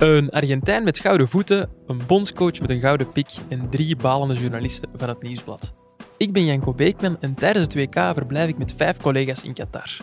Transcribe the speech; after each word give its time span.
Een 0.00 0.30
Argentijn 0.30 0.84
met 0.84 0.98
gouden 0.98 1.28
voeten, 1.28 1.68
een 1.86 2.00
bondscoach 2.06 2.60
met 2.60 2.70
een 2.70 2.80
gouden 2.80 3.08
pik 3.08 3.30
en 3.48 3.70
drie 3.70 3.96
balende 3.96 4.34
journalisten 4.34 4.88
van 4.96 5.08
het 5.08 5.22
Nieuwsblad. 5.22 5.72
Ik 6.16 6.32
ben 6.32 6.44
Janko 6.44 6.72
Beekman 6.74 7.16
en 7.20 7.34
tijdens 7.34 7.64
het 7.64 7.74
WK 7.74 7.94
verblijf 7.94 8.48
ik 8.48 8.58
met 8.58 8.74
vijf 8.76 8.96
collega's 8.96 9.42
in 9.42 9.54
Qatar. 9.54 9.96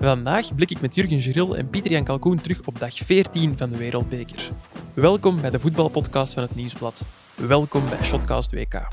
Vandaag 0.00 0.54
blik 0.54 0.70
ik 0.70 0.80
met 0.80 0.94
Jurgen 0.94 1.20
Geril 1.20 1.56
en 1.56 1.70
Pieter-Jan 1.70 2.04
Kalkoen 2.04 2.40
terug 2.40 2.60
op 2.66 2.78
dag 2.78 2.94
14 2.94 3.58
van 3.58 3.70
de 3.70 3.78
Wereldbeker. 3.78 4.48
Welkom 4.94 5.40
bij 5.40 5.50
de 5.50 5.60
voetbalpodcast 5.60 6.34
van 6.34 6.42
het 6.42 6.54
Nieuwsblad. 6.54 7.04
Welkom 7.34 7.82
bij 7.88 8.04
Shotcast 8.04 8.52
WK. 8.52 8.86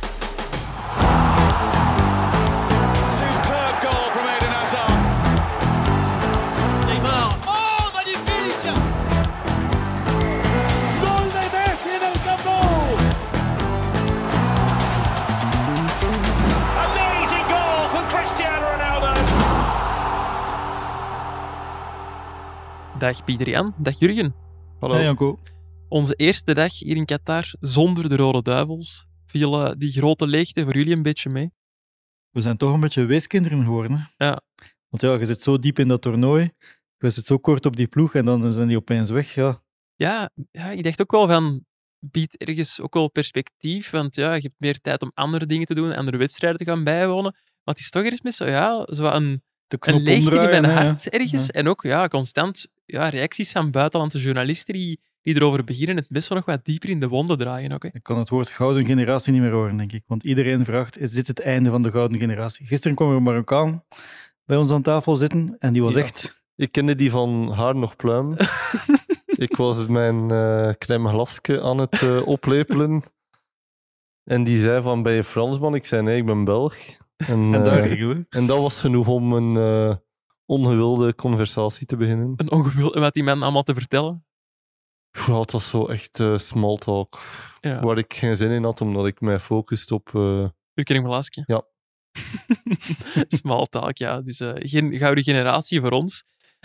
Dag 22.99 23.23
Pieter-Jan, 23.23 23.73
dag 23.77 23.99
Jurgen. 23.99 24.35
Hallo. 24.80 25.02
Janko. 25.02 25.40
Onze 25.90 26.13
eerste 26.13 26.54
dag 26.54 26.80
hier 26.80 26.95
in 26.95 27.05
Qatar 27.05 27.54
zonder 27.59 28.09
de 28.09 28.16
Rode 28.16 28.41
Duivels. 28.41 29.05
Viel 29.26 29.66
eh, 29.66 29.73
die 29.77 29.91
grote 29.91 30.27
leegte 30.27 30.63
voor 30.63 30.76
jullie 30.76 30.95
een 30.95 31.02
beetje 31.02 31.30
mee? 31.30 31.52
We 32.30 32.41
zijn 32.41 32.58
toch 32.58 32.73
een 32.73 32.80
beetje 32.80 33.05
weeskinderen 33.05 33.63
geworden. 33.63 33.91
Hè? 33.91 34.26
Ja. 34.26 34.41
Want 34.90 35.02
ja, 35.02 35.13
je 35.13 35.26
zit 35.26 35.41
zo 35.41 35.59
diep 35.59 35.80
in 35.80 35.88
dat 35.88 36.02
toernooi. 36.02 36.52
Je 36.98 37.09
zit 37.09 37.26
zo 37.26 37.38
kort 37.38 37.66
op 37.66 37.76
die 37.76 37.88
ploeg 37.88 38.16
en 38.16 38.26
dan 38.26 38.54
zijn 38.54 38.68
die 38.68 38.77
opeens 38.77 39.09
weg. 39.09 39.34
Ja. 39.34 39.62
Ja, 39.96 40.30
ja, 40.52 40.70
ik 40.70 40.84
dacht 40.84 41.02
ook 41.02 41.12
wel 41.12 41.27
van, 41.27 41.66
biedt 41.99 42.38
ergens 42.38 42.82
ook 42.82 42.93
wel 42.93 43.10
perspectief, 43.10 43.90
want 43.90 44.16
ja, 44.16 44.34
je 44.34 44.41
hebt 44.41 44.55
meer 44.57 44.79
tijd 44.79 45.01
om 45.01 45.12
andere 45.13 45.46
dingen 45.46 45.66
te 45.66 45.76
doen, 45.76 45.96
andere 45.96 46.18
wedstrijden 46.18 46.60
te 46.60 46.66
gaan 46.66 46.84
bijwonen. 46.84 47.32
Maar 47.34 47.73
het 47.73 47.79
is 47.79 47.90
toch 47.90 48.04
ergens 48.04 48.21
met 48.21 48.35
zo, 48.35 48.46
ja, 48.46 48.88
zo 48.93 49.05
een, 49.05 49.43
leegte 49.84 50.35
in 50.35 50.49
mijn 50.49 50.66
hart 50.66 51.10
ergens. 51.10 51.46
Ja. 51.46 51.51
En 51.51 51.68
ook 51.68 51.84
ja, 51.84 52.07
constant 52.07 52.68
ja, 52.86 53.10
reacties 53.10 53.52
van 53.52 53.72
buitenlandse 53.72 54.20
journalisten 54.20 54.74
die, 54.74 55.00
die 55.22 55.36
erover 55.36 55.64
beginnen 55.64 55.96
het 55.96 56.05
best 56.10 56.30
wel 56.30 56.38
nog 56.38 56.48
wat 56.48 56.66
dieper 56.66 56.90
in 56.90 57.00
de 57.00 57.08
wonden 57.08 57.38
draaien. 57.38 57.72
Ook, 57.72 57.84
hè. 57.84 57.90
Ik 57.94 58.04
kan 58.04 58.18
het 58.18 58.30
woord 58.30 58.50
gouden 58.50 58.86
generatie 58.86 59.34
niet 59.34 59.41
meer 59.41 59.52
horen, 59.52 59.78
denk 59.78 59.91
ik. 59.91 60.04
Want 60.08 60.24
iedereen 60.24 60.66
vraagt, 60.66 61.00
is 61.00 61.12
dit 61.12 61.28
het 61.28 61.40
einde 61.41 61.70
van 61.70 61.82
de 61.82 61.91
gouden 61.91 62.20
generatie? 62.20 62.66
Gisteren 62.66 62.96
kwam 62.96 63.10
er 63.10 63.16
een 63.16 63.24
Marokkaan 63.24 63.84
bij 64.46 64.58
ons 64.58 64.72
aan 64.72 64.81
tafel 64.81 65.16
zitten 65.16 65.56
en 65.59 65.74
die 65.74 65.84
was 65.84 65.96
Ja. 65.96 66.02
echt... 66.02 66.44
Ik 66.56 66.72
kende 66.72 66.96
die 66.96 67.12
van 67.12 67.52
haar 67.52 67.75
nog 67.75 67.96
pluim. 67.96 68.36
ik 69.47 69.56
was 69.56 69.88
mijn 69.88 70.31
eh 70.31 70.69
crème 70.69 71.09
glasje 71.09 71.62
aan 71.62 71.78
het 71.78 72.02
eh, 72.02 72.28
oplepelen. 72.28 73.03
En 74.24 74.44
die 74.44 74.58
zei 74.58 74.81
van, 74.81 75.03
ben 75.03 75.13
je 75.13 75.24
Fransman? 75.24 75.75
Ik 75.75 75.86
zei, 75.86 76.02
nee, 76.02 76.18
ik 76.18 76.25
ben 76.25 76.44
Belg. 76.44 76.75
En, 77.18 77.53
En 77.53 77.63
daar 77.63 77.84
eh, 77.84 78.18
en 78.30 78.46
dat 78.46 78.59
was 78.62 78.81
genoeg 78.81 79.08
om 79.08 79.34
een 79.34 79.58
eh, 79.58 79.96
ongewilde 80.46 81.16
conversatie 81.16 81.85
te 81.85 81.96
beginnen. 81.96 82.34
Een 82.35 82.51
ongewild, 82.51 82.94
wat 82.94 83.13
die 83.13 83.24
man 83.24 83.41
allemaal 83.41 83.63
te 83.63 83.74
vertellen. 83.74 84.25
Ja, 85.28 85.40
het 85.40 85.51
was 85.51 85.69
zo 85.69 85.85
echt 85.85 86.19
eh 86.19 86.38
small 86.38 86.78
talk. 86.78 87.19
Ja, 87.59 87.81
Waar 87.81 87.97
ik 87.97 88.13
geen 88.13 88.35
zin 88.35 88.51
in 88.51 88.63
had, 88.63 88.81
omdat 88.81 89.06
ik 89.06 89.22
mij 89.22 89.40
focuste 89.40 89.94
op... 89.94 90.09
u 90.73 90.84
ken 90.84 90.96
hem 90.96 91.03
Velasquez. 91.03 91.46
Ja. 91.47 91.66
Small 93.41 93.66
talk, 93.66 93.97
ja. 93.97 94.22
Dus 94.22 94.40
eh, 94.40 94.53
geen 94.56 94.97
gouden 94.97 95.23
generatie 95.23 95.81
voor 95.81 95.91
ons. 95.91 96.23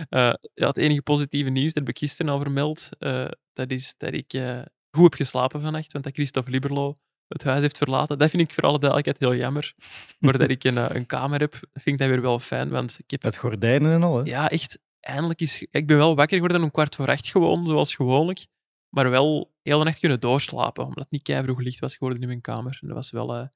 Ja, 0.09 0.39
het 0.55 0.77
enige 0.77 1.03
positieve 1.03 1.51
nieuws, 1.51 1.73
dat 1.73 1.83
heb 1.83 1.89
ik 1.89 1.99
gisteren 1.99 2.33
al 2.33 2.41
vermeld, 2.41 2.89
dat 3.53 3.71
is 3.71 3.95
dat 3.97 4.13
ik 4.13 4.31
goed 4.91 5.03
heb 5.03 5.15
geslapen 5.15 5.61
vannacht, 5.61 5.93
want 5.93 6.05
dat 6.05 6.15
Christophe 6.15 6.51
Liberlo 6.51 6.99
het 7.33 7.45
huis 7.45 7.61
heeft 7.61 7.79
verlaten. 7.79 8.19
Dat 8.19 8.31
vind 8.31 8.43
ik 8.43 8.55
voor 8.55 8.63
alle 8.65 8.79
duidelijkheid 8.79 9.19
heel 9.19 9.41
jammer. 9.41 9.75
Maar 10.19 10.39
dat 10.39 10.49
ik 10.51 10.65
een, 10.65 10.79
eh, 10.79 10.87
een 10.89 11.07
kamer 11.07 11.41
heb, 11.41 11.53
vind 11.73 11.87
ik 11.87 11.99
dat 11.99 12.09
weer 12.09 12.21
wel 12.21 12.39
fijn, 12.39 12.69
want 12.69 12.99
ik 13.03 13.11
heb 13.11 13.23
Met 13.23 13.37
gordijnen 13.37 13.93
en 13.93 14.03
al. 14.03 14.17
Hè. 14.17 14.23
ja, 14.31 14.51
echt, 14.51 14.79
eindelijk 15.01 15.41
is... 15.41 15.67
Ik 15.71 15.87
ben 15.87 15.97
wel 15.97 16.15
wakker 16.17 16.35
geworden 16.37 16.63
om 16.63 16.71
kwart 16.71 16.95
voor 16.95 17.07
acht 17.09 17.29
gewoon, 17.29 17.67
zoals 17.67 17.95
gewoonlijk. 17.95 18.47
Maar 18.89 19.11
wel 19.11 19.53
heel 19.63 19.79
de 19.79 19.85
nacht 19.85 19.99
kunnen 19.99 20.21
doorslapen, 20.21 20.83
omdat 20.85 20.99
het 21.05 21.11
niet 21.11 21.23
keivroeg 21.23 21.61
licht 21.61 21.79
was 21.81 21.97
geworden 21.97 22.21
in 22.23 22.29
mijn 22.29 22.41
kamer. 22.41 22.79
En 22.81 22.87
dat 22.89 22.97
was 22.97 23.11
wel 23.11 23.35
eh, 23.37 23.47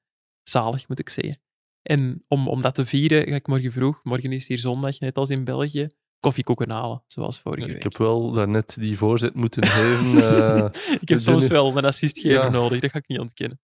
zalig, 0.43 0.87
moet 0.87 0.99
ik 0.99 1.09
zeggen. 1.09 1.39
En 1.81 2.23
om, 2.27 2.47
om 2.47 2.61
dat 2.61 2.75
te 2.75 2.85
vieren 2.85 3.27
ga 3.27 3.35
ik 3.35 3.47
morgen 3.47 3.71
vroeg, 3.71 3.99
morgen 4.03 4.31
is 4.31 4.39
het 4.39 4.47
hier 4.47 4.59
zondag, 4.59 4.99
net 4.99 5.17
als 5.17 5.29
in 5.29 5.43
België, 5.43 5.87
koffiekoeken 6.19 6.69
halen, 6.69 7.03
zoals 7.07 7.39
vorige 7.39 7.65
ik 7.67 7.73
week. 7.73 7.83
heb 7.83 7.97
wel 7.97 8.31
daarnet 8.31 8.75
die 8.79 8.97
voorzet 8.97 9.33
moeten 9.33 9.65
geven. 9.67 10.17
eh, 10.17 10.97
Ik 11.01 11.09
heb 11.09 11.19
soms 11.19 11.47
wel 11.47 11.77
een 11.77 11.85
assistgever 11.85 12.43
Ja. 12.43 12.49
nodig, 12.49 12.79
dat 12.79 12.91
ga 12.91 12.97
ik 12.97 13.07
niet 13.07 13.19
ontkennen. 13.19 13.59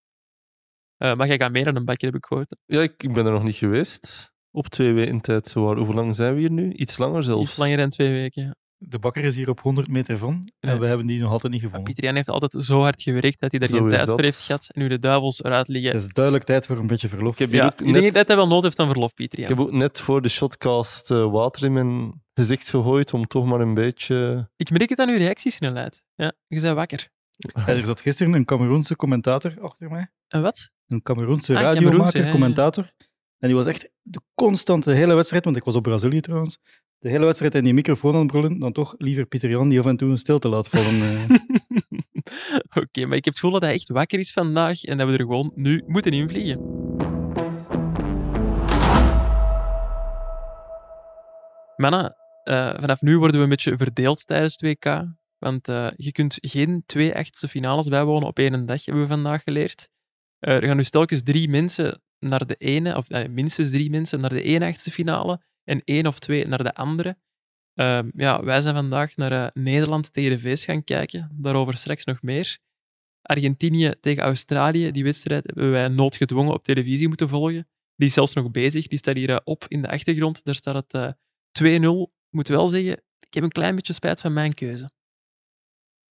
Eh, 1.01 1.13
maar 1.13 1.27
jij 1.27 1.37
gaat 1.37 1.51
meer 1.51 1.67
aan 1.67 1.75
een 1.75 1.85
bakje, 1.85 2.05
heb 2.05 2.15
ik 2.15 2.25
gehoord. 2.25 2.55
ja, 2.65 2.81
ik, 2.81 3.03
ik 3.03 3.13
ben 3.13 3.25
er 3.25 3.31
nog 3.31 3.43
niet 3.43 3.55
geweest. 3.55 4.31
Op 4.51 4.67
twee 4.67 4.93
weken 4.93 5.21
tijd. 5.21 5.47
Zowaar. 5.47 5.77
Hoe 5.77 5.93
lang 5.93 6.15
zijn 6.15 6.33
we 6.33 6.39
hier 6.39 6.51
nu? 6.51 6.71
Iets 6.73 6.97
langer 6.97 7.23
zelfs. 7.23 7.41
Iets 7.43 7.57
langer 7.57 7.77
dan 7.77 7.89
twee 7.89 8.11
weken. 8.11 8.43
ja. 8.43 8.55
De 8.77 8.99
bakker 8.99 9.23
is 9.23 9.35
hier 9.35 9.49
op 9.49 9.59
100 9.59 9.87
meter 9.87 10.17
van 10.17 10.51
en 10.59 10.79
we 10.79 10.85
hebben 10.85 11.07
die 11.07 11.21
nog 11.21 11.31
altijd 11.31 11.53
niet 11.53 11.61
gevonden. 11.61 11.83
Pieter 11.85 12.03
Jan 12.03 12.15
heeft 12.15 12.29
altijd 12.29 12.65
zo 12.65 12.81
hard 12.81 13.01
gewerkt 13.01 13.39
dat 13.39 13.51
hij 13.51 13.59
daar 13.59 13.69
Zo 13.69 13.77
geen 13.77 13.89
tijd 13.89 14.09
voor 14.09 14.21
heeft 14.21 14.45
gehad. 14.45 14.69
En 14.73 14.81
nu 14.81 14.87
de 14.87 14.99
duivels 14.99 15.43
eruit 15.43 15.67
liggen. 15.67 15.91
Het 15.91 16.01
is 16.01 16.07
duidelijk 16.07 16.45
tijd 16.45 16.65
voor 16.65 16.77
een 16.77 16.87
beetje 16.87 17.07
verlof. 17.07 17.33
Ik 17.33 17.39
heb 17.39 17.49
hier 17.49 17.59
Ja, 17.59 17.65
ook 17.65 17.81
ik 17.81 17.93
denk 17.93 18.13
dat 18.13 18.27
hij 18.27 18.35
wel 18.35 18.47
nood 18.47 18.63
heeft 18.63 18.79
aan 18.79 18.87
verlof, 18.87 19.13
Pieter. 19.13 19.39
Ik 19.39 19.47
heb 19.47 19.59
ook 19.59 19.71
net 19.71 19.99
voor 19.99 20.21
de 20.21 20.29
shotcast 20.29 21.11
eh, 21.11 21.31
water 21.31 21.63
in 21.63 21.73
mijn 21.73 22.21
gezicht 22.33 22.69
gegooid 22.69 23.13
om 23.13 23.25
toch 23.27 23.45
maar 23.45 23.61
een 23.61 23.73
beetje... 23.73 24.49
Ik 24.55 24.69
merk 24.69 24.89
het 24.89 24.99
aan 24.99 25.09
uw 25.09 25.17
reactiesnelheid. 25.17 26.03
Ja, 26.15 26.33
je 26.47 26.61
bent 26.61 26.75
wakker. 26.75 27.09
Er 27.65 27.85
zat 27.85 28.01
gisteren 28.01 28.33
een 28.33 28.45
Cameroense 28.45 28.95
commentator 28.95 29.61
achter 29.61 29.89
mij. 29.89 30.11
En 30.27 30.41
wat? 30.41 30.71
Een 30.87 31.01
Cameroense 31.01 31.55
Ah, 31.55 31.61
radiomaker, 31.61 32.27
commentator. 32.29 32.91
En 33.39 33.47
die 33.47 33.55
was 33.55 33.65
echt 33.65 33.89
de 34.01 34.21
constante 34.33 34.91
hele 34.91 35.13
wedstrijd, 35.13 35.43
want 35.43 35.55
ik 35.55 35.63
was 35.63 35.75
op 35.75 35.83
Brazilië 35.83 36.19
trouwens, 36.19 36.57
de 36.99 37.09
hele 37.09 37.25
wedstrijd 37.25 37.55
in 37.55 37.63
die 37.63 37.73
microfoon 37.73 38.13
aan 38.13 38.19
het 38.19 38.27
brullen, 38.27 38.59
dan 38.59 38.71
toch 38.71 38.95
liever 38.97 39.25
Pieter 39.25 39.49
Jan 39.49 39.69
die 39.69 39.79
af 39.79 39.85
en 39.85 39.97
toe 39.97 40.09
een 40.09 40.17
stilte 40.17 40.47
laat 40.49 40.67
vallen. 40.69 41.01
eh. 41.01 41.29
Oké, 42.83 43.05
maar 43.05 43.17
ik 43.17 43.25
heb 43.25 43.33
het 43.33 43.35
gevoel 43.35 43.51
dat 43.51 43.61
hij 43.61 43.73
echt 43.73 43.89
wakker 43.89 44.19
is 44.19 44.31
vandaag 44.31 44.83
en 44.83 44.97
dat 44.97 45.07
we 45.07 45.13
er 45.13 45.19
gewoon 45.19 45.51
nu 45.55 45.83
moeten 45.87 46.11
invliegen. 46.11 46.59
Mannen, 51.75 52.15
eh, 52.43 52.73
vanaf 52.79 53.01
nu 53.01 53.17
worden 53.17 53.37
we 53.37 53.43
een 53.43 53.49
beetje 53.49 53.77
verdeeld 53.77 54.27
tijdens 54.27 54.53
het 54.53 54.61
WK. 54.61 54.85
Want 55.43 55.67
eh, 55.67 55.87
je 55.95 56.11
kunt 56.11 56.37
geen 56.41 56.83
twee 56.85 57.15
achtste 57.15 57.47
finales 57.47 57.87
bijwonen 57.87 58.27
op 58.27 58.39
één 58.39 58.65
dag, 58.65 58.85
hebben 58.85 59.03
we 59.03 59.09
vandaag 59.09 59.43
geleerd. 59.43 59.89
Eh, 60.39 60.55
er 60.55 60.67
gaan 60.67 60.77
dus 60.77 60.89
telkens 60.89 61.23
drie 61.23 61.49
mensen 61.49 62.01
naar 62.19 62.45
de 62.47 62.55
ene, 62.55 62.97
of 62.97 63.09
eh, 63.09 63.29
minstens 63.29 63.71
drie 63.71 63.89
mensen 63.89 64.19
naar 64.19 64.29
de 64.29 64.43
ene 64.43 64.65
achtste 64.65 64.91
finale 64.91 65.41
en 65.63 65.81
één 65.85 66.07
of 66.07 66.19
twee 66.19 66.47
naar 66.47 66.63
de 66.63 66.73
andere. 66.73 67.17
Ehm, 67.73 68.09
ja, 68.15 68.43
wij 68.43 68.61
zijn 68.61 68.75
vandaag 68.75 69.15
naar 69.15 69.51
Nederland 69.53 70.13
tegen 70.13 70.31
de 70.31 70.39
VS 70.39 70.65
gaan 70.65 70.83
kijken. 70.83 71.29
Daarover 71.33 71.77
straks 71.77 72.05
nog 72.05 72.21
meer. 72.21 72.57
Argentinië 73.21 73.93
tegen 74.01 74.23
Australië, 74.23 74.91
die 74.91 75.03
wedstrijd 75.03 75.43
hebben 75.45 75.71
wij 75.71 75.87
noodgedwongen 75.87 76.53
op 76.53 76.63
televisie 76.63 77.07
moeten 77.07 77.29
volgen. 77.29 77.67
Die 77.95 78.07
is 78.07 78.13
zelfs 78.13 78.33
nog 78.33 78.51
bezig, 78.51 78.87
die 78.87 78.97
staat 78.97 79.15
hier 79.15 79.41
op 79.43 79.65
in 79.67 79.81
de 79.81 79.87
achtergrond. 79.87 80.43
Daar 80.43 80.55
staat 80.55 80.75
het 80.75 80.93
eh 80.93 81.11
2-0. 81.51 82.11
Ik 82.27 82.37
moet 82.37 82.47
wel 82.47 82.67
zeggen, 82.67 83.03
ik 83.19 83.33
heb 83.33 83.43
een 83.43 83.51
klein 83.51 83.75
beetje 83.75 83.93
spijt 83.93 84.21
van 84.21 84.33
mijn 84.33 84.53
keuze. 84.53 84.89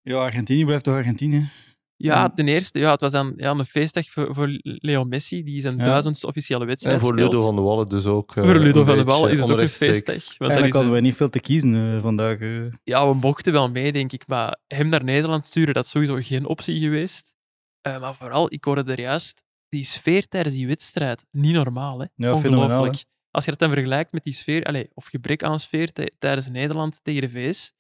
Ja, 0.02 0.16
Argentinië 0.16 0.64
blijft 0.64 0.84
toch 0.84 0.94
Argentinië? 0.94 1.50
Ja, 1.96 2.14
Ja. 2.14 2.30
ten 2.30 2.48
eerste, 2.48 2.78
ja, 2.78 2.90
het 2.90 3.00
was 3.00 3.12
dan 3.12 3.32
ja, 3.36 3.50
een 3.50 3.64
feestdag 3.66 4.10
voor, 4.10 4.34
voor 4.34 4.48
Leo 4.62 5.02
Messi, 5.02 5.42
die 5.44 5.60
zijn 5.60 5.76
Ja. 5.76 5.84
duizendste 5.84 6.26
officiële 6.26 6.64
wedstrijd 6.64 6.96
En 6.96 7.02
voor 7.02 7.12
speelt. 7.12 7.32
Ludo 7.32 7.44
van 7.44 7.56
de 7.56 7.62
Wallen 7.62 7.88
dus 7.88 8.06
ook. 8.06 8.36
eh, 8.36 8.44
Voor 8.44 8.58
Ludo 8.58 8.80
een 8.80 8.86
van 8.86 8.96
de 8.96 9.04
Wallen 9.04 9.30
is 9.30 9.40
het 9.40 9.50
ook 9.50 9.58
een 9.58 9.68
feestdag. 9.68 10.14
Want 10.16 10.38
Eigenlijk 10.38 10.66
is 10.68 10.72
hadden 10.74 10.92
wij 10.92 11.00
niet 11.00 11.14
veel 11.16 11.28
te 11.28 11.40
kiezen 11.40 11.94
eh, 11.96 12.02
vandaag. 12.02 12.38
eh. 12.38 12.64
Ja, 12.84 13.08
we 13.08 13.14
mochten 13.14 13.52
wel 13.52 13.70
mee, 13.70 13.92
denk 13.92 14.12
ik. 14.12 14.26
Maar 14.26 14.58
hem 14.66 14.88
naar 14.88 15.04
Nederland 15.04 15.44
sturen, 15.44 15.74
dat 15.74 15.84
is 15.84 15.90
sowieso 15.90 16.16
geen 16.20 16.46
optie 16.46 16.80
geweest. 16.80 17.34
Eh, 17.80 18.00
maar 18.00 18.14
vooral, 18.14 18.52
ik 18.52 18.64
hoorde 18.64 18.92
er 18.92 19.00
juist, 19.00 19.44
die 19.68 19.84
sfeer 19.84 20.28
tijdens 20.28 20.54
die 20.54 20.66
wedstrijd, 20.66 21.24
niet 21.30 21.54
normaal. 21.54 21.98
Hè? 22.00 22.06
Ja, 22.14 22.36
fenomenaal, 22.36 22.64
Ongelooflijk. 22.64 23.04
Als 23.30 23.44
je 23.44 23.50
dat 23.50 23.60
dan 23.60 23.70
vergelijkt 23.70 24.12
met 24.12 24.24
die 24.24 24.32
sfeer, 24.34 24.64
allez, 24.64 24.86
of 24.94 25.06
gebrek 25.06 25.42
aan 25.42 25.60
sfeer 25.60 25.92
tij- 25.92 26.10
tijdens 26.18 26.48
Nederland 26.50 27.00
tegen 27.04 27.20
de 27.20 27.28
VS, 27.30 27.72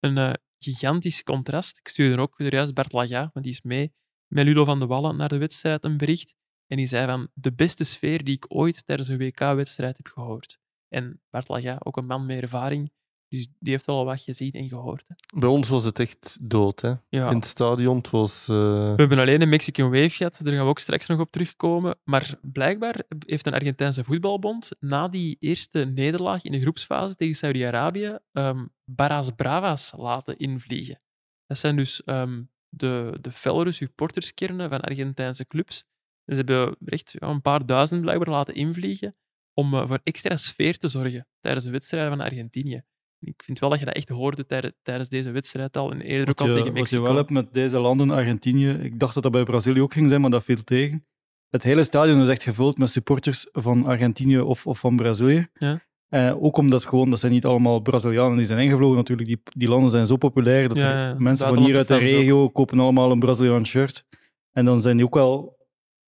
een 0.00 0.18
eh, 0.18 0.32
gigantisch 0.62 1.22
contrast. 1.22 1.78
Ik 1.78 1.88
stuurde 1.88 2.22
ook 2.22 2.40
er 2.40 2.54
juist 2.54 2.74
Bart 2.74 2.92
Laga, 2.92 3.30
want 3.32 3.44
die 3.44 3.54
is 3.54 3.62
mee 3.62 3.92
met 4.26 4.44
Ludo 4.44 4.64
van 4.64 4.78
de 4.78 4.86
Wallen 4.86 5.16
naar 5.16 5.28
de 5.28 5.38
wedstrijd, 5.38 5.84
een 5.84 5.96
bericht. 5.96 6.34
En 6.66 6.76
die 6.76 6.86
zei 6.86 7.06
van, 7.06 7.28
de 7.34 7.52
beste 7.52 7.84
sfeer 7.84 8.24
die 8.24 8.34
ik 8.34 8.44
ooit 8.48 8.86
tijdens 8.86 9.08
een 9.08 9.18
WK-wedstrijd 9.18 9.96
heb 9.96 10.06
gehoord. 10.06 10.58
En 10.88 11.22
Bart 11.30 11.48
Laga, 11.48 11.76
ook 11.78 11.96
een 11.96 12.06
man 12.06 12.26
met 12.26 12.40
ervaring, 12.40 12.92
dus 13.36 13.48
die 13.58 13.72
heeft 13.72 13.88
al 13.88 14.04
wat 14.04 14.20
gezien 14.20 14.52
en 14.52 14.68
gehoord. 14.68 15.04
Hè. 15.08 15.38
Bij 15.40 15.48
ons 15.48 15.68
was 15.68 15.84
het 15.84 15.98
echt 15.98 16.38
dood. 16.40 16.80
Hè. 16.80 16.92
Ja. 17.08 17.28
In 17.28 17.36
het 17.36 17.44
stadion, 17.44 17.96
het 17.96 18.10
was... 18.10 18.48
eh, 18.48 18.56
We 18.56 18.94
hebben 18.96 19.18
alleen 19.18 19.40
een 19.42 19.48
Mexican 19.48 19.90
Wave 19.90 20.10
gehad, 20.10 20.40
daar 20.42 20.52
gaan 20.54 20.62
we 20.62 20.68
ook 20.70 20.78
straks 20.78 21.06
nog 21.06 21.20
op 21.20 21.30
terugkomen. 21.30 21.98
Maar 22.04 22.38
blijkbaar 22.42 23.02
heeft 23.26 23.46
een 23.46 23.54
Argentijnse 23.54 24.04
voetbalbond 24.04 24.70
na 24.80 25.08
die 25.08 25.36
eerste 25.40 25.84
nederlaag 25.84 26.42
in 26.44 26.52
de 26.52 26.60
groepsfase 26.60 27.14
tegen 27.16 27.34
Saudi-Arabië 27.34 28.18
ehm 28.32 28.66
Barras 28.84 29.30
Bravas 29.30 29.92
laten 29.96 30.38
invliegen. 30.38 31.00
Dat 31.46 31.58
zijn 31.58 31.76
dus 31.76 32.04
ehm, 32.04 32.42
de, 32.68 33.18
de 33.20 33.30
fellere 33.30 33.72
supporterskernen 33.72 34.68
van 34.68 34.80
Argentijnse 34.80 35.46
clubs. 35.46 35.84
En 36.24 36.36
ze 36.36 36.42
hebben 36.44 36.76
echt 36.84 37.14
ja, 37.18 37.28
een 37.28 37.40
paar 37.40 37.66
duizend 37.66 38.00
blijkbaar 38.00 38.28
laten 38.28 38.54
invliegen 38.54 39.16
om 39.54 39.74
eh, 39.74 39.86
voor 39.88 40.00
extra 40.02 40.36
sfeer 40.36 40.78
te 40.78 40.88
zorgen 40.88 41.26
tijdens 41.40 41.64
de 41.64 41.70
wedstrijden 41.70 42.10
van 42.16 42.20
Argentinië. 42.26 42.82
Ik 43.24 43.42
vind 43.44 43.58
wel 43.58 43.70
dat 43.70 43.78
je 43.78 43.84
dat 43.84 43.94
echt 43.94 44.08
hoorde 44.08 44.46
tijden- 44.46 44.74
tijdens 44.82 45.08
deze 45.08 45.30
wedstrijd 45.30 45.76
al 45.76 45.90
en 45.92 46.00
eerder 46.00 46.28
ook 46.28 46.38
Wat 46.38 46.40
al 46.40 46.46
je, 46.46 46.52
tegen 46.52 46.66
wat 46.66 46.74
je 46.74 46.80
Mexico. 46.80 47.02
wel 47.02 47.16
hebt 47.16 47.30
met 47.30 47.52
deze 47.52 47.78
landen, 47.78 48.10
Argentinië, 48.10 48.68
ik 48.70 48.98
dacht 48.98 49.14
dat 49.14 49.22
dat 49.22 49.32
bij 49.32 49.42
Brazilië 49.42 49.80
ook 49.82 49.92
ging 49.92 50.08
zijn, 50.08 50.20
maar 50.20 50.30
dat 50.30 50.44
viel 50.44 50.64
tegen. 50.64 51.06
Het 51.50 51.62
hele 51.62 51.84
stadion 51.84 52.20
is 52.20 52.28
echt 52.28 52.42
gevuld 52.42 52.78
met 52.78 52.90
supporters 52.90 53.48
van 53.52 53.86
Argentinië 53.86 54.38
of, 54.40 54.66
of 54.66 54.78
van 54.78 54.96
Brazilië. 54.96 55.46
Ja. 55.52 55.80
Eh, 56.08 56.42
ook 56.44 56.56
omdat 56.56 56.84
gewoon, 56.84 57.10
dat 57.10 57.20
zijn 57.20 57.32
niet 57.32 57.44
allemaal 57.44 57.80
Brazilianen 57.80 58.36
die 58.36 58.46
zijn 58.46 58.58
ingevlogen 58.58 58.96
natuurlijk. 58.96 59.28
Die, 59.28 59.40
die 59.56 59.68
landen 59.68 59.90
zijn 59.90 60.06
zo 60.06 60.16
populair 60.16 60.68
dat 60.68 60.76
Ja, 60.76 61.08
ja, 61.08 61.14
mensen 61.18 61.54
van 61.54 61.64
hier 61.64 61.76
uit 61.76 61.88
de 61.88 61.96
regio 61.96 62.48
kopen 62.48 62.78
allemaal 62.78 63.10
een 63.10 63.18
Braziliaans 63.18 63.68
shirt. 63.68 64.04
En 64.52 64.64
dan 64.64 64.80
zijn 64.80 64.96
die 64.96 65.06
ook 65.06 65.14
wel 65.14 65.56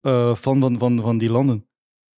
eh, 0.01 0.35
fan 0.35 0.61
van, 0.61 0.79
van, 0.79 1.01
van 1.01 1.19
die 1.19 1.31
landen. 1.31 1.67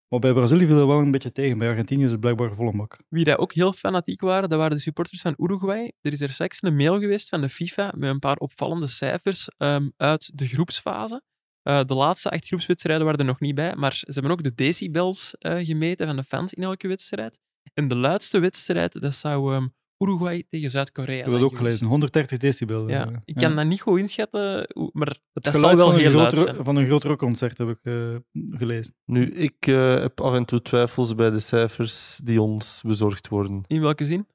Maar 0.08 0.20
bij 0.20 0.32
Brazilië 0.32 0.66
viel 0.66 0.76
dat 0.76 0.86
wel 0.86 0.98
een 0.98 1.10
beetje 1.10 1.32
tegen. 1.32 1.58
Bij 1.58 1.68
Argentinië 1.68 2.04
is 2.04 2.10
het 2.10 2.20
blijkbaar 2.20 2.54
volle 2.54 2.76
bak. 2.76 2.96
Wie 3.08 3.24
daar 3.24 3.38
ook 3.38 3.52
heel 3.52 3.72
fanatiek 3.72 4.20
waren, 4.20 4.48
dat 4.48 4.58
waren 4.58 4.76
de 4.76 4.82
supporters 4.82 5.20
van 5.20 5.34
Uruguay. 5.36 5.92
Er 6.00 6.12
is 6.12 6.20
er 6.20 6.30
straks 6.30 6.62
een 6.62 6.76
mail 6.76 6.98
geweest 6.98 7.28
van 7.28 7.40
de 7.40 7.48
FIFA 7.48 7.92
met 7.96 8.10
een 8.10 8.18
paar 8.18 8.36
opvallende 8.36 8.86
cijfers 8.86 9.48
ehm, 9.56 9.88
uit 9.96 10.38
de 10.38 10.46
groepsfase. 10.46 11.22
Eh, 11.62 11.84
de 11.84 11.94
laatste 11.94 12.30
acht 12.30 12.46
groepswedstrijden 12.46 13.04
waren 13.04 13.20
er 13.20 13.26
nog 13.26 13.40
niet 13.40 13.54
bij, 13.54 13.74
maar 13.76 13.94
ze 13.94 14.12
hebben 14.12 14.30
ook 14.30 14.42
de 14.42 14.54
decibels 14.54 15.34
eh, 15.38 15.64
gemeten 15.64 16.06
van 16.06 16.16
de 16.16 16.24
fans 16.24 16.54
in 16.54 16.62
elke 16.62 16.88
wedstrijd. 16.88 17.40
En 17.74 17.88
de 17.88 17.96
luidste 17.96 18.38
wedstrijd, 18.38 19.00
dat 19.00 19.14
zou 19.14 19.54
ehm, 19.54 19.66
Uruguay 19.98 20.44
tegen 20.50 20.70
Zuid-Korea 20.70 21.16
Ik 21.16 21.22
heb 21.22 21.30
dat 21.30 21.40
ook 21.40 21.46
geweest. 21.48 21.58
gelezen. 21.62 21.86
130 21.86 22.38
decibel. 22.38 22.88
Ja, 22.88 23.06
eh, 23.08 23.16
ik 23.24 23.34
kan 23.34 23.56
dat 23.56 23.66
niet 23.66 23.80
goed 23.80 23.98
inschatten, 23.98 24.68
maar 24.92 25.08
Het 25.32 25.44
dat 25.44 25.54
zal 25.56 25.76
wel 25.76 25.90
van, 25.90 25.98
heel 25.98 26.06
een 26.10 26.14
luid 26.16 26.38
zijn. 26.38 26.64
van 26.64 26.76
een 26.76 26.86
groot 26.86 27.04
rockconcert 27.04 27.58
heb 27.58 27.68
ik 27.68 27.78
eh, 27.82 28.14
gelezen. 28.50 28.94
Nu, 29.04 29.26
ik 29.30 29.66
eh, 29.66 29.94
heb 29.98 30.20
af 30.20 30.34
en 30.34 30.44
toe 30.44 30.62
twijfels 30.62 31.14
bij 31.14 31.30
de 31.30 31.38
cijfers 31.38 32.20
die 32.24 32.42
ons 32.42 32.82
bezorgd 32.86 33.28
worden. 33.28 33.64
In 33.66 33.80
welke 33.80 34.04
zin? 34.04 34.26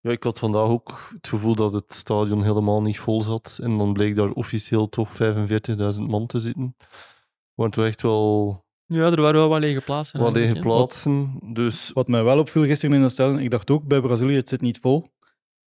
Ja, 0.00 0.10
ik 0.10 0.22
had 0.22 0.38
vandaag 0.38 0.68
ook 0.68 1.08
het 1.14 1.28
gevoel 1.28 1.54
dat 1.54 1.72
het 1.72 1.92
stadion 1.92 2.42
helemaal 2.42 2.82
niet 2.82 2.98
vol 2.98 3.22
zat. 3.22 3.58
En 3.62 3.78
dan 3.78 3.92
bleek 3.92 4.16
daar 4.16 4.30
officieel 4.30 4.88
toch 4.88 5.10
45.000 5.96 6.00
man 6.06 6.26
te 6.26 6.38
zitten. 6.38 6.76
Want 7.54 7.72
toch 7.72 7.84
echt 7.84 8.02
wel 8.02 8.64
Ja, 8.86 9.04
er 9.10 9.20
waren 9.20 9.40
wel 9.40 9.48
wat 9.48 9.62
lege 9.62 9.80
plaatsen. 9.80 10.20
wat 10.20 10.32
lege 10.34 10.58
plaatsen. 10.58 11.38
Dus 11.52 11.90
Wat 11.94 12.08
mij 12.08 12.22
wel 12.24 12.38
opviel 12.38 12.64
gisteren 12.64 12.96
in 12.96 13.02
het 13.02 13.12
stadion, 13.12 13.38
ik 13.38 13.50
dacht 13.50 13.70
ook 13.70 13.84
bij 13.86 14.00
Brazilië, 14.00 14.34
het 14.34 14.48
zit 14.48 14.60
niet 14.60 14.78
vol. 14.78 15.10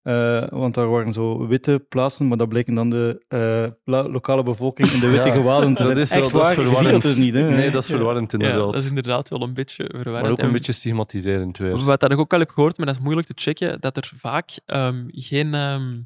Eh, 0.01 0.47
want 0.49 0.73
daar 0.73 0.89
waren 0.89 1.13
zo 1.13 1.47
witte 1.47 1.85
plaatsen, 1.89 2.27
maar 2.27 2.37
dat 2.37 2.49
bleken 2.49 2.73
dan 2.73 2.89
de 2.89 3.23
eh, 3.27 4.03
lokale 4.05 4.43
bevolking 4.43 4.89
in 4.89 4.99
de 4.99 5.09
witte 5.15 5.27
Ja, 5.27 5.33
gewaden 5.33 5.73
te 5.73 5.83
dat 5.83 5.85
zijn. 5.85 5.97
is 5.97 6.09
wel 6.13 6.23
Echt 6.23 6.31
dat 6.31 6.41
is 6.41 6.47
waar, 6.47 6.55
je 6.55 6.61
ziet 6.61 6.73
verwarrend. 6.77 7.03
dat 7.03 7.11
dus 7.15 7.23
niet. 7.25 7.33
Hè? 7.33 7.49
Nee, 7.49 7.71
dat 7.71 7.81
is 7.81 7.89
verwarrend 7.89 8.31
Ja, 8.31 8.37
inderdaad. 8.37 8.71
dat 8.71 8.81
is 8.81 8.87
inderdaad 8.87 9.29
wel 9.29 9.41
een 9.41 9.53
beetje 9.53 9.83
verwarrend. 9.83 10.21
maar 10.21 10.31
ook 10.31 10.39
een 10.39 10.45
En- 10.45 10.51
beetje 10.51 10.71
stigmatiserend 10.71 11.57
weer. 11.57 11.83
Wat 11.85 11.99
dat 11.99 12.11
ik 12.11 12.17
ook 12.19 12.33
al 12.33 12.39
heb 12.39 12.49
gehoord, 12.49 12.77
maar 12.77 12.85
dat 12.85 12.95
is 12.95 13.01
moeilijk 13.01 13.27
te 13.27 13.33
checken, 13.35 13.81
dat 13.81 13.97
er 13.97 14.11
vaak 14.15 14.59
ehm, 14.65 15.03
geen... 15.07 15.53
ehm, 15.53 16.01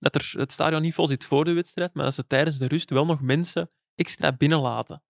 dat 0.00 0.14
er 0.14 0.32
het 0.36 0.52
stadion 0.52 0.82
niet 0.82 0.94
vol 0.94 1.06
zit 1.06 1.24
voor 1.24 1.44
de 1.44 1.52
wedstrijd, 1.52 1.94
maar 1.94 2.04
dat 2.04 2.14
ze 2.14 2.26
tijdens 2.26 2.58
de 2.58 2.66
rust 2.68 2.90
wel 2.90 3.04
nog 3.04 3.20
mensen 3.20 3.70
extra 3.94 4.32
binnenlaten. 4.32 5.02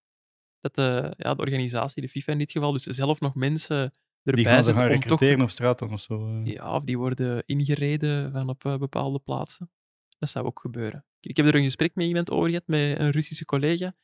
Dat 0.61 0.75
de, 0.75 1.15
ja, 1.17 1.35
de 1.35 1.41
organisatie, 1.41 2.03
de 2.03 2.09
FIFA 2.09 2.33
in 2.33 2.39
dit 2.39 2.53
geval, 2.53 2.73
dus 2.73 2.83
zelf 2.83 3.21
nog 3.21 3.35
mensen 3.35 3.91
Die 4.23 4.35
erbij 4.35 4.53
gaan 4.53 4.63
ze 4.63 4.73
gaan 4.73 4.83
om 4.83 4.93
toch... 4.93 5.03
recruteren 5.03 5.43
op 5.43 5.51
straat 5.51 5.79
dan 5.79 5.93
of 5.93 6.01
zo. 6.01 6.29
eh. 6.29 6.53
Ja, 6.53 6.75
of 6.75 6.85
die 6.85 6.99
worden 6.99 7.43
ingereden 7.47 8.33
van 8.33 8.49
op 8.49 8.65
eh, 8.65 8.77
bepaalde 8.77 9.19
plaatsen. 9.19 9.71
Dat 10.19 10.29
zou 10.29 10.47
ook 10.47 10.61
gebeuren. 10.61 11.05
Ik 11.21 11.37
heb 11.37 11.47
er 11.47 11.55
een 11.55 11.63
gesprek 11.63 11.95
met 11.95 12.07
iemand 12.07 12.31
over 12.31 12.49
gehad, 12.49 12.67
met 12.67 12.99
een 12.99 13.11
Russische 13.11 13.45
collega. 13.45 13.97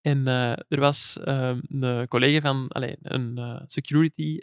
En 0.00 0.26
eh, 0.26 0.50
er 0.50 0.80
was 0.80 1.18
ehm, 1.24 1.60
een 1.68 2.08
collega 2.08 2.40
van, 2.40 2.68
allee, 2.68 2.96
een 3.02 3.62
security 3.66 4.40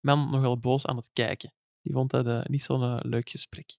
man 0.00 0.30
nogal 0.30 0.58
boos 0.58 0.86
aan 0.86 0.96
het 0.96 1.10
kijken. 1.12 1.52
Die 1.82 1.92
vond 1.92 2.10
dat 2.10 2.48
niet 2.48 2.62
zo'n 2.62 2.96
leuk 2.96 3.30
gesprek. 3.30 3.76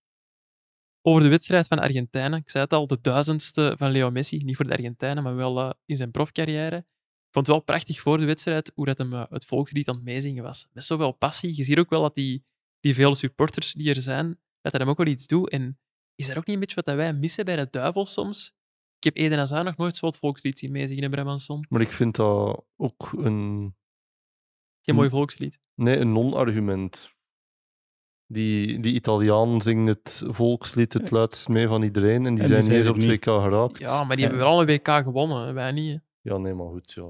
Over 1.02 1.24
de 1.24 1.30
wedstrijd 1.30 1.68
van 1.68 1.80
Argentijnen. 1.80 2.40
Ik 2.40 2.50
zei 2.50 2.64
het 2.64 2.74
al, 2.74 2.88
de 2.88 3.02
duizendste 3.02 3.74
van 3.78 3.92
Leo 3.92 4.12
Messi. 4.12 4.38
Niet 4.38 4.56
voor 4.56 4.66
de 4.66 4.72
Argentijnen, 4.72 5.24
maar 5.24 5.36
wel 5.36 5.74
in 5.86 5.96
zijn 5.96 6.12
profcarrière. 6.12 6.86
Ik 7.32 7.38
vond 7.38 7.48
het 7.48 7.56
wel 7.56 7.66
prachtig 7.66 8.00
voor 8.00 8.18
de 8.18 8.26
wedstrijd 8.26 8.72
hoe 8.76 8.86
dat 8.86 8.98
hem 8.98 9.14
eh, 9.14 9.24
het 9.30 9.46
volkslied 9.46 9.88
aan 9.90 9.96
het 9.96 10.04
meezingen 10.04 10.44
was. 10.44 10.68
Met 10.74 10.84
zoveel 10.84 11.12
passie. 11.12 11.56
Je 11.56 11.64
ziet 11.64 11.78
ook 11.78 11.90
wel 11.90 12.02
dat 12.02 12.16
die, 12.16 12.44
die 12.80 12.94
vele 12.94 13.16
supporters 13.16 13.74
die 13.74 13.90
er 13.90 14.02
zijn, 14.02 14.28
dat 14.62 14.72
dat 14.72 14.82
hem 14.82 14.90
ook 14.90 14.98
wel 14.98 15.08
iets 15.08 15.28
doet. 15.28 15.50
En 15.50 15.80
is 16.16 16.28
dat 16.28 16.38
ook 16.38 16.46
niet 16.46 16.54
een 16.56 16.60
beetje 16.62 16.76
wat 16.76 16.86
dat 16.86 16.96
wij 16.96 17.14
missen 17.14 17.46
bij 17.46 17.56
de 17.56 17.68
Duivels 17.72 18.14
soms? 18.14 18.54
Ik 18.98 19.04
heb 19.04 19.18
Eden 19.18 19.38
Hazard 19.38 19.64
nog 19.64 19.78
nooit 19.78 19.98
zo 19.98 20.06
het 20.06 20.18
volkslied 20.18 20.60
zien 20.60 20.72
meezingen 20.72 21.04
in 21.04 21.10
Brabanson. 21.12 21.66
Maar 21.70 21.82
ik 21.82 21.92
vind 21.92 22.16
dat 22.16 22.64
ook 22.78 23.12
een, 23.12 23.76
Geen 24.82 24.96
mooi 24.96 25.10
volkslied. 25.10 25.60
nee, 25.76 25.98
een 25.98 26.12
non-argument. 26.12 27.12
Die, 28.28 28.80
die 28.80 28.94
Italiaan 28.94 29.62
zingt 29.62 29.88
het 29.90 30.24
volkslied 30.26 30.94
het 30.94 31.12
luidst 31.12 31.48
mee 31.48 31.68
van 31.68 31.84
iedereen 31.84 32.26
en 32.26 32.36
die 32.36 32.44
die 32.48 32.62
zijn 32.62 32.64
niet 32.64 32.72
eens 32.72 32.88
op 32.88 32.96
2K 32.96 33.08
niet. 33.08 33.24
geraakt. 33.24 33.80
Ja, 33.80 34.04
maar 34.04 34.16
die 34.16 34.26
Ja. 34.26 34.32
hebben 34.32 34.48
wel 34.50 34.60
een 34.62 34.66
WK 34.68 34.88
gewonnen. 34.88 35.54
Wij 35.54 35.72
niet. 35.72 35.92
hè. 35.92 35.98
Ja, 36.22 36.38
nee, 36.38 36.54
maar 36.54 36.68
goed, 36.68 36.92
ja. 36.92 37.04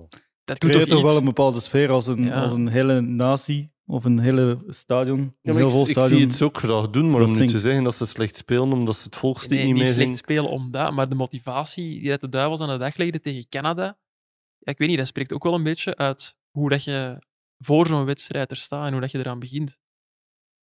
Dat 0.44 0.60
doet 0.60 0.70
creëert 0.72 0.90
toch 0.90 1.02
wel 1.02 1.18
een 1.18 1.26
bepaalde 1.26 1.60
sfeer 1.60 1.90
als 1.90 2.08
een, 2.08 2.24
Ja. 2.24 2.42
als 2.42 2.52
een 2.52 2.68
hele 2.68 3.02
natie 3.02 3.72
of 3.86 4.04
een 4.06 4.20
hele 4.20 4.64
stadion. 4.68 5.36
Ja, 5.42 5.54
heel 5.54 5.66
ik, 5.66 5.72
vol 5.72 5.82
ik 5.84 5.90
stadion. 5.90 6.10
zie 6.18 6.26
het 6.28 6.36
ze 6.36 6.44
ook 6.44 6.58
graag 6.58 6.90
doen, 6.90 7.10
maar 7.10 7.20
dat 7.20 7.30
om 7.30 7.38
nu 7.38 7.48
te 7.48 7.60
zeggen 7.60 7.84
dat 7.84 7.96
ze 7.96 8.06
slecht 8.06 8.36
spelen 8.36 8.72
omdat 8.74 8.96
ze 8.96 9.04
het 9.06 9.16
volkslied 9.16 9.50
Nee, 9.52 9.60
niet 9.66 9.74
niet 9.74 9.84
slecht 9.84 9.98
meezingen... 9.98 10.18
spelen 10.18 10.50
om 10.50 10.72
dat, 10.72 10.94
maar 10.94 11.10
de 11.10 11.16
motivatie 11.16 12.00
die 12.00 12.10
dat 12.10 12.22
de 12.22 12.30
Duivels 12.30 12.60
aan 12.62 12.70
de 12.70 12.78
dag 12.78 12.96
legden 12.98 13.22
tegen 13.22 13.50
Canada, 13.50 13.84
ja, 14.58 14.72
ik 14.72 14.78
weet 14.78 14.88
niet, 14.88 14.98
dat 14.98 15.08
spreekt 15.08 15.34
ook 15.34 15.44
wel 15.44 15.54
een 15.54 15.64
beetje 15.64 15.96
uit 15.96 16.36
hoe 16.52 16.70
dat 16.70 16.84
je 16.84 17.22
voor 17.58 17.86
zo'n 17.88 18.06
wedstrijd 18.06 18.52
er 18.52 18.58
staat 18.58 18.86
en 18.86 18.92
hoe 18.92 19.02
dat 19.02 19.12
je 19.12 19.18
eraan 19.18 19.40
begint. 19.40 19.80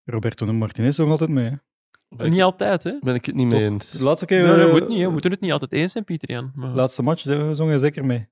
Roberto 0.04 0.52
Martinez 0.52 0.98
nog 0.98 1.10
altijd 1.10 1.30
mee. 1.30 1.44
hè? 1.44 1.56
Ben 2.16 2.26
ik, 2.26 2.32
Niet 2.32 2.42
altijd, 2.42 2.82
hè? 2.84 2.98
ben 3.00 3.14
ik 3.14 3.24
het 3.26 3.34
niet 3.34 3.46
mee 3.46 3.64
eens. 3.64 3.90
De 3.90 4.04
laatste 4.04 4.26
keer, 4.26 4.42
Nee, 4.42 4.56
dat 4.56 4.66
eh, 4.66 4.72
moet 4.72 4.88
niet. 4.88 4.98
hè. 4.98 5.04
We 5.04 5.10
moeten 5.10 5.30
het 5.30 5.40
niet 5.40 5.52
altijd 5.52 5.72
eens 5.72 5.92
zijn, 5.92 6.04
Pieter 6.04 6.30
Jan. 6.30 6.52
Maar... 6.54 6.70
laatste 6.74 7.02
match 7.02 7.22
de, 7.22 7.54
zong 7.54 7.68
hij 7.70 7.78
zeker 7.78 8.04
mee. 8.06 8.28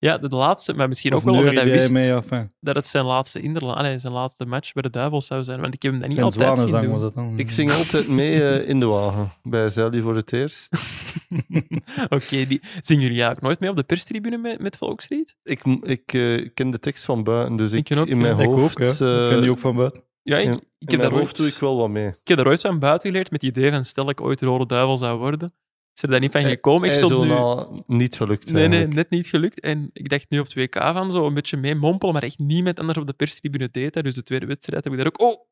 Ja, 0.00 0.18
de, 0.18 0.28
de 0.28 0.36
laatste, 0.36 0.74
maar 0.74 0.88
misschien 0.88 1.12
Of 1.14 1.18
ook 1.18 1.24
wel 1.24 1.34
omdat 1.38 1.54
hij 1.54 1.64
wist 1.64 1.92
mee. 1.92 2.12
Enfin, 2.12 2.52
dat 2.60 2.74
het 2.76 2.86
zijn 2.86 3.04
laatste, 3.04 3.60
allee, 3.60 3.98
zijn 3.98 4.12
laatste 4.12 4.46
match 4.46 4.72
bij 4.72 4.82
de 4.82 4.90
Duivels 4.90 5.26
zou 5.26 5.44
zijn. 5.44 5.60
Want 5.60 5.74
ik 5.74 5.82
heb 5.82 5.92
hem 5.92 6.00
dat 6.00 6.08
niet 6.10 6.18
zijn 6.34 6.48
altijd 6.48 6.68
zien 6.70 6.80
doen. 6.80 7.10
dan. 7.14 7.38
Ik 7.38 7.50
zing 7.50 7.72
altijd 7.72 8.08
mee 8.08 8.42
eh, 8.42 8.68
in 8.68 8.80
de 8.80 8.86
wagen. 8.86 9.30
Bij 9.42 9.68
Zelly 9.68 10.00
voor 10.00 10.16
het 10.16 10.32
eerst. 10.32 10.70
Oké, 12.08 12.46
die 12.46 12.60
zingen 12.82 13.02
jullie 13.02 13.22
eigenlijk 13.22 13.40
nooit 13.40 13.60
mee 13.60 13.70
op 13.70 13.76
de 13.76 13.82
perstribune 13.82 14.36
met, 14.36 14.60
met 14.60 14.76
volkslied? 14.76 15.36
Ik, 15.42 15.64
m- 15.64 15.80
ik 15.82 16.12
eh, 16.12 16.48
ken 16.54 16.70
de 16.70 16.78
tekst 16.78 17.04
van 17.04 17.24
buiten, 17.24 17.56
dus 17.56 17.72
ik, 17.72 17.78
Ik 17.78 17.84
ken 17.84 17.98
ook, 17.98 18.06
in 18.06 18.18
mijn 18.18 18.36
ja. 18.36 18.42
Ik 18.42 18.48
ook, 18.48 18.54
hoofd... 18.58 18.78
ja. 18.78 18.84
ik 18.90 18.96
ken 19.28 19.36
eh, 19.36 19.40
die 19.40 19.50
ook 19.50 19.58
van 19.58 19.76
buiten. 19.76 20.02
Ja, 20.22 20.36
ik, 20.38 20.44
in- 20.44 20.50
ik, 20.52 20.58
in 20.58 20.62
heb 20.78 20.98
mijn 20.98 21.10
daar 21.10 21.18
hoofd 21.18 21.36
doe 21.36 21.44
ooit, 21.46 21.54
ik 21.54 21.60
wel 21.60 21.76
wat 21.76 21.88
mee. 21.88 22.06
ik 22.06 22.28
heb 22.28 22.36
daar 22.36 22.46
ooit 22.46 22.60
van 22.60 22.78
buiten 22.78 23.08
geleerd 23.10 23.30
met 23.30 23.42
het 23.42 23.56
idee 23.56 23.70
van 23.70 23.84
stel 23.84 24.08
ik 24.08 24.20
ooit 24.20 24.40
rode 24.40 24.66
duivel 24.66 24.96
zou 24.96 25.18
worden. 25.18 25.52
Is 25.98 26.04
er 26.04 26.10
daar 26.10 26.20
niet 26.20 26.32
van 26.32 26.42
gekomen? 26.42 26.88
Ik 26.88 26.94
stond 26.94 27.12
zo 27.12 27.64
nu... 27.86 27.96
niet 27.96 28.16
gelukt 28.16 28.52
Nee, 28.52 28.68
nee, 28.68 28.86
net 28.86 29.10
niet 29.10 29.26
gelukt. 29.26 29.60
En 29.60 29.90
ik 29.92 30.08
dacht 30.08 30.30
nu 30.30 30.38
op 30.38 30.46
2K 30.58 30.92
van 30.92 31.10
zo 31.10 31.26
een 31.26 31.34
beetje 31.34 31.56
mee 31.56 31.74
mompelen, 31.74 32.14
maar 32.14 32.22
echt 32.22 32.38
niemand 32.38 32.78
anders 32.78 32.98
op 32.98 33.06
de 33.06 33.12
perstribune 33.12 33.68
deed 33.70 33.92
dat. 33.92 34.04
Dus 34.04 34.14
de 34.14 34.22
tweede 34.22 34.46
wedstrijd 34.46 34.84
heb 34.84 34.92
ik 34.92 34.98
daar 34.98 35.08
ook... 35.08 35.20
Oh, 35.20 35.46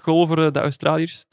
goal 0.00 0.26
voor 0.26 0.44
eh, 0.44 0.52
de 0.52 0.60
Australiërs, 0.60 1.24
2-1. 1.24 1.28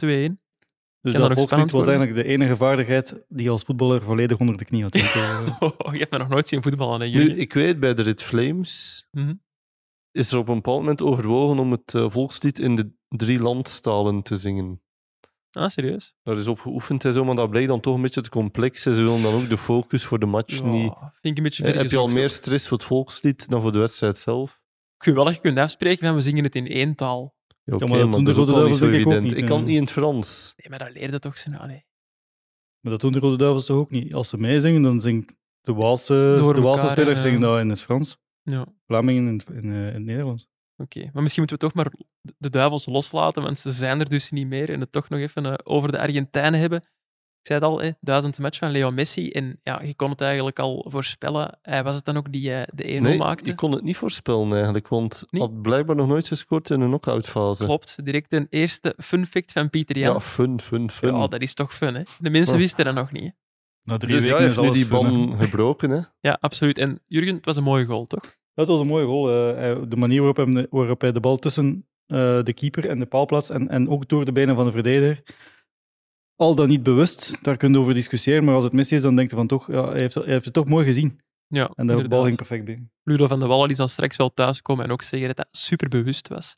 Dus 1.01 1.13
dat 1.13 1.33
volkslied 1.33 1.71
was 1.71 1.87
eigenlijk 1.87 2.17
de 2.17 2.23
enige 2.23 2.55
vaardigheid 2.55 3.23
die 3.27 3.43
je 3.43 3.49
als 3.49 3.63
voetballer 3.63 4.01
volledig 4.01 4.39
onder 4.39 4.57
de 4.57 4.65
knie 4.65 4.81
had. 4.81 4.95
Ik, 4.95 5.13
Oh, 5.59 5.93
je 5.93 5.99
hebt 5.99 6.11
me 6.11 6.17
nog 6.17 6.29
nooit 6.29 6.47
zien 6.47 6.61
voetballen, 6.63 7.01
hè, 7.01 7.07
Nu, 7.07 7.35
ik 7.35 7.53
weet, 7.53 7.79
bij 7.79 7.93
de 7.93 8.01
Red 8.01 8.23
Flames 8.23 9.05
Mhm. 9.11 9.33
is 10.11 10.31
er 10.31 10.37
op 10.37 10.47
een 10.47 10.55
bepaald 10.55 10.79
moment 10.79 11.01
overwogen 11.01 11.59
om 11.59 11.71
het 11.71 11.93
eh, 11.93 12.09
volkslied 12.09 12.59
in 12.59 12.75
de 12.75 12.91
drie 13.07 13.39
landstalen 13.39 14.21
te 14.21 14.35
zingen. 14.35 14.81
Ah, 15.55 15.69
serieus? 15.69 16.15
Daar 16.23 16.37
is 16.37 16.47
op 16.47 16.59
geoefend 16.59 17.05
en 17.05 17.13
zo, 17.13 17.25
maar 17.25 17.35
dat 17.35 17.49
blijkt 17.49 17.67
dan 17.67 17.79
toch 17.79 17.95
een 17.95 18.01
beetje 18.01 18.21
te 18.21 18.29
complex. 18.29 18.85
En 18.85 18.93
ze 18.93 19.03
willen 19.03 19.21
dan 19.21 19.33
ook 19.33 19.49
de 19.49 19.57
focus 19.57 20.03
voor 20.05 20.19
de 20.19 20.25
match 20.25 20.57
Ja, 20.59 20.65
niet... 20.65 20.93
vind 20.93 21.13
ik 21.23 21.37
een 21.37 21.43
beetje 21.43 21.63
Eh, 21.65 21.75
heb 21.75 21.85
je 21.89 21.97
al 21.97 22.07
meer 22.07 22.29
stress 22.29 22.67
voor 22.67 22.77
het 22.77 22.85
volkslied 22.87 23.49
dan 23.49 23.61
voor 23.61 23.71
de 23.71 23.79
wedstrijd 23.79 24.17
zelf? 24.17 24.61
Ik 24.97 25.03
vind 25.03 25.15
wel 25.15 25.25
dat 25.25 25.35
je 25.35 25.41
kunt 25.41 25.57
afspreken 25.57 26.05
van 26.07 26.15
we 26.15 26.21
zingen 26.21 26.43
het 26.43 26.55
in 26.55 26.67
één 26.67 26.95
taal. 26.95 27.35
Ja, 27.63 27.75
oké, 27.75 27.85
maar 27.87 27.97
dat 27.99 28.11
doen 28.11 28.23
dat 28.23 28.27
is 28.27 28.35
de 28.35 28.41
ook 28.41 28.47
wel 28.57 28.65
niet 28.67 28.75
zo 28.75 28.85
ik 28.85 28.91
ook 28.93 28.97
evident. 28.99 29.23
niet, 29.23 29.31
Ik 29.37 29.45
kan 29.45 29.51
eh. 29.51 29.57
het 29.57 29.65
niet 29.65 29.75
in 29.75 29.81
het 29.81 29.91
Frans. 29.91 30.53
Nee, 30.57 30.69
maar 30.69 30.79
dat 30.79 30.97
leerde 30.97 31.19
toch 31.19 31.37
zo. 31.37 31.51
Ah, 31.51 31.65
nee. 31.67 31.85
maar 32.79 32.91
dat 32.91 33.01
doen 33.01 33.11
de 33.11 33.19
Rode 33.19 33.37
Duivels 33.37 33.65
toch 33.65 33.77
ook 33.77 33.91
niet. 33.91 34.13
Als 34.13 34.29
ze 34.29 34.37
meezingen, 34.37 34.81
dan 34.81 34.99
zingt 34.99 35.35
de 35.61 35.73
Waalse, 35.73 36.35
Door 36.37 36.53
de 36.53 36.61
Waalse 36.61 36.81
elkaar, 36.81 36.97
spelers 36.97 37.21
ja. 37.21 37.27
zingen 37.27 37.41
dat 37.41 37.59
in 37.59 37.69
het 37.69 37.81
Frans. 37.81 38.17
Ja, 38.41 38.65
Vlamingen 38.85 39.27
in, 39.27 39.33
het- 39.37 39.49
in, 39.63 39.71
eh, 39.71 39.87
in 39.87 39.93
het 39.93 40.03
Nederlands. 40.03 40.47
Oké. 40.77 41.09
Maar 41.13 41.21
misschien 41.23 41.43
moeten 41.47 41.67
we 41.67 41.73
toch 41.73 41.73
maar 41.73 41.91
de 42.37 42.49
duivels 42.49 42.85
loslaten, 42.85 43.43
want 43.43 43.59
ze 43.59 43.71
zijn 43.71 43.99
er 43.99 44.09
dus 44.09 44.31
niet 44.31 44.47
meer. 44.47 44.69
En 44.69 44.79
het 44.79 44.91
toch 44.91 45.09
nog 45.09 45.19
even 45.19 45.45
eh, 45.45 45.53
over 45.63 45.91
de 45.91 45.99
Argentijnen 45.99 46.59
hebben. 46.59 46.79
Ik 47.41 47.51
zei 47.51 47.59
het 47.63 47.69
al, 47.69 47.81
hè, 47.81 47.89
duizend 48.01 48.39
match 48.39 48.57
van 48.57 48.69
Leo 48.71 48.91
Messi. 48.91 49.29
En 49.31 49.59
ja, 49.63 49.81
je 49.83 49.95
kon 49.95 50.09
het 50.09 50.21
eigenlijk 50.21 50.59
al 50.59 50.85
voorspellen. 50.89 51.59
Hij 51.61 51.83
was 51.83 51.95
het 51.95 52.05
dan 52.05 52.17
ook 52.17 52.31
die 52.31 52.53
eh, 52.53 52.61
de 52.73 52.83
1-0 52.83 53.01
Nee, 53.01 53.17
maakte. 53.17 53.49
ik 53.49 53.55
kon 53.55 53.71
het 53.71 53.83
niet 53.83 53.97
voorspellen 53.97 54.53
eigenlijk, 54.53 54.87
want 54.87 55.23
Niet? 55.29 55.41
had 55.41 55.61
blijkbaar 55.61 55.95
nog 55.95 56.07
nooit 56.07 56.27
gescoord 56.27 56.69
in 56.69 56.81
een 56.81 56.87
knock-out 56.87 57.27
fase. 57.29 57.63
Klopt, 57.65 58.05
direct 58.05 58.33
een 58.33 58.47
eerste 58.49 58.93
fun 58.97 59.25
fact 59.25 59.51
van 59.51 59.69
Pieter 59.69 59.97
Jan. 59.97 60.13
Ja, 60.13 60.19
fun, 60.19 60.61
fun, 60.61 60.89
fun. 60.91 61.15
Ja, 61.15 61.27
dat 61.27 61.41
is 61.41 61.53
toch 61.53 61.73
fun, 61.73 61.95
hè? 61.95 62.01
De 62.19 62.29
mensen 62.29 62.53
Ja. 62.53 62.59
wisten 62.59 62.85
dat 62.85 62.93
nog 62.95 63.11
niet. 63.11 63.23
hè? 63.23 63.29
Na 63.83 63.97
drie 63.97 64.13
dus 64.13 64.25
ja, 64.25 64.29
weken 64.37 64.43
hij 64.43 64.49
is 64.51 64.55
heeft 64.57 64.73
nu 64.73 64.79
die 64.79 64.87
ban 64.87 65.39
gebroken. 65.39 65.89
Hè. 65.89 65.99
Ja, 66.19 66.37
absoluut. 66.41 66.77
En 66.77 66.99
Jurgen, 67.05 67.35
het 67.35 67.45
was 67.45 67.55
een 67.55 67.63
mooie 67.63 67.85
goal, 67.85 68.05
toch? 68.05 68.35
Dat 68.55 68.67
was 68.67 68.79
een 68.79 68.87
mooie 68.87 69.05
goal. 69.05 69.55
eh, 69.55 69.81
de 69.87 69.95
manier 69.95 70.21
waarop, 70.69 71.01
hij 71.01 71.11
de 71.11 71.19
bal 71.19 71.37
tussen 71.37 71.87
eh, 72.05 72.43
de 72.43 72.53
keeper 72.53 72.89
en 72.89 72.99
de 72.99 73.05
paal 73.05 73.25
plaatst 73.25 73.49
en, 73.49 73.69
en 73.69 73.89
ook 73.89 74.07
door 74.07 74.25
de 74.25 74.31
benen 74.31 74.55
van 74.55 74.65
de 74.65 74.71
verdediger. 74.71 75.23
Al 76.35 76.55
dan 76.55 76.67
niet 76.67 76.83
bewust, 76.83 77.43
daar 77.43 77.57
kun 77.57 77.71
je 77.71 77.79
over 77.79 77.93
discussiëren, 77.93 78.43
maar 78.43 78.55
als 78.55 78.63
het 78.63 78.73
mis 78.73 78.91
is, 78.91 79.01
dan 79.01 79.15
denk 79.15 79.29
je 79.29 79.35
van 79.35 79.47
toch, 79.47 79.67
ja, 79.67 79.89
hij, 79.89 79.99
heeft, 79.99 80.15
hij 80.15 80.25
heeft 80.25 80.45
het 80.45 80.53
toch 80.53 80.67
mooi 80.67 80.85
gezien. 80.85 81.19
Ja, 81.47 81.71
En 81.75 81.87
de 81.87 82.07
bal 82.07 82.23
ging 82.23 82.35
perfect 82.35 82.65
binnen. 82.65 82.91
Ludo 83.03 83.27
van 83.27 83.39
de 83.39 83.45
Wallen 83.45 83.67
die 83.67 83.75
zal 83.75 83.87
straks 83.87 84.15
wel 84.15 84.33
thuiskomen 84.33 84.85
en 84.85 84.91
ook 84.91 85.01
zeggen 85.01 85.27
dat 85.27 85.37
hij 85.37 85.47
super 85.51 85.89
bewust 85.89 86.27
was. 86.27 86.55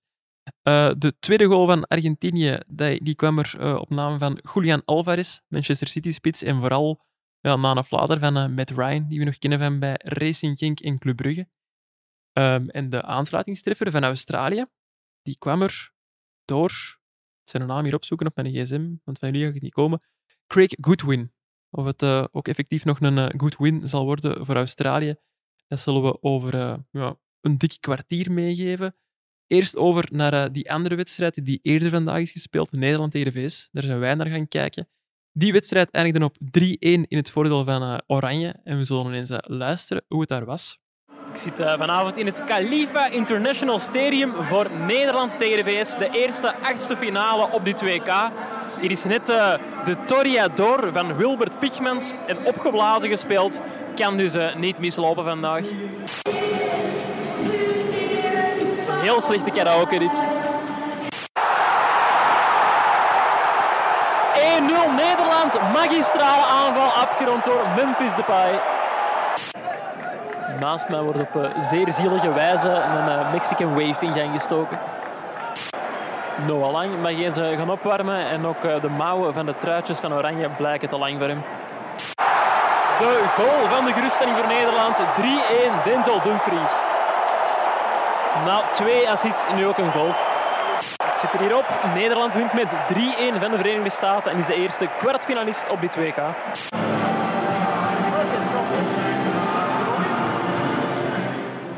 Eh, 0.61 0.91
de 0.97 1.19
tweede 1.19 1.45
goal 1.45 1.65
van 1.65 1.87
Argentinië 1.87 2.57
die, 2.67 3.03
die 3.03 3.15
kwam 3.15 3.39
er 3.39 3.79
op 3.79 3.89
naam 3.89 4.19
van 4.19 4.39
Julian 4.53 4.81
Alvarez, 4.85 5.39
Manchester 5.47 5.87
City-spits. 5.87 6.43
En 6.43 6.59
vooral 6.59 7.05
ja, 7.41 7.55
na 7.55 7.75
een 7.75 7.83
flater 7.83 8.19
van 8.19 8.37
eh, 8.37 8.47
Matt 8.47 8.69
Ryan, 8.71 9.05
die 9.07 9.19
we 9.19 9.25
nog 9.25 9.37
kennen 9.37 9.59
van 9.59 9.79
bij 9.79 9.95
Racing 10.03 10.57
Genk 10.57 10.79
en 10.79 10.99
Club 10.99 11.15
Brugge. 11.15 11.47
Ehm, 12.37 12.67
en 12.69 12.89
de 12.89 13.01
aansluitingstreffer 13.01 13.91
van 13.91 14.03
Australië, 14.03 14.65
die 15.21 15.37
kwam 15.37 15.61
er 15.61 15.91
door... 16.45 16.71
Ik 17.43 17.49
zijn 17.53 17.67
naam 17.67 17.83
hier 17.83 17.95
opzoeken 17.95 18.27
op 18.27 18.35
mijn 18.35 18.53
gsm, 18.53 18.95
want 19.03 19.19
van 19.19 19.31
jullie 19.31 19.47
ga 19.47 19.55
ik 19.55 19.61
niet 19.61 19.73
komen. 19.73 20.01
Craig 20.47 20.71
Goodwin. 20.81 21.33
Of 21.69 21.85
het 21.85 22.01
eh, 22.01 22.25
ook 22.31 22.47
effectief 22.47 22.85
nog 22.85 22.99
een 22.99 23.17
eh, 23.17 23.39
good 23.39 23.57
win 23.57 23.87
zal 23.87 24.05
worden 24.05 24.45
voor 24.45 24.55
Australië, 24.55 25.15
dat 25.67 25.79
zullen 25.79 26.03
we 26.03 26.21
over 26.21 26.53
eh, 26.53 26.77
ja, 26.91 27.17
een 27.41 27.57
dik 27.57 27.77
kwartier 27.79 28.31
meegeven. 28.31 28.95
Eerst 29.47 29.77
over 29.77 30.07
naar 30.11 30.51
die 30.51 30.71
andere 30.71 30.95
wedstrijd 30.95 31.45
die 31.45 31.59
eerder 31.61 31.89
vandaag 31.89 32.19
is 32.19 32.31
gespeeld, 32.31 32.71
Nederland 32.71 33.11
tegen 33.11 33.31
VS. 33.31 33.69
Daar 33.71 33.83
zijn 33.83 33.99
wij 33.99 34.13
naar 34.13 34.27
gaan 34.27 34.47
kijken. 34.47 34.87
Die 35.31 35.51
wedstrijd 35.51 35.91
eindigde 35.91 36.25
op 36.25 36.37
3-1 36.39 36.39
in 36.79 37.07
het 37.07 37.31
voordeel 37.31 37.63
van 37.63 38.03
Oranje. 38.07 38.55
En 38.63 38.77
we 38.77 38.83
zullen 38.83 39.13
eens 39.13 39.31
luisteren 39.47 40.03
hoe 40.07 40.19
het 40.19 40.29
daar 40.29 40.45
was. 40.45 40.79
Ik 41.31 41.37
zit 41.37 41.59
eh, 41.59 41.73
vanavond 41.77 42.17
in 42.17 42.25
het 42.25 42.43
Khalifa 42.45 43.07
International 43.07 43.79
Stadium 43.79 44.33
voor 44.35 44.67
Nederland 44.71 45.39
tegen 45.39 45.65
de 45.65 45.71
VS. 45.71 45.91
De 45.97 46.09
eerste 46.11 46.53
achtste 46.61 46.97
finale 46.97 47.47
op 47.51 47.65
die 47.65 47.75
2K. 47.75 48.11
Hier 48.79 48.91
is 48.91 49.03
net 49.03 49.29
eh, 49.29 49.53
de 49.85 49.97
Toreador 50.05 50.89
van 50.93 51.15
Wilbert 51.15 51.59
Pichmans 51.59 52.17
en 52.27 52.37
opgeblazen 52.43 53.09
gespeeld. 53.09 53.59
Kan 53.95 54.17
dus 54.17 54.33
eh, 54.33 54.55
niet 54.55 54.79
mislopen 54.79 55.23
vandaag. 55.23 55.65
Heel 58.89 59.21
slechte 59.21 59.51
karaoke 59.51 59.99
dit. 59.99 60.21
1-0 60.21 60.21
Nederland. 64.95 65.71
Magistrale 65.73 66.45
aanval 66.45 66.89
afgerond 66.89 67.43
door 67.43 67.61
Memphis 67.75 68.15
Depay. 68.15 68.76
Naast 70.59 70.89
mij 70.89 71.01
wordt 71.01 71.19
op 71.19 71.35
eh, 71.35 71.61
zeer 71.61 71.93
zielige 71.93 72.33
wijze 72.33 72.69
een 72.69 73.09
eh, 73.09 73.31
Mexican 73.31 73.73
Wave 73.73 74.05
in 74.05 74.13
gang 74.13 74.31
gestoken. 74.31 74.79
Noah 76.45 76.71
Lang 76.71 77.01
mag 77.01 77.11
eens 77.11 77.37
eh, 77.37 77.57
gaan 77.57 77.69
opwarmen 77.69 78.29
en 78.29 78.45
ook 78.45 78.61
de 78.61 78.89
mouwen 78.89 79.33
van 79.33 79.45
de 79.45 79.57
truitjes 79.57 79.99
van 79.99 80.13
Oranje 80.13 80.49
blijken 80.49 80.89
te 80.89 80.97
lang 80.97 81.17
voor 81.17 81.27
hem. 81.27 81.43
De 82.99 83.23
goal 83.35 83.75
van 83.75 83.85
de 83.85 83.93
geruststelling 83.93 84.37
voor 84.37 84.47
Nederland. 84.47 84.97
3-1 84.97 85.01
Denzel 85.83 86.21
Dumfries. 86.23 86.75
Na 88.45 88.61
twee 88.71 89.09
assists 89.09 89.45
nu 89.55 89.67
ook 89.67 89.77
een 89.77 89.91
goal. 89.91 90.11
Het 91.03 91.19
zit 91.19 91.33
er 91.33 91.39
hier 91.39 91.57
op. 91.57 91.65
Nederland 91.93 92.33
wint 92.33 92.53
met 92.53 92.71
3-1 92.71 93.39
van 93.39 93.51
de 93.51 93.57
Verenigde 93.57 93.89
Staten 93.89 94.31
en 94.31 94.37
is 94.37 94.45
de 94.45 94.55
eerste 94.55 94.87
kwartfinalist 94.97 95.69
op 95.69 95.79
die 95.81 95.89
2K. 95.89 96.21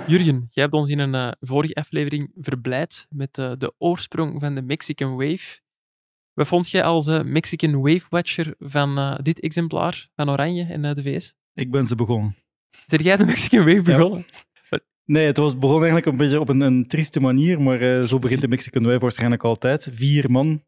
Jurgen, 0.10 0.48
jij 0.52 0.64
hebt 0.64 0.74
ons 0.74 0.90
in 0.90 1.00
een 1.00 1.16
eh, 1.16 1.32
vorige 1.40 1.76
aflevering 1.76 2.32
verblijd 2.36 3.06
met 3.10 3.38
eh, 3.38 3.52
de 3.58 3.74
oorsprong 3.78 4.40
van 4.40 4.56
de 4.56 4.62
Mexican 4.62 5.16
Wave. 5.16 5.60
Wat 6.40 6.48
vond 6.48 6.70
jij 6.70 6.84
als 6.84 7.08
eh, 7.08 7.24
Mexican 7.24 7.82
Wave 7.82 8.06
Watcher 8.10 8.56
van 8.60 8.98
eh, 8.98 9.16
dit 9.22 9.40
exemplaar 9.40 10.10
van 10.16 10.30
Oranje 10.30 10.64
en 10.64 10.86
eh, 10.86 10.94
de 10.94 11.02
VS? 11.02 11.34
Ik 11.54 11.72
ben 11.72 11.88
ze 11.88 11.96
begonnen. 11.96 12.36
Zeg 12.86 13.02
jij 13.02 13.18
de 13.18 13.26
Mexican 13.26 13.66
Wave 13.66 13.82
begonnen? 13.82 14.26
Nee, 15.06 15.26
het 15.26 15.38
was 15.38 15.58
begon 15.58 15.76
eigenlijk 15.76 16.06
een 16.06 16.18
beetje 16.18 16.40
op 16.40 16.50
een, 16.50 16.62
een 16.62 16.88
trieste 16.88 17.20
manier, 17.20 17.62
maar 17.62 17.82
eh, 17.82 18.04
zo 18.04 18.20
begint 18.20 18.42
de 18.42 18.48
Mexican 18.48 18.84
Wave 18.84 19.00
waarschijnlijk 19.00 19.44
altijd. 19.44 19.88
Vier 19.92 20.32
man 20.32 20.64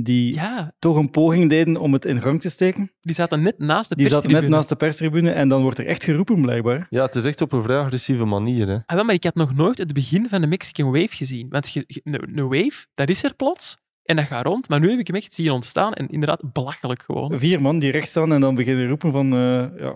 die 0.00 0.34
Ja, 0.34 0.72
toch 0.78 0.96
een 0.96 1.10
poging 1.10 1.48
deden 1.48 1.76
om 1.76 1.92
het 1.92 2.04
in 2.04 2.20
gang 2.22 2.40
te 2.40 2.48
steken. 2.50 2.92
die 3.00 3.14
zaten 3.14 3.42
net 3.42 3.58
naast 3.58 3.88
de 3.88 3.94
Die 3.96 4.04
zaten 4.08 4.16
net 4.22 4.22
perstribune. 4.30 4.56
naast 4.56 4.68
de 4.68 4.76
perstribune 4.76 5.30
en 5.30 5.48
dan 5.48 5.62
wordt 5.62 5.78
er 5.78 5.86
echt 5.86 6.04
geroepen, 6.04 6.40
blijkbaar. 6.42 6.86
Ja, 6.90 7.02
het 7.04 7.14
is 7.14 7.24
echt 7.24 7.40
op 7.40 7.52
een 7.52 7.62
vrij 7.62 7.78
agressieve 7.78 8.24
manier. 8.24 8.66
Hè. 8.68 8.74
Ah, 8.86 8.94
wel, 8.96 9.04
maar 9.04 9.14
ik 9.14 9.24
had 9.24 9.34
nog 9.34 9.54
nooit 9.54 9.78
het 9.78 9.92
begin 9.92 10.28
van 10.28 10.40
de 10.40 10.46
Mexican 10.46 10.90
Wave 10.90 11.16
gezien. 11.16 11.46
Want 11.48 11.74
een 12.04 12.48
wave, 12.48 12.86
dat 12.94 13.08
is 13.08 13.24
er 13.24 13.34
plots. 13.34 13.76
En 14.02 14.16
dat 14.16 14.26
gaat 14.26 14.44
rond. 14.44 14.68
Maar 14.68 14.80
nu 14.80 14.90
heb 14.90 14.98
ik 14.98 15.06
hem 15.06 15.16
echt 15.16 15.34
zien 15.34 15.50
ontstaan. 15.50 15.92
En 15.94 16.08
inderdaad, 16.08 16.52
belachelijk 16.52 17.02
gewoon. 17.02 17.38
Vier 17.38 17.60
man 17.62 17.78
die 17.78 17.90
recht 17.90 18.08
staan 18.08 18.32
en 18.32 18.40
dan 18.40 18.54
beginnen 18.54 18.88
roepen 18.88 19.12
van... 19.12 19.32
eh, 19.32 19.80
ja. 19.80 19.94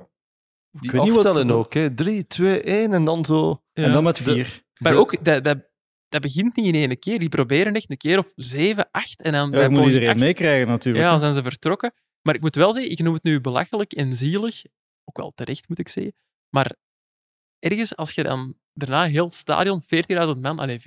Die 0.81 0.91
weet 0.91 1.03
niet 1.03 1.15
wat 1.15 1.27
aftellen 1.27 1.49
ze- 1.49 1.55
ook. 1.55 1.75
Hè. 1.75 1.95
3, 1.95 2.27
2, 2.27 2.61
1 2.63 2.93
en 2.93 3.05
dan 3.05 3.25
zo. 3.25 3.63
Ja. 3.73 3.83
En 3.85 3.93
dan 3.93 4.03
met 4.05 4.17
De- 4.17 4.23
vier. 4.23 4.63
Maar 4.79 4.93
De- 4.93 4.99
ook, 4.99 5.25
dat, 5.25 5.45
dat, 5.45 5.59
dat 6.13 6.21
begint 6.21 6.57
niet 6.57 6.67
in 6.67 6.75
één 6.75 6.99
keer. 6.99 7.19
Die 7.19 7.29
proberen 7.29 7.75
echt 7.75 7.91
een 7.91 7.97
keer 7.97 8.19
of 8.19 8.33
zeven, 8.37 8.89
acht. 8.91 9.23
En 9.23 9.33
dan 9.33 9.51
Ja, 9.51 9.57
bij 9.57 9.69
moet 9.69 9.85
iedereen 9.87 10.09
acht, 10.09 10.19
meekrijgen 10.21 10.67
natuurlijk. 10.69 11.05
Ja, 11.05 11.11
dan 11.11 11.21
zijn 11.21 11.35
ze 11.35 11.43
vertrokken. 11.43 11.93
Maar 12.23 12.35
ik 12.35 12.41
moet 12.41 12.55
wel 12.55 12.73
zeggen, 12.73 12.93
ik 12.93 12.99
noem 12.99 13.15
het 13.15 13.23
nu 13.23 13.41
belachelijk 13.41 13.93
en 13.93 14.13
zielig. 14.13 14.63
Ook 15.05 15.17
wel 15.17 15.33
terecht, 15.35 15.69
moet 15.69 15.79
ik 15.79 15.89
zeggen. 15.89 16.15
Maar 16.49 16.75
ergens, 17.59 17.97
als 17.97 18.13
je 18.15 18.23
dan 18.23 18.55
daarna 18.75 19.05
heel 19.05 19.25
het 19.25 19.35
stadion, 19.35 19.83
40.000 20.35 20.41
man, 20.41 20.59
alleen 20.59 20.81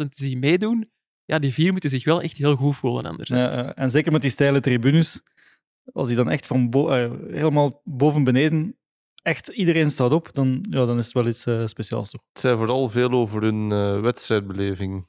44.000, 0.00 0.06
ziet 0.14 0.38
meedoen, 0.38 0.90
ja, 1.24 1.38
die 1.38 1.52
vier 1.52 1.72
moeten 1.72 1.90
zich 1.90 2.04
wel 2.04 2.22
echt 2.22 2.36
heel 2.36 2.56
goed 2.56 2.76
voelen 2.76 3.04
anders. 3.04 3.28
Ja, 3.28 3.36
ja. 3.36 3.74
en 3.74 3.90
zeker 3.90 4.12
met 4.12 4.22
die 4.22 4.30
steile 4.30 4.60
tribunes, 4.60 5.20
als 5.92 6.08
die 6.08 6.16
dan 6.16 6.30
echt 6.30 6.46
van 6.46 6.70
bo- 6.70 6.88
eh, 6.90 7.10
helemaal 7.32 7.80
boven 7.84 8.24
beneden, 8.24 8.76
echt 9.26 9.48
iedereen 9.48 9.90
staat 9.90 10.12
op, 10.12 10.28
dan, 10.32 10.66
ja, 10.70 10.84
dan 10.86 10.98
is 10.98 11.04
het 11.04 11.14
wel 11.14 11.26
iets 11.26 11.46
eh, 11.46 11.66
speciaals 11.66 12.10
toch. 12.10 12.20
Het 12.32 12.40
zei 12.40 12.56
vooral 12.56 12.88
veel 12.88 13.10
over 13.10 13.42
hun 13.42 13.72
eh, 13.72 14.00
wedstrijdbeleving. 14.00 15.06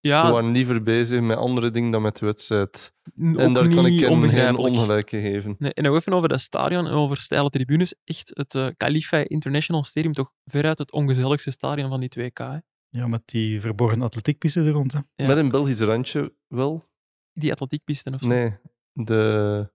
Ze 0.00 0.08
ja 0.08 0.32
waren 0.32 0.52
liever 0.52 0.82
bezig 0.82 1.20
met 1.20 1.36
andere 1.36 1.70
dingen 1.70 1.90
dan 1.90 2.02
met 2.02 2.16
de 2.16 2.26
wedstrijd. 2.26 2.92
n- 3.20 3.36
En 3.38 3.52
daar 3.52 3.68
kan 3.68 3.86
ik 3.86 4.00
hen 4.00 4.28
geen 4.28 4.56
ongelijk 4.56 5.10
geven. 5.10 5.54
Nee, 5.58 5.74
en 5.74 5.82
nog 5.82 5.96
even 5.96 6.12
over 6.12 6.28
dat 6.28 6.40
stadion 6.40 6.86
en 6.86 6.92
over 6.92 7.16
steile 7.16 7.50
tribunes. 7.50 7.94
Echt 8.04 8.30
het 8.34 8.54
eh 8.54 8.66
Khalifa 8.76 9.16
International 9.28 9.84
Stadium, 9.84 10.12
toch 10.12 10.32
veruit 10.44 10.78
het 10.78 10.92
ongezelligste 10.92 11.50
stadion 11.50 11.88
van 11.88 12.00
die 12.00 12.08
2K. 12.18 12.32
hè. 12.32 12.56
Ja, 12.88 13.06
met 13.06 13.22
die 13.24 13.60
verborgen 13.60 14.02
atletiekpiste 14.02 14.60
er 14.60 14.70
rond. 14.70 14.92
Hè. 14.92 14.98
Ja. 15.14 15.26
Met 15.26 15.36
een 15.36 15.50
Belgisch 15.50 15.80
randje 15.80 16.34
wel. 16.48 16.84
Die 17.32 17.52
atletiekpisten 17.52 18.14
of 18.14 18.20
zo. 18.20 18.26
Nee, 18.28 18.56
de... 18.92 19.70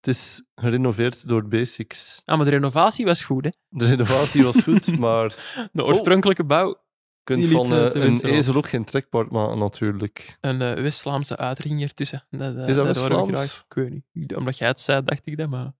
het 0.00 0.06
is 0.14 0.42
gerenoveerd 0.54 1.28
door 1.28 1.48
Basics. 1.48 2.22
Ah, 2.24 2.36
maar 2.36 2.44
de 2.44 2.50
renovatie 2.50 3.04
was 3.04 3.24
goed, 3.24 3.44
hè. 3.44 3.50
De 3.68 3.86
renovatie 3.86 4.42
was 4.44 4.56
goed, 4.62 4.98
maar 4.98 5.34
De 5.72 5.84
oorspronkelijke 5.84 6.44
bouw, 6.44 6.68
je 6.68 6.76
kunt 7.22 7.38
Die 7.38 7.48
liet, 7.48 7.56
van 7.56 7.72
eh, 7.78 7.86
eh, 7.86 8.02
een 8.04 8.24
ezel 8.24 8.54
ook 8.54 8.68
geen 8.68 8.84
trekpaard 8.84 9.30
maken, 9.30 9.58
natuurlijk. 9.58 10.36
een 10.40 10.62
eh, 10.62 10.82
West-Vlaamse 10.82 11.36
uitdrukking 11.36 11.82
ertussen. 11.82 12.26
Dat, 12.30 12.56
eh, 12.56 12.68
Is 12.68 12.74
dat 12.74 12.86
West-Vlaams? 12.86 13.64
Ik 13.68 13.74
weet 13.74 14.02
niet. 14.12 14.36
Omdat 14.36 14.58
jij 14.58 14.68
het 14.68 14.80
zei, 14.80 15.04
dacht 15.04 15.26
ik 15.26 15.36
dat, 15.36 15.48
maar 15.48 15.72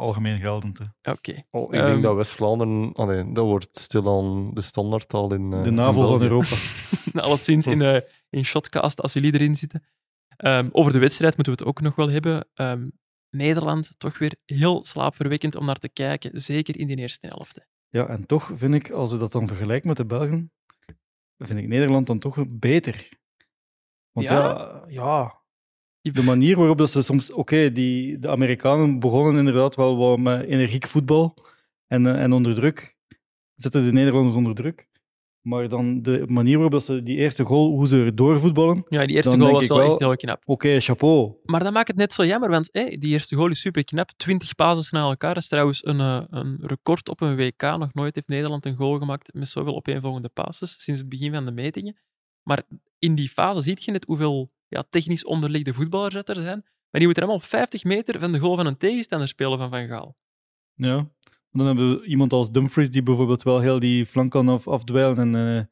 Algemeen 0.00 0.40
geldend. 0.40 0.78
Hè. 0.78 0.84
ja, 1.02 1.12
oké. 1.12 1.42
Oh, 1.50 1.74
ik 1.74 1.80
Ehm. 1.80 1.86
denk 1.90 2.02
dat 2.02 2.16
West-Vlaanderen... 2.16 2.92
Allee, 2.92 3.32
dat 3.32 3.44
wordt 3.44 3.78
stilaan 3.78 4.50
de 4.54 4.60
standaardtaal 4.60 5.32
in 5.34 5.52
eh, 5.52 5.62
De 5.62 5.68
in 5.68 5.74
navel 5.74 6.06
van. 6.06 6.22
Europa. 6.22 6.56
Alleszins 7.26 7.66
in, 7.66 7.82
eh 7.82 8.00
in 8.30 8.44
Shotcast, 8.44 9.02
als 9.02 9.12
jullie 9.12 9.32
erin 9.34 9.54
zitten. 9.56 9.84
Ehm, 10.36 10.68
over 10.72 10.92
de 10.92 10.98
wedstrijd 10.98 11.34
moeten 11.36 11.52
we 11.54 11.58
het 11.58 11.68
ook 11.68 11.80
nog 11.80 11.94
wel 11.94 12.10
hebben. 12.10 12.48
Ehm, 12.54 12.88
Nederland, 13.30 13.94
toch 13.98 14.18
weer 14.18 14.36
heel 14.44 14.84
slaapverwekkend 14.84 15.56
om 15.56 15.64
naar 15.64 15.78
te 15.78 15.88
kijken, 15.88 16.40
zeker 16.40 16.78
in 16.78 16.86
die 16.86 16.96
eerste 16.96 17.26
helft. 17.26 17.66
Ja, 17.88 18.06
en 18.06 18.26
toch 18.26 18.50
vind 18.54 18.74
ik, 18.74 18.90
als 18.90 19.10
je 19.10 19.16
dat 19.16 19.32
dan 19.32 19.46
vergelijkt 19.46 19.84
met 19.84 19.96
de 19.96 20.06
Belgen, 20.06 20.52
vind 21.38 21.58
ik 21.58 21.68
Nederland 21.68 22.06
dan 22.06 22.18
toch 22.18 22.44
beter. 22.48 23.08
Want 24.12 24.28
Ja? 24.28 24.38
ja, 24.38 24.84
ja, 24.88 25.38
de 26.12 26.22
manier 26.22 26.56
waarop 26.56 26.78
dat 26.78 26.90
ze 26.90 27.02
soms... 27.02 27.32
Oké, 27.32 27.72
die 27.72 28.18
de 28.18 28.28
Amerikanen 28.28 28.98
begonnen 28.98 29.38
inderdaad 29.38 29.74
wel 29.74 29.96
wat 29.96 30.18
met 30.18 30.46
energiek 30.46 30.86
voetbal 30.86 31.34
en, 31.86 32.06
eh, 32.06 32.22
en 32.22 32.32
onder 32.32 32.54
druk. 32.54 32.96
Zetten 33.54 33.84
de 33.84 33.92
Nederlanders 33.92 34.34
onder 34.34 34.54
druk. 34.54 34.86
Maar 35.42 35.68
dan 35.68 36.02
de 36.02 36.22
manier 36.26 36.52
waarop 36.52 36.72
dat 36.72 36.84
ze 36.84 37.02
die 37.02 37.16
eerste 37.16 37.44
goal, 37.44 37.70
hoe 37.70 37.86
ze 37.86 37.96
er 38.04 38.14
doorvoetballen. 38.14 38.84
Ja, 38.88 39.06
die 39.06 39.16
eerste 39.16 39.38
goal 39.38 39.52
was 39.52 39.66
wel, 39.66 39.78
wel- 39.78 39.86
echt 39.90 39.98
heel 39.98 40.16
knap. 40.16 40.42
Oké, 40.46 40.80
chapeau. 40.80 41.32
Maar 41.44 41.64
dat 41.64 41.72
maakt 41.72 41.88
het 41.88 41.96
net 41.96 42.12
zo 42.12 42.24
jammer, 42.24 42.50
want 42.50 42.68
hé, 42.72 42.84
die 42.84 43.10
eerste 43.12 43.36
goal 43.36 43.50
is 43.50 43.60
super 43.60 43.84
knap. 43.84 44.10
20 44.16 44.54
pases 44.54 44.90
na 44.90 45.00
elkaar. 45.00 45.34
Dat 45.34 45.42
is 45.42 45.48
trouwens 45.48 45.84
een, 45.86 46.00
eh, 46.00 46.22
een 46.30 46.58
record 46.60 47.08
op 47.08 47.20
een 47.20 47.36
WK. 47.36 47.62
Nog 47.62 47.94
nooit 47.94 48.14
heeft 48.14 48.28
Nederland 48.28 48.64
een 48.66 48.76
goal 48.76 48.98
gemaakt 48.98 49.34
met 49.34 49.48
zoveel 49.48 49.76
opeenvolgende 49.76 50.28
passes 50.28 50.74
sinds 50.82 51.00
het 51.00 51.08
begin 51.08 51.32
van 51.32 51.44
de 51.44 51.50
metingen. 51.52 51.96
Maar 52.42 52.62
in 52.98 53.14
die 53.14 53.28
fase 53.28 53.60
zie 53.60 53.76
je 53.80 53.92
net 53.92 54.04
hoeveel 54.04 54.50
ja, 54.68 54.84
technisch 54.90 55.24
onderlegde 55.24 55.74
voetballers 55.74 56.14
dat 56.14 56.28
er 56.28 56.34
zijn. 56.42 56.60
Maar 56.64 57.00
die 57.00 57.04
moeten 57.04 57.22
allemaal 57.22 57.40
op 57.40 57.48
50 57.48 57.84
meter 57.84 58.20
van 58.20 58.32
de 58.32 58.38
goal 58.38 58.56
van 58.56 58.66
een 58.66 58.76
tegenstander 58.76 59.28
spelen 59.28 59.58
van 59.58 59.70
Van 59.70 59.86
Gaal. 59.86 60.16
Ja. 60.74 61.08
Dan 61.58 61.66
hebben 61.66 61.90
we 62.00 62.06
iemand 62.06 62.32
als 62.32 62.50
Dumfries 62.50 62.90
die 62.90 63.02
bijvoorbeeld 63.02 63.42
wel 63.42 63.60
heel 63.60 63.78
die 63.78 64.06
flank 64.06 64.30
kan 64.30 64.48
af, 64.48 64.68
afdwijlen 64.68 65.18
en, 65.18 65.34
eh, 65.34 65.64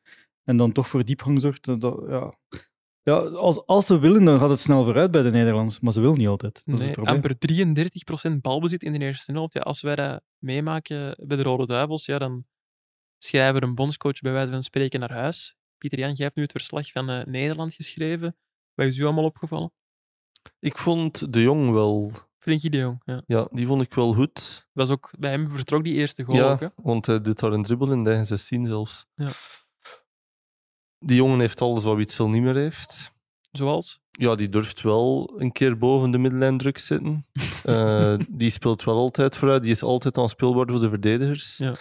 en 0.45 0.57
dan 0.57 0.73
toch 0.73 0.89
voor 0.89 1.05
diepgang 1.05 1.41
zorgt. 1.41 1.81
Dat, 1.81 2.05
ja. 2.09 2.35
Ja, 3.03 3.19
als, 3.19 3.67
als 3.67 3.87
ze 3.87 3.99
willen, 3.99 4.25
dan 4.25 4.39
gaat 4.39 4.51
het 4.51 4.61
snel 4.61 4.85
vooruit 4.85 5.11
bij 5.11 5.23
de 5.23 5.31
Nederlanders. 5.31 5.81
Maar 5.81 5.93
ze 5.93 6.01
willen 6.01 6.19
niet 6.19 6.29
altijd. 6.29 6.55
Dat 6.65 6.75
is 6.75 6.81
Nee, 6.81 6.89
het 6.89 6.97
probleem. 6.97 7.15
amper 7.15 7.37
33% 8.37 8.41
balbezit 8.41 8.83
in 8.83 8.93
de 8.93 8.99
eerste 8.99 9.33
helft. 9.33 9.53
Ja, 9.55 9.61
als 9.61 9.83
wij 9.83 9.95
dat 9.95 10.23
meemaken 10.39 11.17
bij 11.27 11.37
de 11.37 11.43
Rode 11.43 11.67
Duivels, 11.67 12.07
ja, 12.07 12.19
dan 12.19 12.45
schrijven 13.19 13.61
we 13.61 13.67
een 13.67 13.75
bondscoach 13.75 14.21
bij 14.21 14.33
wijze 14.33 14.51
van 14.51 14.63
spreken 14.63 15.01
naar 15.01 15.13
huis. 15.13 15.57
Pieter 15.79 15.99
Jan, 15.99 16.13
jij 16.13 16.25
hebt 16.25 16.37
nu 16.37 16.43
het 16.43 16.53
verslag 16.53 16.91
van 16.91 17.11
eh, 17.11 17.25
Nederland 17.25 17.75
geschreven. 17.75 18.37
Wat 18.75 18.87
is 18.87 18.99
u 18.99 19.05
allemaal 19.05 19.25
opgevallen? 19.25 19.73
Ik 20.59 20.79
vond 20.79 21.33
de 21.33 21.43
Jong 21.43 21.71
wel... 21.71 22.13
Frenkie 22.47 22.71
de 22.71 22.77
Jong. 22.77 23.03
Ja. 23.05 23.23
Ja, 23.27 23.49
die 23.51 23.67
vond 23.67 23.83
ik 23.83 23.95
wel 23.95 24.13
goed. 24.13 24.69
Was 24.73 24.91
ook, 24.91 25.11
bij 25.19 25.31
hem 25.31 25.49
vertrok 25.49 25.85
die 25.85 25.95
eerste 25.95 26.25
goal 26.25 26.51
ook. 26.51 26.61
Hè? 26.61 26.67
Ja, 26.67 26.73
want 26.77 27.07
hij 27.07 27.21
doet 27.21 27.39
daar 27.39 27.53
een 27.53 27.63
dribbel 27.63 27.93
in 27.93 28.03
de 28.03 28.09
eigen 28.09 28.27
16 28.27 28.67
zelfs. 28.67 29.07
Ja. 29.15 29.31
Die 30.99 31.17
jongen 31.17 31.41
heeft 31.41 31.61
alles 31.61 31.85
wat 31.85 31.97
Witzel 31.97 32.29
niet 32.29 32.43
meer 32.43 32.55
heeft. 32.55 33.13
Zoals? 33.51 34.01
Ja, 34.11 34.35
die 34.35 34.49
durft 34.49 34.83
wel 34.83 35.35
een 35.37 35.53
keer 35.53 35.79
boven 35.79 36.11
de 36.11 36.19
middenlijn 36.19 36.59
druk 36.59 36.79
zitten. 36.79 37.27
Eh, 37.63 38.19
die 38.29 38.51
speelt 38.51 38.85
wel 38.85 38.97
altijd 38.97 39.37
vooruit. 39.37 39.63
Die 39.63 39.71
is 39.71 39.83
altijd 39.83 40.19
aan 40.19 40.29
speelbaar 40.29 40.67
voor 40.69 40.81
de 40.81 40.89
verdedigers. 40.89 41.57
Ja. 41.57 41.75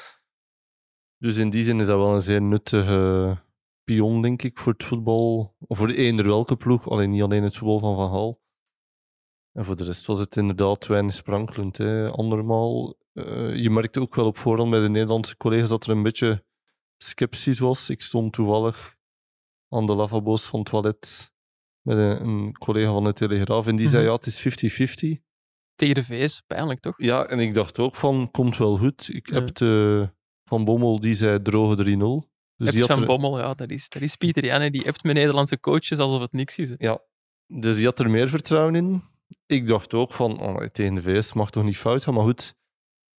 Dus 1.18 1.38
in 1.38 1.50
die 1.50 1.64
zin 1.64 1.80
is 1.80 1.86
dat 1.86 1.98
wel 1.98 2.14
een 2.14 2.22
zeer 2.22 2.42
nuttige 2.42 3.38
pion, 3.84 4.22
denk 4.22 4.44
ik, 4.44 4.58
voor 4.58 4.74
het 4.74 4.84
voetbal. 4.84 5.56
Of 5.60 5.78
voor 5.78 5.90
eender 5.90 6.26
welke 6.26 6.56
ploeg. 6.56 6.90
Alleen 6.90 7.10
niet 7.10 7.22
alleen 7.22 7.44
het 7.44 7.58
voetbal 7.58 7.80
van 7.80 7.96
Van 7.96 8.10
Gaal. 8.10 8.44
En 9.56 9.66
voor 9.66 9.76
de 9.76 9.84
rest 9.84 10.06
was 10.06 10.20
het 10.20 10.36
inderdaad 10.36 10.88
weinig 10.88 11.14
sprankelend. 11.14 11.78
Hè. 11.78 12.10
Andermaal, 12.10 12.96
eh, 13.14 13.56
je 13.56 13.70
merkte 13.70 14.00
ook 14.00 14.16
wel 14.16 14.26
op 14.26 14.38
voorhand 14.38 14.70
bij 14.70 14.80
de 14.82 14.90
Nederlandse 14.90 15.38
collega's 15.38 15.70
dat 15.70 15.84
er 15.86 15.90
een 15.92 16.04
beetje 16.04 16.46
sceptisch 16.98 17.60
was. 17.60 17.90
Ik 17.90 18.02
stond 18.02 18.34
toevallig 18.34 18.96
aan 19.70 19.86
de 19.86 19.94
lavabo's 19.96 20.46
van 20.46 20.60
het 20.60 20.70
toilet 20.70 21.32
met 21.82 21.98
een, 21.98 22.28
een 22.28 22.58
collega 22.58 22.92
van 22.92 23.04
de 23.04 23.14
Telegraaf 23.14 23.68
en 23.68 23.76
die 23.76 23.88
zei, 23.88 24.02
Mhm. 24.02 24.10
ja, 24.12 24.16
het 24.16 24.26
is 24.26 24.40
50-50. 24.40 25.20
Tegen 25.76 25.96
de 25.96 26.04
VS, 26.04 26.42
pijnlijk 26.48 26.80
toch? 26.80 26.94
Ja, 26.98 27.26
en 27.26 27.40
ik 27.40 27.54
dacht 27.54 27.80
ook 27.80 27.96
van, 27.96 28.32
komt 28.32 28.58
wel 28.58 28.78
goed. 28.78 29.10
Ik 29.14 29.28
heb 29.28 29.54
de, 29.56 30.10
Van 30.44 30.64
Bommel, 30.66 31.00
die 31.00 31.14
zei 31.14 31.42
droge 31.42 31.76
3-0. 31.76 32.30
Dus 32.58 32.72
die 32.72 32.82
had 32.82 32.92
van 32.92 33.02
er, 33.02 33.08
Bommel, 33.08 33.40
ja, 33.40 33.54
dat 33.54 33.70
is, 33.70 33.90
dat 33.90 34.02
is 34.02 34.16
Pieter 34.16 34.46
Jan. 34.46 34.62
hè. 34.62 34.70
Die 34.70 34.82
hebt 34.82 35.04
met 35.04 35.16
Nederlandse 35.16 35.60
coaches 35.60 35.98
alsof 35.98 36.22
het 36.22 36.32
niks 36.32 36.58
is. 36.58 36.70
hè. 36.70 36.76
ja, 36.78 37.02
dus 37.48 37.76
die 37.76 37.86
had 37.86 38.00
er 38.00 38.10
meer 38.10 38.30
vertrouwen 38.30 38.76
in. 38.76 39.04
Ik 39.46 39.68
dacht 39.68 39.94
ook 39.94 40.12
van, 40.12 40.40
oh, 40.42 40.66
tegen 40.66 40.96
de 40.96 41.02
VS 41.02 41.34
mag 41.34 41.50
toch 41.50 41.64
niet 41.64 41.78
fout 41.78 42.04
gaan, 42.04 42.14
maar 42.14 42.24
goed. 42.24 42.56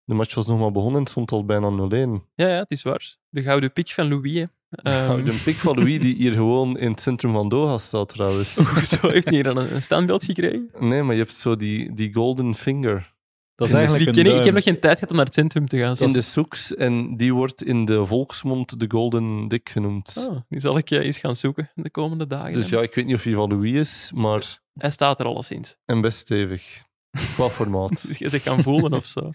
De 0.05 0.15
match 0.15 0.35
was 0.35 0.47
nog 0.47 0.59
maar 0.59 0.73
begonnen 0.73 1.01
en 1.01 1.07
stond 1.07 1.33
al 1.33 1.45
bijna 1.45 1.71
0-1. 1.71 2.25
Ja, 2.35 2.49
ja, 2.49 2.59
het 2.59 2.71
is 2.71 2.83
waar. 2.83 3.17
De 3.29 3.43
gouden 3.43 3.73
piek 3.73 3.89
van 3.91 4.09
Louis. 4.09 4.35
hè. 4.35 4.45
Ehm, 4.71 5.23
de 5.23 5.41
pik 5.45 5.55
van 5.55 5.77
Louis, 5.77 6.01
die 6.01 6.15
hier 6.15 6.33
gewoon 6.33 6.79
in 6.79 6.91
het 6.91 7.01
centrum 7.01 7.33
van 7.33 7.49
Doha 7.49 7.79
staat 7.79 8.09
trouwens. 8.09 8.55
Zo 9.01 9.09
heeft 9.09 9.25
hij 9.25 9.35
hier 9.35 9.43
dan 9.43 9.57
een 9.59 9.83
standbeeld 9.83 10.25
gekregen. 10.25 10.71
Nee, 10.79 11.03
maar 11.03 11.15
je 11.15 11.21
hebt 11.21 11.35
zo 11.35 11.57
die, 11.57 11.95
die 11.95 12.15
golden 12.15 12.55
finger 12.55 13.15
Dat 13.57 13.67
is 13.69 13.73
in 13.75 13.79
eigenlijk 13.81 14.17
een 14.17 14.27
ik, 14.27 14.39
ik 14.39 14.45
heb 14.45 14.55
nog 14.55 14.63
geen 14.63 14.81
tijd 14.81 14.95
gehad 14.95 15.11
om 15.11 15.17
naar 15.17 15.25
het 15.25 15.35
centrum 15.35 15.69
te 15.69 15.79
gaan. 15.79 15.89
in 15.91 15.97
zoals- 15.97 16.13
de 16.13 16.23
soeks 16.23 16.75
en 16.75 17.17
die 17.17 17.35
wordt 17.35 17.63
in 17.63 17.85
de 17.85 18.07
volksmond 18.07 18.81
de 18.81 18.85
golden 18.91 19.49
dick 19.49 19.69
genoemd. 19.69 20.27
Ah, 20.31 20.37
die 20.49 20.61
zal 20.61 20.79
ik 20.79 20.91
eh, 20.91 20.99
eens 21.05 21.19
gaan 21.19 21.35
zoeken 21.37 21.71
de 21.75 21.91
komende 21.91 22.27
dagen. 22.27 22.53
Dus 22.53 22.69
ja, 22.69 22.81
ik 22.83 22.95
weet 22.95 23.07
niet 23.07 23.15
of 23.15 23.23
hij 23.25 23.35
van 23.35 23.49
Louis 23.49 23.73
is, 23.73 24.13
maar 24.15 24.61
Hij 24.75 24.91
staat 24.91 25.21
er 25.21 25.27
alleszins. 25.27 25.77
en 25.85 26.01
best 26.01 26.19
stevig. 26.19 26.83
Qua 27.35 27.49
formaat. 27.51 28.07
Dus 28.07 28.19
je 28.19 28.29
zich 28.29 28.43
kan 28.43 28.63
voelen 28.63 28.93
of 28.93 29.07
zo. 29.07 29.31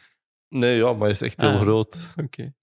Nee, 0.50 0.78
ja, 0.78 0.92
maar 0.92 1.01
hij 1.01 1.10
is 1.12 1.22
echt 1.22 1.42
heel 1.42 1.50
Ah. 1.51 1.62
groot. 1.62 2.13
Oké. 2.24 2.54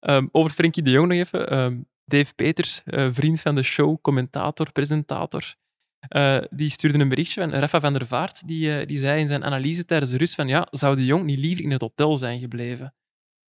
Ehm, 0.00 0.26
over 0.32 0.50
Frenkie 0.50 0.82
de 0.82 0.90
Jong 0.90 1.08
nog 1.08 1.16
even. 1.18 1.50
Ehm, 1.50 1.76
Dave 2.04 2.34
Peters, 2.34 2.82
eh, 2.84 3.06
vriend 3.10 3.40
van 3.40 3.54
de 3.54 3.62
show, 3.62 3.96
commentator, 4.02 4.72
presentator, 4.72 5.54
eh, 6.08 6.42
die 6.50 6.70
stuurde 6.70 6.98
een 6.98 7.08
berichtje 7.08 7.40
van 7.40 7.50
Rafa 7.50 7.80
van 7.80 7.92
der 7.92 8.06
Vaart. 8.06 8.46
Die, 8.46 8.78
eh, 8.78 8.86
die 8.86 8.98
zei 8.98 9.20
in 9.20 9.28
zijn 9.28 9.44
analyse 9.44 9.84
tijdens 9.84 10.10
de 10.10 10.16
rust 10.16 10.34
van 10.34 10.48
ja, 10.48 10.66
zou 10.70 10.96
de 10.96 11.04
Jong 11.04 11.24
niet 11.24 11.38
liever 11.38 11.64
in 11.64 11.70
het 11.70 11.80
hotel 11.80 12.16
zijn 12.16 12.40
gebleven? 12.40 12.94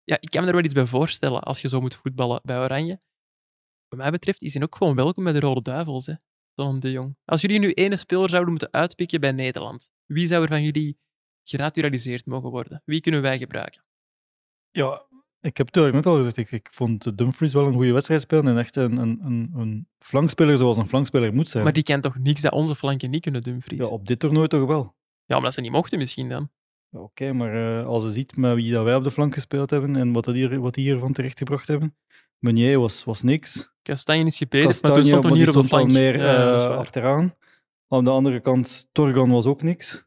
Ja, 0.05 0.17
ik 0.21 0.31
kan 0.31 0.41
me 0.41 0.47
er 0.49 0.55
wel 0.55 0.65
iets 0.65 0.75
bij 0.75 0.87
voorstellen 0.87 1.43
als 1.43 1.61
je 1.61 1.69
zo 1.69 1.81
moet 1.81 1.95
voetballen 1.95 2.41
bij 2.45 2.59
Oranje. 2.59 3.01
Wat 3.89 3.99
mij 3.99 4.11
betreft 4.11 4.43
is 4.43 4.55
hij 4.55 4.63
ook 4.63 4.77
gewoon 4.77 4.95
welkom 4.95 5.25
bij 5.25 5.33
de 5.33 5.41
Rode 5.41 5.63
Duivels, 5.63 6.07
hè, 6.07 6.15
zo'n 6.55 6.81
de 6.81 6.91
Jong. 6.91 7.17
Als 7.25 7.41
jullie 7.41 7.59
nu 7.59 7.73
ene 7.73 7.97
speler 7.97 8.29
zouden 8.29 8.51
moeten 8.51 8.73
uitpikken 8.73 9.21
bij 9.21 9.33
Nederland, 9.33 9.91
wie 10.07 10.27
zou 10.27 10.43
er 10.43 10.49
van 10.49 10.63
jullie 10.63 10.99
genaturaliseerd 11.43 12.27
mogen 12.27 12.51
worden? 12.51 12.83
Wie 12.85 13.01
kunnen 13.01 13.23
wij 13.23 13.39
gebruiken? 13.39 13.85
Ja, 14.71 15.07
ik 15.40 15.57
heb 15.57 15.74
het 15.74 15.92
net 15.92 16.07
al 16.07 16.16
gezegd. 16.16 16.37
Ik, 16.37 16.50
ik 16.50 16.68
vond 16.70 17.18
Dumfries 17.18 17.53
wel 17.53 17.66
een 17.66 17.72
goede 17.72 17.92
wedstrijd 17.92 18.20
spelen 18.20 18.46
en 18.46 18.59
echt 18.59 18.76
een, 18.76 18.96
een, 18.96 19.20
een, 19.22 19.53
een 19.57 19.88
flankspeler 19.98 20.59
zoals 20.59 20.76
een 20.79 20.88
flankspeler 20.88 21.35
moet 21.35 21.50
zijn. 21.50 21.64
Maar 21.64 21.72
die 21.72 21.83
kent 21.83 22.03
toch 22.03 22.18
niks 22.18 22.40
dat 22.40 22.53
onze 22.53 22.74
flanken 22.74 23.11
niet 23.11 23.22
kunnen, 23.22 23.42
Dumfries? 23.42 23.81
Ja, 23.81 23.87
op 23.87 24.07
dit 24.07 24.18
toernooi 24.18 24.48
toch 24.48 24.66
wel. 24.66 24.94
Ja, 25.24 25.37
omdat 25.37 25.55
ze 25.55 25.61
niet 25.61 25.70
mochten 25.72 25.98
misschien 25.98 26.29
dan. 26.29 26.50
Ja, 26.88 26.98
Oké, 26.98 27.33
maar 27.33 27.81
eh, 27.81 27.87
als 27.87 28.03
je 28.03 28.11
ziet 28.11 28.37
met 28.37 28.55
wie 28.55 28.72
dat 28.72 28.85
wij 28.85 28.94
op 28.94 29.05
de 29.05 29.11
flank 29.11 29.35
gespeeld 29.35 29.70
hebben 29.70 29.96
en 29.96 30.12
wat, 30.12 30.24
dat 30.24 30.35
hier, 30.35 30.61
wat 30.61 30.74
die 30.74 30.85
hiervan 30.85 31.12
terechtgebracht 31.12 31.68
hebben. 31.68 31.96
Meunier 32.38 32.79
was, 32.79 33.05
was 33.05 33.22
niks. 33.22 33.72
Kastanje 33.83 34.24
is 34.24 34.37
gebeterd, 34.37 34.83
maar 34.83 34.92
toen 34.92 35.05
stond 35.05 35.22
die 35.22 35.33
hier 35.33 35.48
op 35.48 35.53
de 35.53 35.59
stond 35.59 35.72
al 35.72 35.79
flank. 35.79 35.92
meer 35.92 36.18
Ja, 36.18 36.55
eh, 36.55 36.76
achteraan. 36.76 37.35
Aan 37.88 38.05
de 38.05 38.11
andere 38.11 38.40
kant, 38.40 38.88
Torgan 38.92 39.31
was 39.31 39.46
ook 39.46 39.62
niks. 39.62 40.05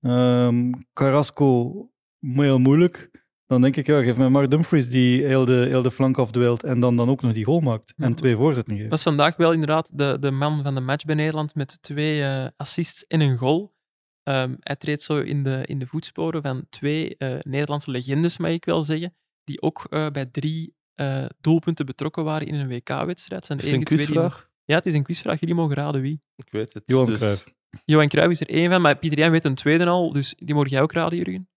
Ehm, 0.00 0.72
Carrasco, 0.92 1.72
heel 2.20 2.58
moeilijk. 2.58 3.17
Dan 3.48 3.60
denk 3.60 3.76
ik, 3.76 3.86
ja, 3.86 4.02
geef 4.02 4.16
mij 4.16 4.28
maar 4.28 4.48
Dumfries 4.48 4.90
die 4.90 5.24
heel 5.26 5.44
de, 5.44 5.66
heel 5.68 5.82
de 5.82 5.90
flank 5.90 6.18
afdwijlt 6.18 6.62
en 6.64 6.80
dan, 6.80 6.96
dan 6.96 7.08
ook 7.08 7.22
nog 7.22 7.32
die 7.32 7.44
goal 7.44 7.60
maakt. 7.60 7.94
En 7.96 8.08
Ja. 8.08 8.14
twee 8.14 8.36
voorzetten 8.36 8.76
geeft. 8.76 8.90
was 8.90 9.02
vandaag 9.02 9.36
wel 9.36 9.52
inderdaad 9.52 9.98
de, 9.98 10.16
de 10.20 10.30
man 10.30 10.62
van 10.62 10.74
de 10.74 10.80
match 10.80 11.04
bij 11.04 11.14
Nederland 11.14 11.54
met 11.54 11.82
twee 11.82 12.22
eh, 12.24 12.46
assists 12.56 13.06
en 13.06 13.20
een 13.20 13.36
goal. 13.36 13.74
Ehm, 14.22 14.54
hij 14.60 14.76
treedt 14.76 15.02
zo 15.02 15.18
in 15.20 15.42
de, 15.42 15.62
in 15.66 15.78
de 15.78 15.86
voetsporen 15.86 16.42
van 16.42 16.66
twee 16.70 17.16
eh, 17.16 17.34
Nederlandse 17.40 17.90
legendes, 17.90 18.38
mag 18.38 18.50
ik 18.50 18.64
wel 18.64 18.82
zeggen, 18.82 19.14
die 19.44 19.62
ook 19.62 19.86
eh, 19.90 20.10
bij 20.10 20.26
drie 20.26 20.74
eh, 20.94 21.24
doelpunten 21.40 21.86
betrokken 21.86 22.24
waren 22.24 22.46
in 22.46 22.54
een 22.54 22.68
WK-wedstrijd. 22.68 23.46
De 23.46 23.54
Is 23.54 23.60
het 23.62 23.70
een 23.70 23.74
enige 23.74 23.84
twee 23.94 24.06
die- 24.06 24.06
quizvraag? 24.06 24.48
Ja, 24.64 24.74
het 24.74 24.86
is 24.86 24.94
een 24.94 25.02
quizvraag. 25.02 25.40
Jullie 25.40 25.54
mogen 25.54 25.74
raden 25.76 26.00
wie. 26.00 26.20
Ik 26.36 26.50
weet 26.50 26.74
het. 26.74 26.82
Johan 26.86 27.06
dus- 27.06 27.18
Cruijff. 27.18 27.44
Johan 27.84 28.08
Cruijff 28.08 28.30
is 28.30 28.40
er 28.40 28.48
één 28.48 28.70
van, 28.70 28.80
maar 28.80 28.98
Pieter 28.98 29.18
Jan 29.18 29.30
weet 29.30 29.44
een 29.44 29.54
tweede 29.54 29.86
al, 29.86 30.12
dus 30.12 30.34
die 30.38 30.54
mogen 30.54 30.70
jij 30.70 30.82
ook 30.82 30.92
raden, 30.92 31.18
Jurgen. 31.18 31.48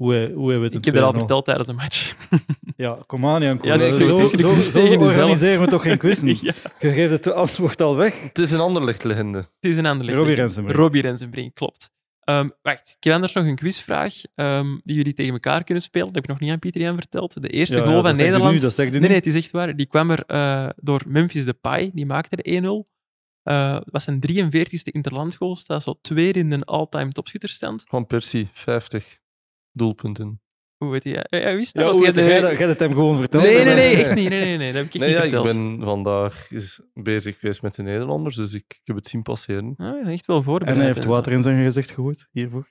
Hoe 0.00 0.12
hij, 0.14 0.30
hoe 0.34 0.50
hij 0.50 0.58
weet 0.58 0.74
Ik 0.74 0.84
heb 0.84 0.94
dat 0.94 1.04
al 1.04 1.12
verteld 1.12 1.44
tijdens 1.44 1.66
de 1.66 1.72
match. 1.72 2.14
Ja, 2.76 2.98
kom 3.06 3.26
aan, 3.26 3.42
Jan. 3.42 3.58
Ja, 3.62 3.76
die 3.76 3.88
zo, 3.88 4.16
de 4.18 4.62
zo, 4.62 4.96
organiseren 4.98 5.60
we 5.60 5.66
toch 5.66 5.82
geen 5.82 5.98
quiz 5.98 6.20
niet? 6.20 6.40
ja, 6.48 6.52
Je 6.78 6.92
geeft 6.92 7.10
het 7.10 7.32
antwoord 7.32 7.80
al 7.80 7.96
weg. 7.96 8.22
Het 8.22 8.38
is 8.38 8.52
een 8.52 8.60
ander 8.60 8.84
lichtlegende. 8.84 9.38
het 9.38 9.70
is 9.70 9.76
een 9.76 9.86
ander 9.86 10.14
Robbie. 10.14 10.34
Rensenbrink. 10.34 10.78
Robbie 10.78 11.02
Rensenbrink, 11.02 11.54
klopt. 11.54 11.90
Ehm, 12.20 12.48
wacht, 12.62 12.94
ik 12.96 13.04
heb 13.04 13.14
anders 13.14 13.32
nog 13.32 13.44
een 13.44 13.56
quizvraag 13.56 14.14
ehm, 14.34 14.78
die 14.84 14.96
jullie 14.96 15.14
tegen 15.14 15.32
elkaar 15.32 15.64
kunnen 15.64 15.82
spelen. 15.82 16.06
Dat 16.06 16.14
heb 16.14 16.24
ik 16.24 16.30
nog 16.30 16.40
niet 16.40 16.50
aan 16.50 16.58
Pieter 16.58 16.80
Jan 16.80 16.94
verteld. 16.94 17.42
De 17.42 17.48
eerste 17.48 17.76
Ja, 17.76 17.82
goal 17.82 17.94
ja, 17.94 18.00
van 18.00 18.08
dat 18.10 18.16
zegt 18.16 18.28
u 18.28 18.30
Nederland... 18.30 18.56
Nu, 18.56 18.62
dat 18.62 18.74
zegt 18.74 18.88
u 18.88 18.92
nee, 18.92 19.00
nu. 19.00 19.06
nee, 19.06 19.16
het 19.16 19.26
is 19.26 19.34
echt 19.34 19.50
waar. 19.50 19.76
Die 19.76 19.86
kwam 19.86 20.10
er 20.10 20.24
eh, 20.26 20.68
door 20.76 21.02
Memphis 21.06 21.44
Depay. 21.44 21.90
Die 21.94 22.06
maakte 22.06 22.36
er 22.36 22.62
1-0. 22.62 22.66
Eh, 23.42 23.74
Het 23.74 23.90
was 23.90 24.04
zijn 24.04 24.20
43ste 24.32 24.92
interlandgoal. 24.92 25.56
Staat 25.56 25.82
zo 25.82 25.98
tweede 26.00 26.38
in 26.38 26.50
de 26.50 26.64
all-time 26.64 27.10
topschutterstand. 27.10 27.84
Van 27.88 28.06
Persie, 28.06 28.48
50 28.52 29.19
doelpunten. 29.80 30.42
Hoe 30.76 30.90
weet 30.90 31.04
je? 31.04 31.26
Hij 31.28 31.56
wist 31.56 31.74
dat? 31.74 31.84
Ja, 31.84 31.90
hoe 31.90 32.02
jij 32.02 32.12
weet 32.12 32.24
de- 32.24 32.30
jij 32.30 32.40
dat? 32.40 32.58
Jij 32.58 32.68
het 32.68 32.78
hem 32.78 32.92
gewoon 32.92 33.16
verteld. 33.18 33.42
Nee, 33.42 33.54
nee, 33.54 33.64
Nee, 33.64 33.74
nee, 33.74 33.94
nee, 33.94 33.96
echt 34.04 34.14
nee. 34.14 34.22
niet. 34.22 34.28
Nee, 34.28 34.40
nee, 34.40 34.56
nee, 34.56 34.72
dat 34.72 34.76
heb 34.76 34.86
ik 34.86 34.94
echt 34.94 35.04
Nee, 35.04 35.08
niet 35.08 35.18
ja, 35.18 35.38
ik 35.38 35.44
verteld. 35.44 35.76
ben 35.78 35.86
vandaag 35.86 36.48
bezig 36.94 37.38
geweest 37.38 37.62
met 37.62 37.74
de 37.74 37.82
Nederlanders, 37.82 38.36
dus 38.36 38.54
ik, 38.54 38.64
ik 38.68 38.80
heb 38.84 38.96
het 38.96 39.06
zien 39.06 39.22
passeren. 39.22 39.74
Ah, 39.76 40.12
echt 40.12 40.26
wel 40.26 40.42
voorbereid. 40.42 40.76
En 40.76 40.82
hij 40.84 40.92
heeft 40.92 41.04
water 41.04 41.32
in 41.32 41.42
zijn 41.42 41.64
gezicht 41.64 41.90
gegooid 41.90 42.28
hiervoor. 42.30 42.70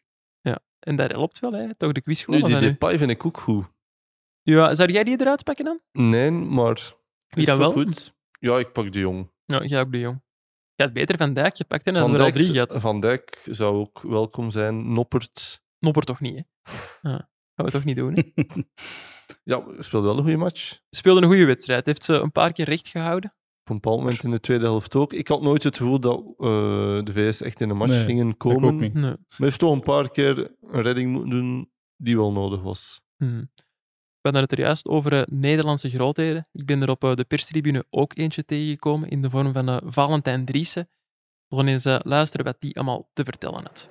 En 0.80 0.96
dat 0.96 1.12
helpt 1.12 1.40
wel, 1.40 1.52
hè? 1.54 1.76
toch 1.76 1.92
de 1.92 2.02
quiz 2.02 2.26
Nu, 2.26 2.36
gewonnen 2.36 2.60
die. 2.60 2.70
Depay 2.70 2.98
vind 2.98 3.10
ik 3.12 3.26
ook 3.26 3.38
goed. 3.38 3.66
Ja, 4.42 4.76
zou 4.76 4.92
jij 4.92 5.04
die 5.04 5.22
eruit 5.22 5.44
pakken 5.44 5.66
dan? 5.66 5.80
Nee, 5.92 6.32
maar... 6.32 6.74
Wie 7.28 7.40
is 7.40 7.46
dan 7.46 7.56
toch 7.60 7.74
wel? 7.74 7.84
goed? 7.84 8.14
Ja, 8.40 8.58
ik 8.60 8.72
pak 8.72 8.92
de 8.92 9.00
Jong. 9.00 9.32
Ja, 9.46 9.64
jij 9.64 9.80
ook 9.80 9.92
de 9.92 10.00
jong. 10.00 10.22
Je 10.76 10.84
had 10.84 10.94
beter 10.94 11.18
Van 11.18 11.34
Dijk 11.34 11.56
gepakt 11.58 11.86
hè, 11.86 11.92
dan 11.92 12.02
Van 12.02 12.12
er 12.14 12.18
al 12.20 12.24
Dijk, 12.26 12.38
drie 12.38 12.52
gehad. 12.52 12.76
Van 12.78 13.00
Dijk 13.00 13.40
zou 13.44 13.76
ook 13.78 14.02
welkom 14.02 14.50
zijn. 14.50 14.92
Noppert. 14.92 15.62
Nopper 15.80 16.04
toch 16.04 16.20
niet, 16.20 16.36
hè? 16.36 16.72
Ja. 17.10 17.30
Gaan 17.56 17.66
we 17.66 17.72
toch 17.72 17.84
niet 17.84 17.96
doen. 17.96 18.14
Hè? 18.14 18.24
Ja, 19.44 19.64
speelde 19.80 20.08
wel 20.08 20.18
een 20.18 20.24
goede 20.24 20.38
match. 20.38 20.80
Speelde 20.90 21.22
een 21.22 21.28
goede 21.28 21.46
wedstrijd. 21.46 21.86
Heeft 21.86 22.04
ze 22.04 22.14
een 22.14 22.32
paar 22.32 22.52
keer 22.52 22.66
recht 22.66 22.88
gehouden. 22.88 23.30
Op 23.64 23.70
een 23.70 23.76
bepaald 23.82 24.00
moment 24.00 24.24
in 24.24 24.32
de 24.32 24.40
tweede 24.40 24.64
helft 24.64 24.96
ook. 24.96 25.14
Ik 25.14 25.28
had 25.28 25.42
nooit 25.42 25.64
het 25.64 25.78
gevoel 25.78 26.00
dat 26.00 26.20
eh, 26.38 26.48
de 27.04 27.12
VS 27.12 27.42
echt 27.42 27.62
in 27.62 27.68
de 27.68 27.74
match 27.74 27.92
Nee, 27.92 28.06
gingen 28.06 28.30
Ik 28.30 28.38
komen. 28.38 28.74
ook 28.74 28.80
niet. 28.80 28.94
Nee. 28.94 29.10
Maar 29.12 29.18
heeft 29.38 29.60
toch 29.60 29.74
een 29.74 29.82
paar 29.82 30.12
keer 30.12 30.38
een 30.62 30.82
redding 30.82 31.12
moeten 31.12 31.30
doen 31.30 31.72
die 31.96 32.16
wel 32.18 32.32
nodig 32.32 32.62
was. 32.62 33.02
Hm. 33.18 33.44
We 34.22 34.30
hadden 34.30 34.42
het 34.42 34.52
er 34.52 34.60
juist 34.60 34.88
over 34.88 35.14
eh, 35.14 35.22
Nederlandse 35.26 35.90
grootheden. 35.90 36.48
Ik 36.52 36.66
ben 36.66 36.82
er 36.82 36.90
op 36.90 37.04
eh, 37.04 37.14
de 37.16 37.24
perstribune 37.26 37.86
ook 37.90 38.18
eentje 38.18 38.46
tegengekomen 38.46 39.10
in 39.10 39.22
de 39.22 39.30
vorm 39.30 39.54
van 39.54 39.70
eh, 39.70 39.78
Valentijn 39.86 40.46
Driessen. 40.46 40.90
We 41.48 41.56
gaan 41.56 41.68
eens 41.68 41.86
eh, 41.86 42.00
luisteren 42.04 42.46
wat 42.46 42.56
die 42.60 42.76
allemaal 42.76 43.10
te 43.14 43.24
vertellen 43.24 43.62
had. 43.64 43.90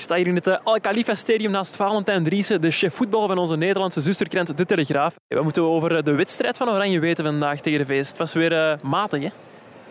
Ik 0.00 0.06
sta 0.06 0.16
hier 0.16 0.26
in 0.26 0.34
het 0.34 0.46
eh, 0.46 0.56
Al 0.64 0.80
Khalifa 0.80 1.14
Stadium 1.14 1.50
naast 1.50 1.76
Valentijn 1.76 2.24
Driessen, 2.24 2.60
de 2.60 2.70
chef 2.70 2.94
voetbal 2.94 3.26
van 3.26 3.38
onze 3.38 3.56
Nederlandse 3.56 4.00
zusterkrant 4.00 4.56
De 4.56 4.66
Telegraaf. 4.66 5.14
Moeten 5.42 5.62
we 5.62 5.68
over 5.68 5.96
eh, 5.96 6.02
de 6.02 6.12
wedstrijd 6.12 6.56
van 6.56 6.70
Oranje 6.70 7.00
weten 7.00 7.24
vandaag 7.24 7.60
tegen 7.60 7.78
de 7.78 7.86
VS? 7.86 8.08
Het 8.08 8.18
was 8.18 8.32
weer 8.32 8.52
eh, 8.52 8.78
matig, 8.82 9.22
hè? 9.22 9.28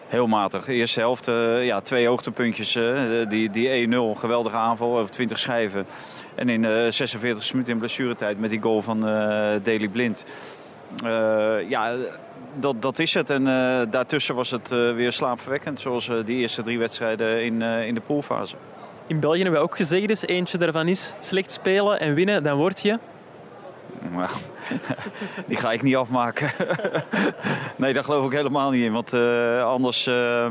Heel 0.08 0.28
matig. 0.28 0.68
Eerste 0.68 1.00
helft, 1.00 1.28
eh, 1.28 1.66
ja, 1.66 1.82
twee 1.82 2.08
hoogtepuntjes. 2.08 2.76
eh, 2.76 2.94
die 3.30 3.50
die 3.50 3.88
1-0, 3.88 4.16
geweldige 4.16 4.56
aanval 4.56 4.98
over 4.98 5.12
20 5.12 5.40
schijven. 5.40 5.86
En 6.36 6.50
in 6.50 6.62
de 6.62 6.88
46 6.92 7.52
minuten 7.52 7.74
in 7.74 7.80
blessuretijd 7.80 8.40
met 8.40 8.50
die 8.50 8.62
goal 8.62 8.82
van 8.82 9.08
eh 9.08 9.12
Daley 9.64 9.88
Blind. 9.92 10.26
Eh, 11.06 11.70
ja, 11.70 11.96
dat, 12.60 12.82
dat 12.82 13.00
is 13.00 13.14
het. 13.14 13.30
En 13.30 13.48
eh, 13.48 13.82
daartussen 13.90 14.36
was 14.36 14.52
het 14.52 14.72
eh, 14.72 14.94
weer 14.94 15.12
slaapverwekkend. 15.12 15.80
Zoals 15.80 16.10
eh, 16.10 16.16
die 16.26 16.38
eerste 16.38 16.62
drie 16.64 16.80
wedstrijden 16.80 17.44
in, 17.44 17.62
eh, 17.62 17.88
in 17.88 17.94
de 17.94 18.02
poolfase. 18.02 18.56
In 19.10 19.20
België 19.20 19.42
hebben 19.42 19.60
we 19.60 19.66
ook 19.66 19.76
gezegd, 19.76 20.08
dus 20.08 20.28
eentje 20.28 20.58
daarvan 20.58 20.88
is 20.88 21.14
slecht 21.20 21.52
spelen 21.52 22.00
en 22.00 22.14
winnen, 22.14 22.44
dan 22.44 22.58
word 22.58 22.80
je... 22.80 23.00
Die 25.48 25.58
ga 25.58 25.72
ik 25.72 25.82
niet 25.82 25.96
afmaken. 25.96 26.52
nee, 27.76 27.94
daar 27.94 28.04
geloof 28.04 28.26
ik 28.26 28.32
helemaal 28.32 28.72
niet 28.72 28.84
in. 28.84 28.92
Want 28.92 29.14
eh, 29.14 29.64
anders 29.64 30.08
eh, 30.08 30.48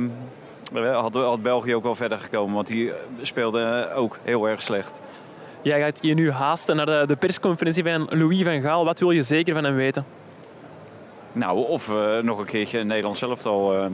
had, 0.73 1.14
had 1.14 1.42
België 1.42 1.75
ook 1.75 1.83
wel 1.83 1.94
verder 1.94 2.18
gekomen. 2.18 2.55
Want 2.55 2.66
die 2.66 2.92
speelde 3.23 3.90
ook 3.94 4.18
heel 4.23 4.49
erg 4.49 4.62
slecht. 4.62 5.01
Jij 5.62 5.81
gaat 5.81 5.99
je 6.03 6.14
nu 6.14 6.31
haasten 6.31 6.77
naar 6.77 6.87
de, 6.87 7.05
de 7.07 7.16
persconferentie 7.16 7.83
van 7.83 8.07
Louis 8.11 8.42
van 8.42 8.61
Gaal. 8.61 8.85
Wat 8.85 8.99
wil 8.99 9.11
je 9.11 9.23
zeker 9.23 9.55
van 9.55 9.64
hem 9.64 9.75
weten? 9.75 10.05
Nou, 11.33 11.66
of 11.66 11.92
nog 12.23 12.38
een 12.38 12.44
keertje 12.44 12.85
Nederland 12.85 13.18
zelf 13.18 13.47
al 13.47 13.75
eh, 13.75 13.87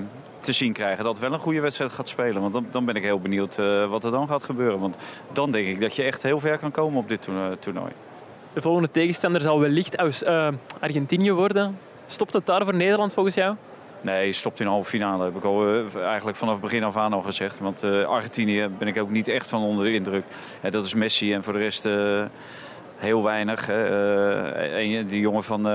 te 0.44 0.52
zien 0.52 0.72
krijgen 0.72 1.04
dat 1.04 1.18
wel 1.18 1.33
een 1.33 1.38
goede 1.38 1.61
wedstrijd 1.61 1.92
gaat 1.92 2.09
spelen. 2.09 2.40
Want 2.40 2.52
dan, 2.52 2.66
dan 2.70 2.85
ben 2.85 2.94
ik 2.94 3.02
heel 3.02 3.20
benieuwd 3.20 3.59
eh, 3.59 3.90
wat 3.90 4.04
er 4.04 4.11
dan 4.11 4.28
gaat 4.28 4.42
gebeuren. 4.42 4.80
Want 4.80 4.96
dan 5.33 5.50
denk 5.50 5.66
ik 5.66 5.80
dat 5.80 5.96
je 5.96 6.02
echt 6.02 6.22
heel 6.22 6.40
ver 6.40 6.59
kan 6.59 6.70
komen 6.70 6.98
op 6.98 7.09
dit 7.09 7.28
toernooi-. 7.59 7.92
De 8.52 8.61
volgende 8.61 8.90
tegenstander 8.90 9.40
zal 9.40 9.61
wellicht 9.61 9.94
eh, 10.22 10.48
Argentinië 10.80 11.33
worden. 11.33 11.78
Stopt 12.07 12.33
het 12.33 12.46
daar 12.46 12.64
voor 12.64 12.74
Nederland 12.74 13.14
volgens 13.14 13.35
jou? 13.35 13.57
Nee, 14.00 14.33
stopt 14.33 14.59
in 14.61 14.64
de 14.64 14.70
halve 14.70 14.90
finale. 14.90 15.24
Heb 15.24 15.37
ik 15.37 15.44
al 15.44 15.68
eh, 15.68 16.02
eigenlijk 16.02 16.37
vanaf 16.37 16.61
begin 16.61 16.85
af 16.85 16.96
aan 16.96 17.12
al 17.12 17.22
gezegd. 17.22 17.59
Want 17.59 17.85
Argentinië 17.85 18.68
ben 18.78 18.88
ik 18.88 18.98
ook 18.98 19.11
niet 19.11 19.28
echt 19.28 19.48
van 19.48 19.62
onder 19.62 19.85
de 19.85 19.92
indruk. 19.92 20.24
Ja, 20.62 20.70
dat 20.70 20.85
is 20.85 20.94
Messi 20.94 21.33
en 21.33 21.42
voor 21.42 21.52
de 21.52 21.59
rest 21.59 21.88
heel 22.96 23.22
weinig. 23.22 23.66
Hè. 23.66 23.85
En 24.52 25.07
die 25.07 25.20
jongen 25.20 25.44
van 25.44 25.66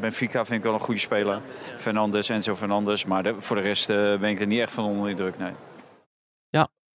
Benfica 0.00 0.44
vind 0.44 0.58
ik 0.58 0.64
wel 0.64 0.72
een 0.74 0.80
goede 0.80 1.00
speler. 1.00 1.40
Fernandes, 1.76 2.28
Enzo 2.28 2.54
Fernandes. 2.54 3.04
Maar 3.04 3.22
de- 3.22 3.40
voor 3.40 3.56
de 3.56 3.62
rest 3.62 3.90
eh, 3.90 3.96
ben 4.20 4.30
ik 4.30 4.40
er 4.40 4.46
niet 4.46 4.60
echt 4.60 4.72
van 4.72 4.84
onder 4.84 5.04
de 5.04 5.10
indruk. 5.10 5.38
Nee. 5.38 5.52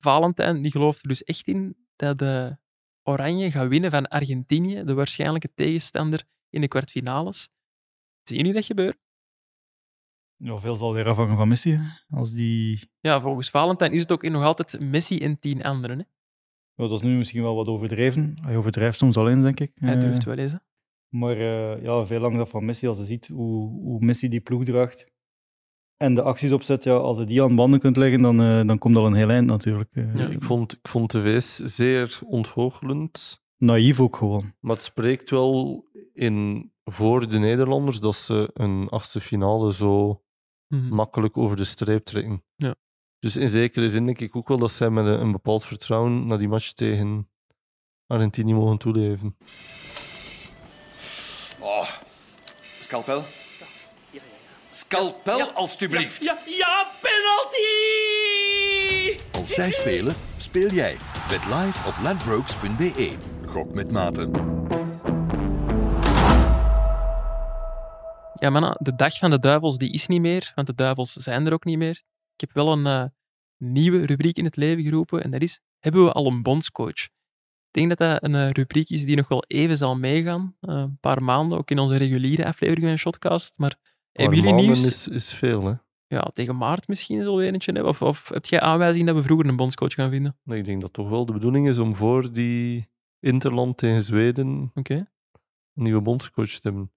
Valentijn 0.04 0.62
die 0.62 0.72
gelooft 0.72 1.02
er 1.02 1.08
dus 1.08 1.24
echt 1.24 1.48
in 1.48 1.76
dat 1.96 2.20
de 2.20 2.58
Oranje 3.04 3.52
gaat 3.52 3.68
winnen 3.68 3.92
van 3.92 4.08
Argentinië, 4.08 4.84
de 4.84 4.94
waarschijnlijke 4.94 5.54
tegenstander 5.56 6.24
in 6.50 6.62
de 6.62 6.68
kwartfinales. 6.68 7.50
Zien 8.24 8.38
jullie 8.38 8.54
dat 8.54 8.66
gebeuren? 8.66 9.00
Ja, 10.36 10.58
veel 10.58 10.76
zal 10.76 10.94
weer 10.94 11.08
afhangen 11.08 11.36
van 11.38 11.48
Messi. 11.48 11.72
hè. 11.72 11.84
Als 12.18 12.32
die... 12.34 12.90
Ja, 13.00 13.20
volgens 13.20 13.50
Valentijn 13.50 13.92
is 13.92 14.02
het 14.02 14.12
ook 14.12 14.30
nog 14.30 14.44
altijd 14.44 14.80
Messi 14.80 15.18
en 15.18 15.40
tien 15.40 15.64
anderen. 15.64 15.98
Hè? 15.98 16.04
Ja, 16.84 16.88
dat 16.90 16.98
is 16.98 17.02
nu 17.06 17.18
misschien 17.18 17.42
wel 17.42 17.56
wat 17.56 17.68
overdreven. 17.68 18.38
Hij 18.42 18.58
overdrijft 18.58 18.98
soms 18.98 19.18
al 19.18 19.30
eens, 19.30 19.44
denk 19.44 19.60
ik. 19.60 19.72
Hij 19.76 19.94
Eh, 19.94 20.00
durft 20.00 20.24
wel 20.24 20.38
eens. 20.38 20.56
Maar 21.12 21.38
eh, 21.38 21.84
ja, 21.84 22.06
veel 22.06 22.20
langer 22.20 22.38
dat 22.38 22.50
van 22.50 22.66
Messi. 22.66 22.88
Als 22.88 22.98
je 22.98 23.06
ziet 23.06 23.28
hoe, 23.28 23.70
hoe 23.82 24.06
Messi 24.06 24.30
die 24.30 24.40
ploeg 24.42 24.64
draagt 24.64 25.06
en 25.98 26.14
de 26.16 26.22
acties 26.22 26.52
opzet, 26.52 26.84
ja, 26.84 26.94
als 26.96 27.18
je 27.18 27.24
die 27.26 27.44
aan 27.44 27.56
banden 27.56 27.80
kunt 27.80 27.96
leggen, 27.98 28.22
dan, 28.22 28.42
eh, 28.42 28.68
dan 28.68 28.78
komt 28.78 28.96
dat 28.96 29.06
een 29.06 29.14
heel 29.14 29.30
eind 29.30 29.48
natuurlijk. 29.48 29.96
Eh, 29.96 30.16
Ja. 30.16 30.28
Ik 30.28 30.44
vond, 30.44 30.74
ik 30.74 30.88
vond 30.88 31.12
de 31.12 31.22
VS 31.22 31.56
zeer 31.56 32.20
ontgoochelend. 32.26 33.44
Naïef 33.58 34.00
ook 34.00 34.16
gewoon. 34.16 34.54
Maar 34.60 34.76
het 34.76 34.84
spreekt 34.84 35.30
wel 35.30 35.84
in, 36.14 36.72
voor 36.84 37.28
de 37.30 37.40
Nederlanders 37.40 38.00
dat 38.00 38.16
ze 38.16 38.50
een 38.54 38.90
achtste 38.90 39.20
finale 39.20 39.74
zo 39.74 40.22
Mhm. 40.68 40.94
makkelijk 40.96 41.38
over 41.38 41.58
de 41.58 41.64
streep 41.64 42.06
trekken. 42.06 42.44
Ja. 42.56 42.76
Dus 43.20 43.38
in 43.38 43.50
zekere 43.50 43.90
zin 43.90 44.06
denk 44.06 44.20
ik 44.20 44.36
ook 44.36 44.48
wel 44.48 44.58
dat 44.58 44.72
zij 44.72 44.90
met 44.90 45.06
een, 45.06 45.22
een 45.22 45.32
bepaald 45.32 45.66
vertrouwen 45.66 46.28
naar 46.28 46.38
die 46.38 46.48
match 46.48 46.72
tegen 46.74 47.30
Argentinië 48.08 48.54
mogen 48.54 48.78
toeleven. 48.78 49.38
Scalpel? 52.92 53.26
Scalpel, 54.70 55.52
alstublieft. 55.52 56.24
Ja, 56.24 56.38
ja, 56.46 56.92
penalty! 57.02 57.70
Als 59.32 59.54
zij 59.54 59.72
spelen, 59.72 60.16
speel 60.38 60.70
jij. 60.70 60.98
Bet 61.28 61.46
live 61.46 61.88
op 61.88 61.94
ladbrokes.be. 62.04 63.18
Gok 63.46 63.74
met 63.74 63.92
mate. 63.92 64.22
Ja, 68.34 68.50
mannen, 68.50 68.76
de 68.80 68.96
dag 68.96 69.18
van 69.18 69.30
de 69.30 69.40
duivels 69.40 69.78
die 69.78 69.94
is 69.94 70.08
niet 70.08 70.22
meer, 70.22 70.52
want 70.56 70.68
de 70.68 70.76
duivels 70.76 71.14
zijn 71.14 71.46
er 71.46 71.54
ook 71.54 71.66
niet 71.66 71.78
meer. 71.78 72.02
Ik 72.34 72.42
heb 72.42 72.54
wel 72.54 72.72
een 72.72 72.86
eh, 72.86 73.06
nieuwe 73.58 74.06
rubriek 74.06 74.38
in 74.38 74.46
het 74.46 74.56
leven 74.56 74.84
geroepen 74.84 75.24
en 75.24 75.32
dat 75.32 75.42
is, 75.42 75.60
hebben 75.80 76.04
we 76.04 76.12
al 76.12 76.26
een 76.26 76.42
bondscoach? 76.42 77.08
Ik 77.72 77.78
denk 77.82 77.90
dat 77.90 77.98
dat 77.98 78.24
een 78.24 78.36
eh, 78.36 78.50
rubriek 78.50 78.90
is 78.90 79.06
die 79.06 79.16
nog 79.16 79.28
wel 79.28 79.44
even 79.48 79.78
zal 79.78 79.96
meegaan. 79.96 80.56
Eh, 80.60 80.76
een 80.76 80.98
paar 81.00 81.24
maanden, 81.24 81.58
ook 81.58 81.72
in 81.72 81.80
onze 81.80 81.96
reguliere 81.96 82.46
aflevering 82.46 82.88
van 82.88 82.98
Shotcast. 82.98 83.54
Maar 83.58 83.76
hebben 84.12 84.38
jullie 84.38 84.54
maanden 84.54 84.72
nieuws? 84.76 84.86
is, 84.86 85.08
is 85.08 85.34
veel, 85.34 85.64
hè. 85.66 85.74
Ja, 86.08 86.30
tegen 86.34 86.56
maart 86.58 86.88
misschien 86.88 87.22
zullen 87.22 87.38
we 87.38 87.46
eentje 87.52 87.72
hebben. 87.72 87.90
Of, 87.92 88.02
of 88.02 88.30
heb 88.30 88.46
jij 88.46 88.60
aanwijzing 88.60 89.06
dat 89.06 89.16
we 89.16 89.24
vroeger 89.24 89.48
een 89.48 89.56
bondscoach 89.56 89.94
gaan 89.94 90.10
vinden? 90.10 90.38
Maar 90.44 90.58
ik 90.58 90.66
denk 90.66 90.82
dat 90.82 90.94
toch 90.94 91.10
wel 91.10 91.26
de 91.26 91.34
bedoeling 91.34 91.68
is 91.68 91.78
om 91.78 91.96
voor 91.96 92.32
die 92.32 92.90
Interland 93.20 93.78
tegen 93.78 94.04
Zweden 94.04 94.72
een 94.74 95.08
nieuwe 95.74 96.02
bondscoach 96.02 96.50
te 96.50 96.60
hebben. 96.64 96.92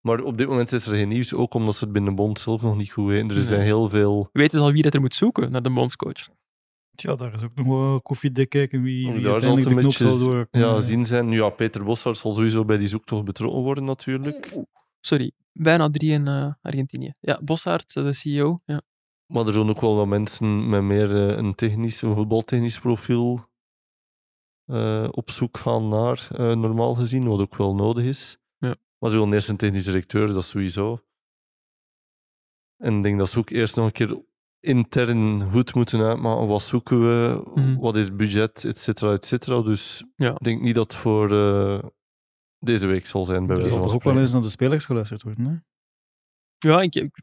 Maar 0.00 0.20
op 0.20 0.38
dit 0.38 0.48
moment 0.48 0.72
is 0.72 0.86
er 0.86 0.96
geen 0.96 1.08
nieuws, 1.08 1.34
ook 1.34 1.54
omdat 1.54 1.76
ze 1.76 1.84
het 1.84 1.92
binnen 1.92 2.10
de 2.10 2.16
bond 2.16 2.38
zelf 2.38 2.62
nog 2.62 2.76
niet 2.76 2.92
goed 2.92 3.06
weten. 3.06 3.28
Er 3.28 3.34
Nee. 3.34 3.44
zijn 3.44 3.60
heel 3.60 3.88
veel... 3.88 4.28
We 4.32 4.40
weten 4.40 4.60
al 4.60 4.72
wie 4.72 4.82
dat 4.82 4.94
er 4.94 5.00
moet 5.00 5.14
zoeken 5.14 5.50
naar 5.50 5.62
de 5.62 5.72
bondscoach. 5.72 6.28
Tja, 6.96 7.14
daar 7.14 7.32
is 7.32 7.42
ook 7.42 7.54
nog 7.54 7.66
wel 7.66 8.00
koffiedik 8.00 8.48
kijken 8.48 8.82
wie, 8.82 9.12
wie 9.12 9.22
daar 9.22 9.40
zal 9.40 9.56
het 9.56 9.64
een 9.64 9.74
beetje 9.74 10.18
door. 10.18 10.48
ja, 10.50 10.80
zien 10.80 11.04
zijn. 11.04 11.28
Nu 11.28 11.36
ja, 11.36 11.48
Peter 11.48 11.84
Bossard 11.84 12.18
zal 12.18 12.34
sowieso 12.34 12.64
bij 12.64 12.76
die 12.76 12.86
zoektocht 12.86 13.24
betrokken 13.24 13.62
worden 13.62 13.84
natuurlijk. 13.84 14.64
Sorry, 15.00 15.32
bijna 15.52 15.90
drie 15.90 16.12
in 16.12 16.26
eh, 16.26 16.52
Argentinië. 16.62 17.14
Ja, 17.20 17.40
Bossaert, 17.42 17.92
de 17.92 18.12
CEO. 18.12 18.60
Ja. 18.64 18.82
Maar 19.26 19.46
er 19.46 19.52
zijn 19.52 19.68
ook 19.68 19.80
wel 19.80 19.96
wat 19.96 20.06
mensen 20.06 20.68
met 20.68 20.82
meer 20.82 21.14
eh, 21.14 21.36
een 21.36 21.54
technisch, 21.54 22.02
een 22.02 22.14
voetbaltechnisch 22.14 22.78
profiel 22.78 23.48
eh, 24.66 25.08
op 25.10 25.30
zoek 25.30 25.56
gaan 25.56 25.88
naar, 25.88 26.28
eh, 26.30 26.54
normaal 26.54 26.94
gezien, 26.94 27.28
wat 27.28 27.40
ook 27.40 27.56
wel 27.56 27.74
nodig 27.74 28.04
is. 28.04 28.38
Ja. 28.58 28.74
Maar 28.98 29.10
ze 29.10 29.16
willen 29.16 29.32
eerst 29.32 29.48
een 29.48 29.56
technisch 29.56 29.84
directeur, 29.84 30.32
dat 30.32 30.44
sowieso. 30.44 31.00
En 32.76 32.96
ik 32.96 33.02
denk 33.02 33.18
dat 33.18 33.30
ze 33.30 33.38
ook 33.38 33.50
eerst 33.50 33.76
nog 33.76 33.86
een 33.86 33.92
keer 33.92 34.24
intern 34.60 35.42
goed 35.50 35.74
moeten 35.74 36.00
uitmaken. 36.00 36.46
Wat 36.46 36.62
zoeken 36.62 37.00
we? 37.00 37.42
Mhm. 37.54 37.76
Wat 37.76 37.96
is 37.96 38.16
budget? 38.16 38.64
Et 38.64 38.78
cetera, 38.78 39.12
et 39.12 39.26
cetera. 39.26 39.62
Dus 39.62 40.04
Ja. 40.16 40.30
ik 40.30 40.44
denk 40.44 40.60
niet 40.60 40.74
dat 40.74 40.92
het 40.92 41.00
voor 41.00 41.32
eh, 41.32 41.78
deze 42.58 42.86
week 42.86 43.06
zal 43.06 43.24
zijn, 43.24 43.46
bij 43.46 43.56
Er 43.56 43.62
wijze 43.62 43.72
zal 43.76 43.82
toch 43.86 43.94
ook 43.94 44.02
wel 44.02 44.18
eens 44.18 44.32
naar 44.32 44.42
de 44.42 44.48
spelers 44.50 44.84
geluisterd 44.84 45.22
worden. 45.22 45.44
Hè? 45.46 45.54
Ja, 46.68 46.80
ik, 46.80 46.94
ik, 46.94 47.20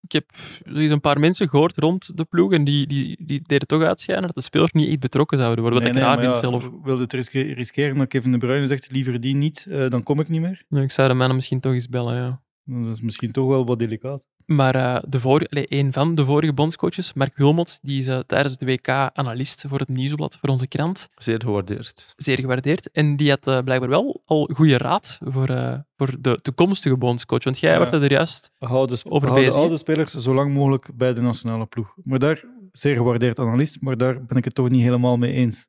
ik 0.00 0.12
heb 0.12 0.30
er 0.64 0.76
is 0.80 0.90
een 0.90 1.00
paar 1.00 1.20
mensen 1.20 1.48
gehoord 1.48 1.76
rond 1.76 2.16
de 2.16 2.24
ploeg 2.24 2.52
en 2.52 2.64
die, 2.64 2.86
die, 2.86 3.24
die 3.26 3.42
deden 3.46 3.66
toch 3.66 3.82
uitschijnen 3.82 4.26
dat 4.26 4.34
de 4.34 4.40
spelers 4.40 4.72
niet 4.72 4.88
echt 4.88 5.00
betrokken 5.00 5.38
zouden 5.38 5.64
worden. 5.64 5.82
Wat 5.82 5.92
Nee, 5.92 6.02
ik 6.02 6.08
raar 6.08 6.18
vind 6.20 6.34
ja, 6.34 6.40
zelf. 6.40 6.70
Wilde 6.82 7.02
het 7.02 7.12
riske- 7.12 7.52
riskeren 7.52 7.98
dat 7.98 8.08
Kevin 8.08 8.32
De 8.32 8.38
Bruyne 8.38 8.66
zegt, 8.66 8.90
liever 8.90 9.20
die 9.20 9.34
niet, 9.34 9.66
eh, 9.68 9.88
dan 9.90 10.02
kom 10.02 10.20
ik 10.20 10.28
niet 10.28 10.40
meer. 10.40 10.64
Nee, 10.68 10.82
ik 10.82 10.90
zou 10.90 11.08
de 11.08 11.14
mannen 11.14 11.36
misschien 11.36 11.60
toch 11.60 11.72
eens 11.72 11.88
bellen, 11.88 12.14
ja. 12.14 12.42
Dat 12.64 12.94
is 12.94 13.00
misschien 13.00 13.32
toch 13.32 13.48
wel 13.48 13.66
wat 13.66 13.78
delicaat. 13.78 14.22
Maar 14.46 14.74
eh, 14.74 15.02
de 15.08 15.20
vorige, 15.20 15.50
allee, 15.50 15.66
een 15.68 15.92
van 15.92 16.14
de 16.14 16.24
vorige 16.24 16.52
bondscoaches, 16.52 17.12
Mark 17.12 17.36
Wilmot, 17.36 17.78
die 17.82 17.98
is 18.00 18.06
eh, 18.06 18.18
tijdens 18.18 18.52
het 18.58 18.64
WK 18.64 18.88
analist 19.12 19.64
voor 19.68 19.78
het 19.78 19.88
Nieuwsblad, 19.88 20.38
voor 20.40 20.48
onze 20.48 20.66
krant. 20.66 21.08
Zeer 21.14 21.40
gewaardeerd. 21.42 22.12
Zeer 22.16 22.38
gewaardeerd. 22.38 22.90
En 22.90 23.16
die 23.16 23.30
had 23.30 23.46
eh, 23.46 23.58
blijkbaar 23.62 23.88
wel 23.88 24.22
al 24.24 24.50
goede 24.54 24.78
raad 24.78 25.18
voor, 25.24 25.48
eh, 25.48 25.78
voor 25.96 26.14
de 26.20 26.34
toekomstige 26.42 26.96
bondscoach. 26.96 27.44
Want 27.44 27.58
jij 27.58 27.72
Ja. 27.72 27.78
werd 27.78 27.92
er 27.92 28.10
juist... 28.10 28.50
Hou 28.58 28.86
de, 28.86 28.96
sp- 28.96 29.10
Over 29.10 29.28
de 29.28 29.34
bezig, 29.34 29.54
hè? 29.54 29.60
oude 29.60 29.76
spelers 29.76 30.12
zo 30.12 30.34
lang 30.34 30.54
mogelijk 30.54 30.88
bij 30.94 31.14
de 31.14 31.20
nationale 31.20 31.66
ploeg. 31.66 31.96
Maar 32.04 32.18
daar, 32.18 32.44
zeer 32.72 32.96
gewaardeerd 32.96 33.38
analist, 33.38 33.80
maar 33.80 33.96
daar 33.96 34.24
ben 34.24 34.36
ik 34.36 34.44
het 34.44 34.54
toch 34.54 34.68
niet 34.68 34.82
helemaal 34.82 35.16
mee 35.16 35.32
eens. 35.32 35.68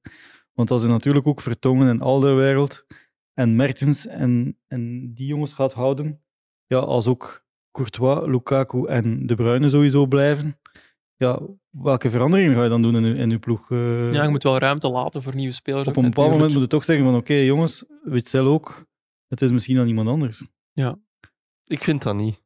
Want 0.54 0.72
als 0.72 0.82
je 0.82 0.88
natuurlijk 0.88 1.28
ook 1.28 1.42
Vertongen 1.42 1.88
en 1.90 2.02
Alderwereld 2.02 2.86
en 3.34 3.56
Mertens 3.56 4.08
en, 4.08 4.58
en 4.68 5.13
die 5.13 5.28
jongens 5.28 5.54
gaat 5.54 5.74
houden, 5.74 6.22
ja, 6.66 6.78
als 6.78 7.08
ook 7.08 7.46
Courtois, 7.78 8.28
Lukaku 8.28 8.86
en 8.86 9.26
De 9.26 9.36
Bruyne 9.36 9.70
sowieso 9.70 10.06
blijven, 10.06 10.60
ja, 11.16 11.42
welke 11.70 12.10
veranderingen 12.10 12.54
ga 12.54 12.63
je 12.63 12.70
dan 12.70 12.82
doen 12.82 12.96
in 12.96 13.06
je, 13.06 13.16
in 13.16 13.30
je 13.30 13.40
ploeg? 13.40 13.72
eh? 13.72 14.13
Ja, 14.13 14.24
je 14.24 14.30
moet 14.30 14.44
wel 14.44 14.58
ruimte 14.58 14.90
laten 14.90 15.24
voor 15.24 15.36
nieuwe 15.36 15.54
spelers. 15.54 15.88
op 15.88 15.96
een 15.98 16.04
bepaald 16.04 16.32
moment 16.32 16.52
moet 16.54 16.62
je 16.62 16.68
toch 16.68 16.86
zeggen 16.86 17.06
van 17.06 17.16
oké, 17.16 17.34
jongens, 17.34 17.86
Witzel 18.04 18.48
ook, 18.48 18.86
het 19.28 19.42
is 19.42 19.52
misschien 19.52 19.80
aan 19.80 19.88
iemand 19.88 20.08
anders. 20.08 20.48
Ik 21.66 21.84
vind 21.84 22.04
dat 22.04 22.16
niet. 22.16 22.42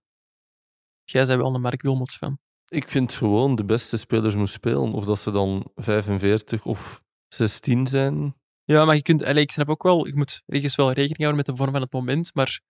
Jij 1.03 1.25
bent 1.25 1.39
wel 1.41 1.55
een 1.55 1.61
Mark 1.61 1.81
Wilmots 1.81 2.17
fan. 2.17 2.39
Ik 2.67 2.89
vind 2.89 3.13
gewoon 3.13 3.55
de 3.55 3.65
beste 3.65 3.97
spelers 3.97 4.35
moeten 4.35 4.53
spelen. 4.53 4.93
Of 4.93 5.05
dat 5.05 5.19
ze 5.19 5.31
dan 5.31 5.71
45 5.75 6.65
of 6.65 7.01
16 7.27 7.87
zijn. 7.87 8.35
Ja, 8.63 8.85
maar 8.85 8.95
je 8.95 9.01
kunt, 9.01 9.23
allee, 9.23 9.43
ik 9.43 9.51
snap 9.51 9.69
ook 9.69 9.83
wel, 9.83 10.07
je 10.07 10.15
moet 10.15 10.43
ergens 10.45 10.75
wel 10.75 10.87
rekening 10.91 11.17
houden 11.17 11.37
met 11.37 11.45
de 11.45 11.55
vorm 11.55 11.71
van 11.71 11.81
het 11.81 11.93
moment, 11.93 12.33
maar 12.33 12.61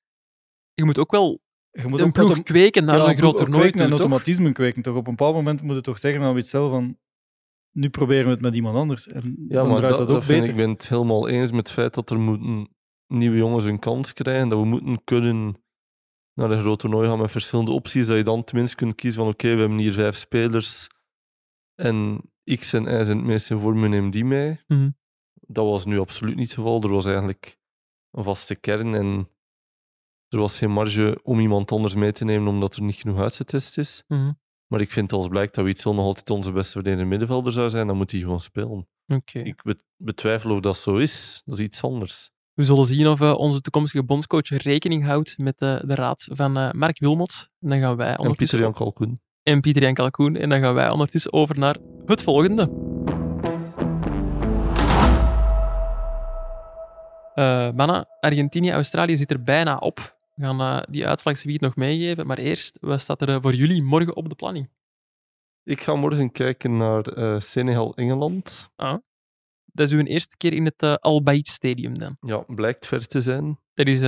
je 0.74 0.86
moet 0.86 0.98
ook 1.00 1.12
wel 1.12 1.42
Je 1.72 1.88
moet 1.88 2.00
een 2.00 2.12
ploeg 2.12 2.44
kweken 2.44 2.86
naar 2.86 2.96
ja, 2.96 3.02
zo'n 3.02 3.10
een 3.10 3.18
groot 3.18 3.38
toernooi 3.38 3.62
kweken 3.62 3.78
toe, 3.78 3.86
en 3.86 3.90
toch? 3.92 4.00
automatisme 4.00 4.52
kweken. 4.52 4.82
Toch? 4.82 4.96
Op 4.96 5.08
een 5.08 5.16
bepaald 5.16 5.36
moment 5.36 5.62
moet 5.62 5.76
je 5.76 5.82
toch 5.82 6.00
zeggen 6.00 6.22
aan 6.22 6.34
Witzel 6.34 6.70
van 6.70 6.98
nu 7.72 7.90
proberen 7.90 8.26
we 8.26 8.32
het 8.32 8.42
met 8.42 8.56
iemand 8.56 8.76
anders. 8.76 9.08
En 9.08 9.46
Ja, 9.48 9.60
dan 9.60 9.68
maar 9.68 9.78
draait 9.78 9.98
dat, 9.98 10.08
dat, 10.08 10.16
ook 10.16 10.24
vind 10.24 10.38
ik, 10.38 10.40
beter. 10.40 10.60
ik 10.60 10.66
ben 10.66 10.70
het 10.70 10.90
helemaal 10.90 11.28
eens 11.30 11.52
met 11.52 11.68
het 11.68 11.72
feit 11.72 11.94
dat 11.94 12.10
er 12.10 12.20
moeten 12.20 12.70
nieuwe 13.08 13.38
jongens 13.38 13.64
een 13.64 13.80
kans 13.80 14.14
krijgen. 14.14 14.50
Dat 14.50 14.60
we 14.60 14.66
moeten 14.66 15.04
kunnen 15.04 15.64
naar 16.34 16.52
een 16.52 16.62
groot 16.62 16.80
toernooi 16.80 17.08
gaan 17.08 17.20
met 17.20 17.32
verschillende 17.32 17.72
opties. 17.72 18.08
Dat 18.08 18.18
je 18.18 18.24
dan 18.24 18.44
tenminste 18.44 18.76
kunt 18.76 18.96
kiezen 18.96 19.22
van 19.22 19.32
oké, 19.32 19.54
we 19.54 19.60
hebben 19.60 19.78
hier 19.78 19.94
vijf 19.94 20.16
spelers 20.16 20.88
en 21.76 22.22
X 22.58 22.74
en 22.74 22.84
Y 22.84 23.04
zijn 23.04 23.18
het 23.18 23.26
meest 23.26 23.52
in 23.52 23.58
vorm, 23.60 23.82
we 23.82 23.88
nemen 23.88 24.10
die 24.10 24.26
mee. 24.26 24.60
Mhm. 24.68 24.90
Dat 25.34 25.66
was 25.66 25.86
nu 25.86 26.00
absoluut 26.00 26.36
niet 26.36 26.46
het 26.46 26.56
geval. 26.56 26.82
Er 26.82 26.90
was 26.90 27.06
eigenlijk 27.06 27.58
een 28.12 28.24
vaste 28.24 28.56
kern 28.56 28.96
en 28.96 29.30
er 30.32 30.40
was 30.40 30.58
geen 30.58 30.72
marge 30.72 31.20
om 31.24 31.40
iemand 31.40 31.72
anders 31.72 31.96
mee 31.96 32.12
te 32.12 32.26
nemen 32.26 32.48
omdat 32.48 32.76
er 32.76 32.82
niet 32.84 32.96
genoeg 32.96 33.20
uitgetest 33.20 33.78
is. 33.78 34.04
Mhm. 34.08 34.32
Maar 34.68 34.82
ik 34.82 34.92
vind 34.92 35.14
als 35.14 35.28
blijkt 35.28 35.56
dat 35.56 35.66
Witzel 35.66 35.94
nog 35.94 36.06
altijd 36.06 36.30
onze 36.30 36.52
beste 36.52 36.72
verdedigende 36.72 37.10
middenvelder 37.10 37.54
zou 37.54 37.70
zijn, 37.70 37.88
dan 37.88 37.98
moet 37.98 38.12
hij 38.12 38.20
gewoon 38.20 38.42
spelen. 38.42 38.88
Ik 39.32 39.62
bet- 39.64 39.84
betwijfel 39.98 40.52
of 40.52 40.60
dat 40.60 40.78
zo 40.78 40.96
is. 40.96 41.42
Dat 41.46 41.60
is 41.60 41.66
iets 41.66 41.84
anders. 41.84 42.30
We 42.54 42.64
zullen 42.64 42.86
zien 42.86 43.08
of 43.08 43.22
eh, 43.22 43.34
onze 43.38 43.62
toekomstige 43.62 44.04
bondscoach 44.04 44.50
rekening 44.50 45.06
houdt 45.06 45.38
met 45.38 45.56
eh, 45.58 45.80
de 45.86 45.96
raad 45.96 46.28
van 46.32 46.58
eh, 46.58 46.72
Mark 46.72 47.00
Wilmots. 47.00 47.50
En 47.60 47.70
dan 47.70 47.80
gaan 47.80 47.96
wij 47.96 48.06
En 48.06 48.12
Pieter 48.12 48.26
ondertussen... 48.26 48.60
Jan 48.60 48.74
Kalkoen. 48.74 49.20
en 49.44 49.62
Pieter 49.62 49.82
Jan 49.82 49.94
Kalkoen. 49.94 50.36
En 50.36 50.50
dan 50.50 50.62
gaan 50.62 50.74
wij 50.74 50.92
ondertussen 50.92 51.34
over 51.34 51.60
naar 51.60 51.78
het 52.06 52.24
volgende. 52.24 52.64
Eh 57.34 57.72
mannen, 57.72 58.08
Argentinië-Australië 58.20 59.18
zit 59.18 59.32
er 59.32 59.44
bijna 59.44 59.76
op. 59.76 60.20
We 60.42 60.48
gaan 60.48 60.62
eh, 60.62 60.84
die 60.90 61.08
uitslagsgebied 61.08 61.62
nog 61.62 61.76
meegeven. 61.76 62.28
Maar 62.28 62.38
eerst, 62.38 62.78
wat 62.80 63.02
staat 63.02 63.22
er 63.22 63.30
eh, 63.30 63.38
voor 63.42 63.54
jullie 63.54 63.84
morgen 63.84 64.16
op 64.16 64.30
de 64.30 64.36
planning? 64.36 64.70
Ik 65.64 65.82
ga 65.82 65.96
morgen 65.96 66.32
kijken 66.32 66.78
naar 66.78 67.02
eh, 67.02 67.40
Senegal-Engeland. 67.40 68.70
Dat 69.66 69.88
is 69.88 69.92
uw 69.92 70.04
eerste 70.04 70.38
keer 70.38 70.54
in 70.54 70.66
het 70.66 70.82
eh 70.82 70.94
Al 70.94 71.24
Bayt 71.24 71.48
Stadium 71.48 71.98
dan. 71.98 72.18
Ja, 72.20 72.44
blijkt 72.48 72.88
ver 72.88 73.08
te 73.08 73.22
zijn. 73.22 73.60
Dat 73.74 73.88
is 73.88 74.00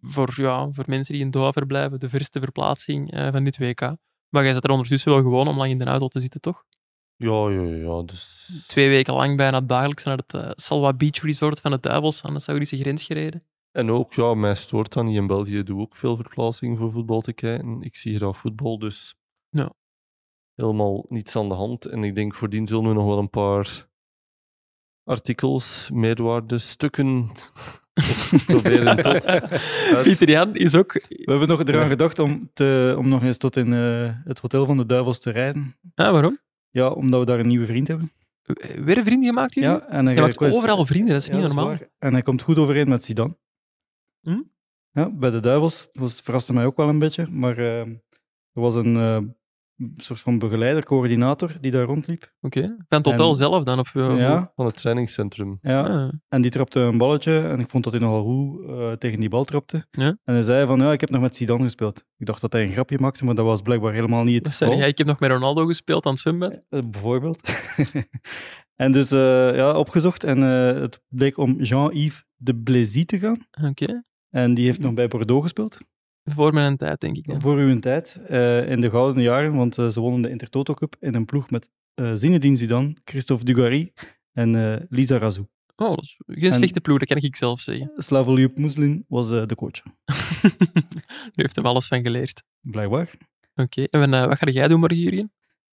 voor, 0.00 0.32
ja, 0.36 0.68
voor 0.70 0.84
mensen 0.86 1.14
die 1.14 1.22
in 1.22 1.30
Doha 1.30 1.52
verblijven 1.52 2.00
de 2.00 2.08
verste 2.08 2.40
verplaatsing 2.40 3.10
van 3.32 3.44
dit 3.44 3.58
WK. 3.58 3.80
Maar 4.28 4.44
jij 4.44 4.52
zit 4.52 4.64
er 4.64 4.70
ondertussen 4.70 5.12
wel 5.12 5.22
gewoon 5.22 5.48
om 5.48 5.56
lang 5.56 5.70
in 5.70 5.78
de 5.78 5.84
auto 5.84 6.08
te 6.08 6.20
zitten, 6.20 6.40
toch? 6.40 6.64
Ja, 7.16 7.50
ja, 7.50 7.62
ja. 7.62 8.02
Dus... 8.02 8.64
Twee 8.66 8.88
weken 8.88 9.14
lang 9.14 9.36
bijna 9.36 9.60
dagelijks 9.60 10.04
naar 10.04 10.18
het 10.26 10.60
Salwa 10.62 10.92
Beach 10.92 11.22
Resort 11.22 11.60
van 11.60 11.70
de 11.70 11.80
Duivels 11.80 12.22
aan 12.22 12.34
de 12.34 12.40
Saoedische 12.40 12.76
grens 12.76 13.04
gereden. 13.04 13.42
En 13.76 13.90
ook, 13.90 14.12
ja, 14.12 14.34
mij 14.34 14.54
stoort 14.54 14.92
dat 14.92 15.04
niet. 15.04 15.16
In 15.16 15.26
België 15.26 15.62
doe 15.62 15.76
ik 15.76 15.82
ook 15.82 15.96
veel 15.96 16.16
verplaatsingen 16.16 16.76
voor 16.76 16.90
voetbal 16.90 17.20
te 17.20 17.32
kijken. 17.32 17.82
Ik 17.82 17.96
zie 17.96 18.16
graag 18.16 18.36
voetbal, 18.36 18.78
dus 18.78 19.14
Ja. 19.50 19.72
helemaal 20.54 21.04
niets 21.08 21.36
aan 21.36 21.48
de 21.48 21.54
hand. 21.54 21.84
En 21.84 22.04
ik 22.04 22.14
denk, 22.14 22.34
voordien 22.34 22.66
zullen 22.66 22.88
we 22.88 22.94
nog 22.94 23.06
wel 23.06 23.18
een 23.18 23.30
paar 23.30 23.86
artikels, 25.04 25.90
meerwaarde, 25.92 26.58
stukken 26.58 27.28
proberen 28.46 28.96
tot 29.02 29.26
uit- 29.26 30.02
Pieter 30.02 30.30
Jan 30.30 30.54
is 30.54 30.74
ook... 30.74 30.92
We 30.92 31.24
hebben 31.30 31.48
nog 31.48 31.60
eraan 31.64 31.82
Ja. 31.82 31.88
gedacht 31.88 32.18
om, 32.18 32.50
te, 32.54 32.94
om 32.98 33.08
nog 33.08 33.22
eens 33.22 33.36
tot 33.38 33.56
in 33.56 33.72
eh, 33.72 34.10
het 34.24 34.38
hotel 34.38 34.66
van 34.66 34.76
de 34.76 34.86
Duivels 34.86 35.20
te 35.20 35.30
rijden. 35.30 35.76
Ah, 35.94 36.10
waarom? 36.10 36.38
Ja, 36.70 36.88
omdat 36.90 37.20
we 37.20 37.26
daar 37.26 37.38
een 37.38 37.48
nieuwe 37.48 37.66
vriend 37.66 37.88
hebben. 37.88 38.12
Eh, 38.42 38.70
Weer 38.84 38.98
een 38.98 39.04
vriend 39.04 39.24
gemaakt, 39.24 39.54
jullie? 39.54 39.68
Ja, 39.70 39.86
en 39.88 40.04
hij 40.06 40.14
Je 40.14 40.20
maakt 40.20 40.42
overal 40.42 40.86
vrienden, 40.86 41.12
dat 41.12 41.22
is 41.22 41.28
Ja, 41.28 41.36
niet 41.36 41.44
is 41.44 41.54
normaal. 41.54 41.76
En 41.98 42.12
hij 42.12 42.22
komt 42.22 42.42
goed 42.42 42.58
overeen 42.58 42.88
met 42.88 43.04
Zidane. 43.04 43.36
Hm? 44.32 44.42
Ja, 44.90 45.10
bij 45.10 45.30
de 45.30 45.40
Duivels. 45.40 45.88
Was, 45.92 46.20
verraste 46.20 46.52
mij 46.52 46.64
ook 46.66 46.76
wel 46.76 46.88
een 46.88 46.98
beetje. 46.98 47.26
Maar 47.30 47.58
eh, 47.58 47.80
er 47.80 48.00
was 48.52 48.74
een 48.74 48.96
eh, 48.96 49.18
soort 49.96 50.20
van 50.20 50.38
begeleider, 50.38 50.84
coördinator 50.84 51.50
die 51.60 51.70
daar 51.70 51.84
rondliep. 51.84 52.32
Oké. 52.40 52.60
Van 52.66 52.98
het 52.98 53.06
hotel 53.06 53.28
En- 53.28 53.34
zelf 53.34 53.64
dan? 53.64 53.78
Of, 53.78 53.94
eh, 53.94 54.18
ja, 54.18 54.52
van 54.54 54.66
het 54.66 54.76
trainingscentrum. 54.76 55.58
ja. 55.62 55.82
Ah, 55.82 56.12
En 56.28 56.40
die 56.42 56.50
trapte 56.50 56.80
een 56.80 56.98
balletje 56.98 57.38
en 57.40 57.60
ik 57.60 57.68
vond 57.70 57.84
dat 57.84 57.92
hij 57.92 58.02
nogal 58.02 58.22
goed 58.24 58.68
eh, 58.68 58.92
tegen 58.92 59.20
die 59.20 59.28
bal 59.28 59.44
trapte. 59.44 59.86
Ja. 59.90 60.06
En 60.24 60.34
hij 60.34 60.42
zei 60.42 60.66
van, 60.66 60.78
ja, 60.78 60.92
ik 60.92 61.00
heb 61.00 61.10
nog 61.10 61.20
met 61.20 61.36
Zidane 61.36 61.62
gespeeld. 61.62 62.04
Ik 62.16 62.26
dacht 62.26 62.40
dat 62.40 62.52
hij 62.52 62.62
een 62.62 62.72
grapje 62.72 62.98
maakte, 63.00 63.24
maar 63.24 63.34
dat 63.34 63.44
was 63.44 63.62
blijkbaar 63.62 63.92
helemaal 63.92 64.24
niet 64.24 64.38
het 64.44 64.46
geval. 64.52 64.68
zei 64.68 64.80
jij? 64.80 64.88
Ik 64.88 64.98
heb 64.98 65.06
nog 65.06 65.20
met 65.20 65.30
Ronaldo 65.30 65.66
gespeeld 65.66 66.06
aan 66.06 66.12
het 66.12 66.20
zwembad. 66.20 66.62
Bijvoorbeeld. 66.68 67.40
en 68.84 68.92
dus 68.92 69.10
eh, 69.10 69.54
ja, 69.56 69.78
opgezocht 69.78 70.24
en 70.24 70.42
eh, 70.42 70.80
het 70.80 71.00
bleek 71.08 71.36
om 71.36 71.62
Jean-Yves 71.62 72.24
de 72.36 72.54
Blazy 72.56 73.04
te 73.04 73.18
gaan. 73.18 73.36
Oké. 73.68 74.02
En 74.36 74.54
die 74.54 74.64
heeft 74.66 74.80
nog 74.80 74.94
bij 74.94 75.08
Bordeaux 75.08 75.42
gespeeld. 75.42 75.78
Voor 76.24 76.52
mijn 76.54 76.76
tijd, 76.76 77.00
denk 77.00 77.16
ik. 77.16 77.26
Ja. 77.26 77.40
Voor 77.40 77.56
uw 77.56 77.78
tijd, 77.78 78.20
eh, 78.28 78.70
in 78.70 78.80
de 78.80 78.90
gouden 78.90 79.22
jaren, 79.22 79.54
want 79.54 79.78
eh, 79.78 79.88
ze 79.88 80.00
wonnen 80.00 80.22
de 80.22 80.30
Intertoto 80.30 80.74
Cup 80.74 80.96
in 81.00 81.14
een 81.14 81.24
ploeg 81.24 81.50
met 81.50 81.70
eh 81.94 82.10
Zinedine 82.14 82.56
Zidane, 82.56 82.96
Christophe 83.04 83.44
Dugarry 83.44 83.92
en 84.32 84.86
Lisa 84.90 85.18
Razou. 85.18 85.46
Oh, 85.76 85.88
dat 85.88 86.02
is 86.04 86.18
geen 86.26 86.50
En- 86.50 86.56
slechte 86.56 86.80
ploeg, 86.80 86.98
dat 86.98 87.08
kan 87.08 87.16
ik 87.16 87.36
zelf 87.36 87.60
zeggen. 87.60 87.92
Slavoliup 88.08 88.58
Muslin 88.58 89.04
was 89.08 89.28
de 89.28 89.54
coach. 89.56 89.82
Daar 89.82 91.32
heeft 91.32 91.56
hem 91.56 91.66
alles 91.66 91.86
van 91.86 92.02
geleerd. 92.02 92.42
Blijkbaar. 92.60 93.10
Oké. 93.54 93.82
En 93.82 94.10
wat 94.10 94.38
ga 94.38 94.50
jij 94.50 94.68
doen 94.68 94.80
morgen, 94.80 94.98
Jurien? 94.98 95.32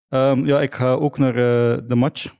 Ehm, 0.10 0.46
ja, 0.46 0.62
ik 0.62 0.74
ga 0.74 0.92
ook 0.94 1.18
naar 1.18 1.34
de 1.88 1.96
match. 1.96 2.34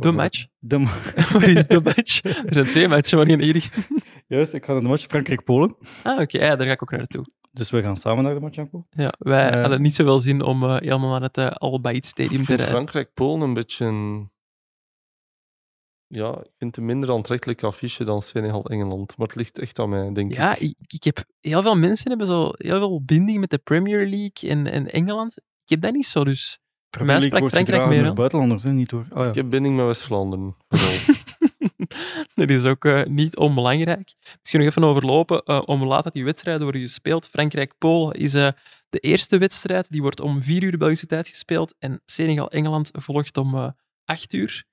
De 0.00 0.10
match? 0.12 0.46
De 0.58 0.78
ma- 0.78 0.90
Wat 1.32 1.42
is 1.42 1.66
de 1.66 1.80
match? 1.80 2.22
Er 2.24 2.44
zijn 2.54 2.66
twee 2.66 2.88
matchen, 2.88 3.18
maar 3.18 3.26
niet 3.26 3.40
één. 3.40 3.62
Juist, 4.26 4.52
ik 4.52 4.64
ga 4.64 4.72
naar 4.72 4.80
de 4.82 4.88
match 4.88 5.04
Frankrijk-Polen. 5.06 5.76
Ah, 6.02 6.20
oké. 6.20 6.38
Ja, 6.44 6.56
daar 6.56 6.66
ga 6.66 6.72
ik 6.72 6.82
ook 6.82 6.90
naartoe. 6.90 7.24
Dus 7.52 7.70
we 7.70 7.82
gaan 7.82 7.96
samen 7.96 8.24
naar 8.24 8.34
de 8.34 8.40
match, 8.40 8.54
Janko. 8.54 8.86
Ja, 8.90 9.12
wij 9.18 9.50
Eh, 9.50 9.60
hadden 9.60 9.82
niet 9.82 9.94
zoveel 9.94 10.18
zin 10.18 10.42
om 10.42 10.62
eh, 10.64 10.76
helemaal 10.76 11.18
naar 11.20 11.28
het 11.32 11.82
Bayt 11.82 12.06
Stadium 12.06 12.32
Ik 12.32 12.38
te 12.40 12.44
vind 12.44 12.58
rijden. 12.60 12.76
Frankrijk-Polen 12.76 13.40
een 13.40 13.54
beetje 13.54 13.84
een... 13.84 14.30
Ja, 16.06 16.28
ik 16.30 16.52
vind 16.58 16.70
het 16.70 16.76
een 16.76 16.84
minder 16.84 17.12
aantrekkelijk 17.12 17.62
affiche 17.62 18.04
dan 18.04 18.22
Senegal-Engeland. 18.22 19.16
Maar 19.16 19.26
het 19.26 19.36
ligt 19.36 19.58
echt 19.58 19.78
aan 19.78 19.88
mij, 19.88 20.12
denk 20.12 20.34
Ja, 20.34 20.52
ik. 20.58 20.60
ik, 20.78 20.92
ik 20.92 21.04
heb 21.04 21.24
heel 21.40 21.62
veel 21.62 21.76
mensen 21.76 22.08
hebben 22.08 22.26
zo 22.26 22.50
heel 22.56 22.78
veel 22.78 23.02
binding 23.04 23.38
met 23.38 23.50
de 23.50 23.58
Premier 23.58 24.06
League 24.08 24.50
en, 24.50 24.66
en 24.66 24.90
Engeland. 24.92 25.36
Ik 25.36 25.68
heb 25.70 25.80
dat 25.80 25.92
niet 25.92 26.06
zo, 26.06 26.24
dus 26.24 26.58
voor 26.90 27.06
mij 27.06 27.18
League 27.18 27.38
wordt 27.38 27.54
Frankrijk 27.54 27.86
meer. 27.86 28.04
door 28.04 28.14
buitenlanders, 28.14 28.62
hè, 28.62 28.72
niet 28.72 28.88
door. 28.88 29.06
Oh, 29.10 29.22
ja. 29.22 29.28
Ik 29.28 29.34
heb 29.34 29.50
binding 29.50 29.76
met 29.76 29.86
West-Vlaanderen, 29.86 30.56
dat 32.34 32.48
is 32.50 32.64
ook 32.64 32.84
eh, 32.84 33.04
niet 33.04 33.36
onbelangrijk. 33.36 34.14
Misschien 34.40 34.60
nog 34.60 34.68
even 34.68 34.84
overlopen. 34.84 35.42
eh, 35.42 35.62
om 35.64 35.84
laat 35.84 36.04
dat 36.04 36.12
die 36.12 36.24
wedstrijden 36.24 36.62
worden 36.62 36.80
gespeeld. 36.80 37.28
Frankrijk-Polen 37.28 38.14
is 38.16 38.34
eh, 38.34 38.48
de 38.90 38.98
eerste 38.98 39.38
wedstrijd. 39.38 39.90
Die 39.90 40.02
wordt 40.02 40.20
om 40.20 40.42
vier 40.42 40.62
uur 40.62 40.78
Belgische 40.78 41.06
tijd 41.06 41.28
gespeeld. 41.28 41.74
En 41.78 42.02
Senegal-Engeland 42.04 42.90
volgt 42.92 43.36
om 43.36 43.54
eh, 43.54 43.68
acht 44.04 44.32
uur. 44.32 44.64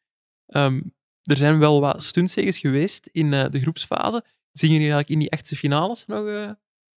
Ehm, 0.45 0.81
er 1.23 1.37
zijn 1.37 1.59
wel 1.59 1.81
wat 1.81 2.03
stuntzegers 2.03 2.57
geweest 2.57 3.09
in 3.11 3.33
eh, 3.33 3.49
de 3.49 3.59
groepsfase. 3.59 4.23
Zien 4.51 4.71
jullie 4.71 4.91
eigenlijk 4.91 5.09
in 5.09 5.19
die 5.19 5.29
echte 5.29 5.55
finales 5.55 6.05
nog 6.05 6.27
eh, 6.27 6.51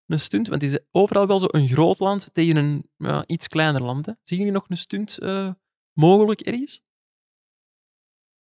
een 0.08 0.20
stunt? 0.20 0.48
Want 0.48 0.62
het 0.62 0.70
is 0.72 0.78
overal 0.90 1.26
wel 1.26 1.38
zo 1.38 1.46
een 1.50 1.68
groot 1.68 1.98
land 1.98 2.28
tegen 2.32 2.56
een 2.56 2.90
ja, 2.96 3.26
iets 3.26 3.48
kleiner 3.48 3.82
land. 3.82 4.06
Hè? 4.06 4.12
Zien 4.24 4.38
jullie 4.38 4.52
nog 4.52 4.64
een 4.68 4.76
stunt 4.76 5.18
eh, 5.18 5.52
mogelijk 5.92 6.40
ergens? 6.40 6.80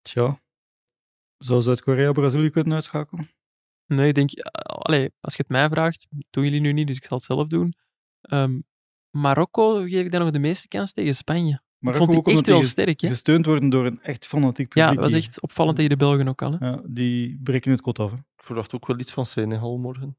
Tja. 0.02 0.40
Zou 1.38 1.62
Zuid-Korea 1.62 2.12
Brazilië 2.12 2.50
kunnen 2.50 2.74
uitschakelen? 2.74 3.30
Nee, 3.86 4.08
ik 4.08 4.14
denk, 4.14 4.30
eh, 4.30 4.42
allee, 4.62 5.10
als 5.20 5.34
je 5.36 5.42
het 5.42 5.50
mij 5.50 5.68
vraagt, 5.68 6.06
doen 6.30 6.44
jullie 6.44 6.60
nu 6.60 6.72
niet, 6.72 6.86
dus 6.86 6.96
ik 6.96 7.04
zal 7.04 7.16
het 7.16 7.26
zelf 7.26 7.46
doen. 7.46 7.74
Ehm, 8.20 8.60
Marokko 9.10 9.74
geef 9.82 10.04
ik 10.04 10.10
daar 10.10 10.20
nog 10.20 10.30
de 10.30 10.38
meeste 10.38 10.68
kans 10.68 10.92
tegen 10.92 11.14
Spanje. 11.14 11.62
Maar 11.78 11.92
ik 11.92 11.98
vond 11.98 12.10
die 12.12 12.34
echt 12.34 12.46
wel 12.46 12.62
sterk. 12.62 13.00
Hè? 13.00 13.08
gesteund 13.08 13.46
worden 13.46 13.68
door 13.68 13.86
een 13.86 14.00
echt 14.02 14.26
fanatiek 14.26 14.74
Ja, 14.74 14.86
publiek. 14.88 15.02
dat 15.02 15.12
was 15.12 15.20
echt 15.26 15.40
opvallend 15.40 15.76
tegen 15.76 15.90
de 15.90 15.96
Belgen 15.96 16.28
ook 16.28 16.42
al. 16.42 16.52
Hè? 16.52 16.66
Ja, 16.66 16.82
die 16.86 17.38
breken 17.42 17.70
het 17.70 17.80
kot 17.80 17.98
af. 17.98 18.10
hè. 18.10 18.16
ik 18.16 18.42
verwacht 18.44 18.74
ook 18.74 18.86
wel 18.86 18.98
iets 18.98 19.12
van 19.12 19.26
Senegal 19.26 19.78
morgen. 19.78 20.16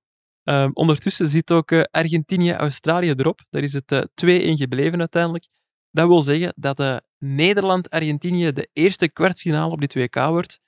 Ehm, 0.50 0.70
ondertussen 0.74 1.28
zit 1.28 1.52
ook 1.52 1.72
eh, 1.72 1.82
Argentinië-Australië 1.92 3.12
erop. 3.12 3.42
Daar 3.50 3.64
is 3.64 3.74
het 3.74 3.92
eh, 3.92 4.00
2-1 4.00 4.58
gebleven 4.58 5.00
uiteindelijk. 5.00 5.48
Dat 5.92 6.08
wil 6.08 6.22
zeggen 6.22 6.54
dat 6.56 6.80
eh, 6.80 6.96
Nederland-Argentinië 7.18 8.52
de 8.52 8.70
eerste 8.74 9.10
kwartfinale 9.10 9.72
op 9.72 9.80
dit 9.80 9.94
WK 9.94 10.16
wordt. 10.16 10.60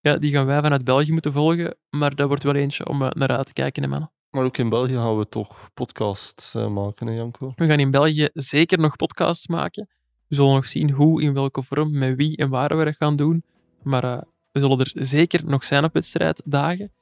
Ja, 0.00 0.16
die 0.16 0.30
gaan 0.30 0.46
wij 0.46 0.60
vanuit 0.60 0.84
België 0.84 1.12
moeten 1.12 1.32
volgen, 1.32 1.76
maar 1.90 2.14
dat 2.14 2.28
wordt 2.28 2.42
wel 2.42 2.54
eentje 2.54 2.88
om 2.88 2.98
naar 2.98 3.28
uit 3.28 3.46
te 3.46 3.52
kijken, 3.52 3.82
hè, 3.82 3.88
mannen. 3.88 4.10
Maar 4.30 4.44
ook 4.44 4.56
in 4.56 4.68
België 4.68 4.94
gaan 4.94 5.18
we 5.18 5.28
toch 5.28 5.70
podcasts 5.74 6.54
maken, 6.54 7.06
hè, 7.06 7.14
Janko? 7.14 7.52
We 7.56 7.66
gaan 7.66 7.80
in 7.80 7.90
België 7.90 8.28
zeker 8.32 8.78
nog 8.78 8.96
podcasts 8.96 9.46
maken. 9.46 9.88
We 10.28 10.34
zullen 10.34 10.54
nog 10.54 10.66
zien 10.66 10.90
hoe, 10.90 11.22
in 11.22 11.32
welke 11.32 11.62
vorm, 11.62 11.98
met 11.98 12.16
wie 12.16 12.36
en 12.36 12.48
waar 12.48 12.76
we 12.76 12.84
dat 12.84 12.96
gaan 12.96 13.16
doen. 13.16 13.44
Maar 13.82 14.24
we 14.52 14.60
zullen 14.60 14.78
er 14.78 14.92
zeker 14.94 15.44
nog 15.44 15.64
zijn 15.64 15.84
op 15.84 15.92
wedstrijddagen. 15.92 16.92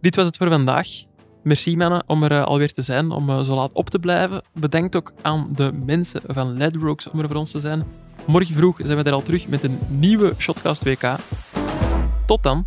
Dit 0.00 0.16
was 0.16 0.26
het 0.26 0.36
voor 0.36 0.48
vandaag. 0.48 1.07
Merci 1.42 1.76
mannen 1.76 2.02
om 2.06 2.22
er 2.22 2.32
eh, 2.32 2.44
alweer 2.44 2.72
te 2.72 2.82
zijn, 2.82 3.10
om 3.10 3.30
eh, 3.30 3.40
zo 3.40 3.54
laat 3.54 3.72
op 3.72 3.90
te 3.90 3.98
blijven. 3.98 4.42
Bedankt 4.52 4.96
ook 4.96 5.12
aan 5.22 5.48
de 5.52 5.72
mensen 5.84 6.20
van 6.26 6.56
Ledbrokes 6.56 7.10
om 7.10 7.18
er 7.18 7.26
voor 7.26 7.36
ons 7.36 7.50
te 7.50 7.60
zijn. 7.60 7.84
Morgen 8.26 8.54
vroeg 8.54 8.80
zijn 8.84 8.98
we 8.98 9.04
er 9.04 9.12
al 9.12 9.22
terug 9.22 9.48
met 9.48 9.62
een 9.62 9.78
nieuwe 9.88 10.32
Shotcast 10.38 10.84
WK. 10.84 11.16
Tot 12.26 12.42
dan. 12.42 12.66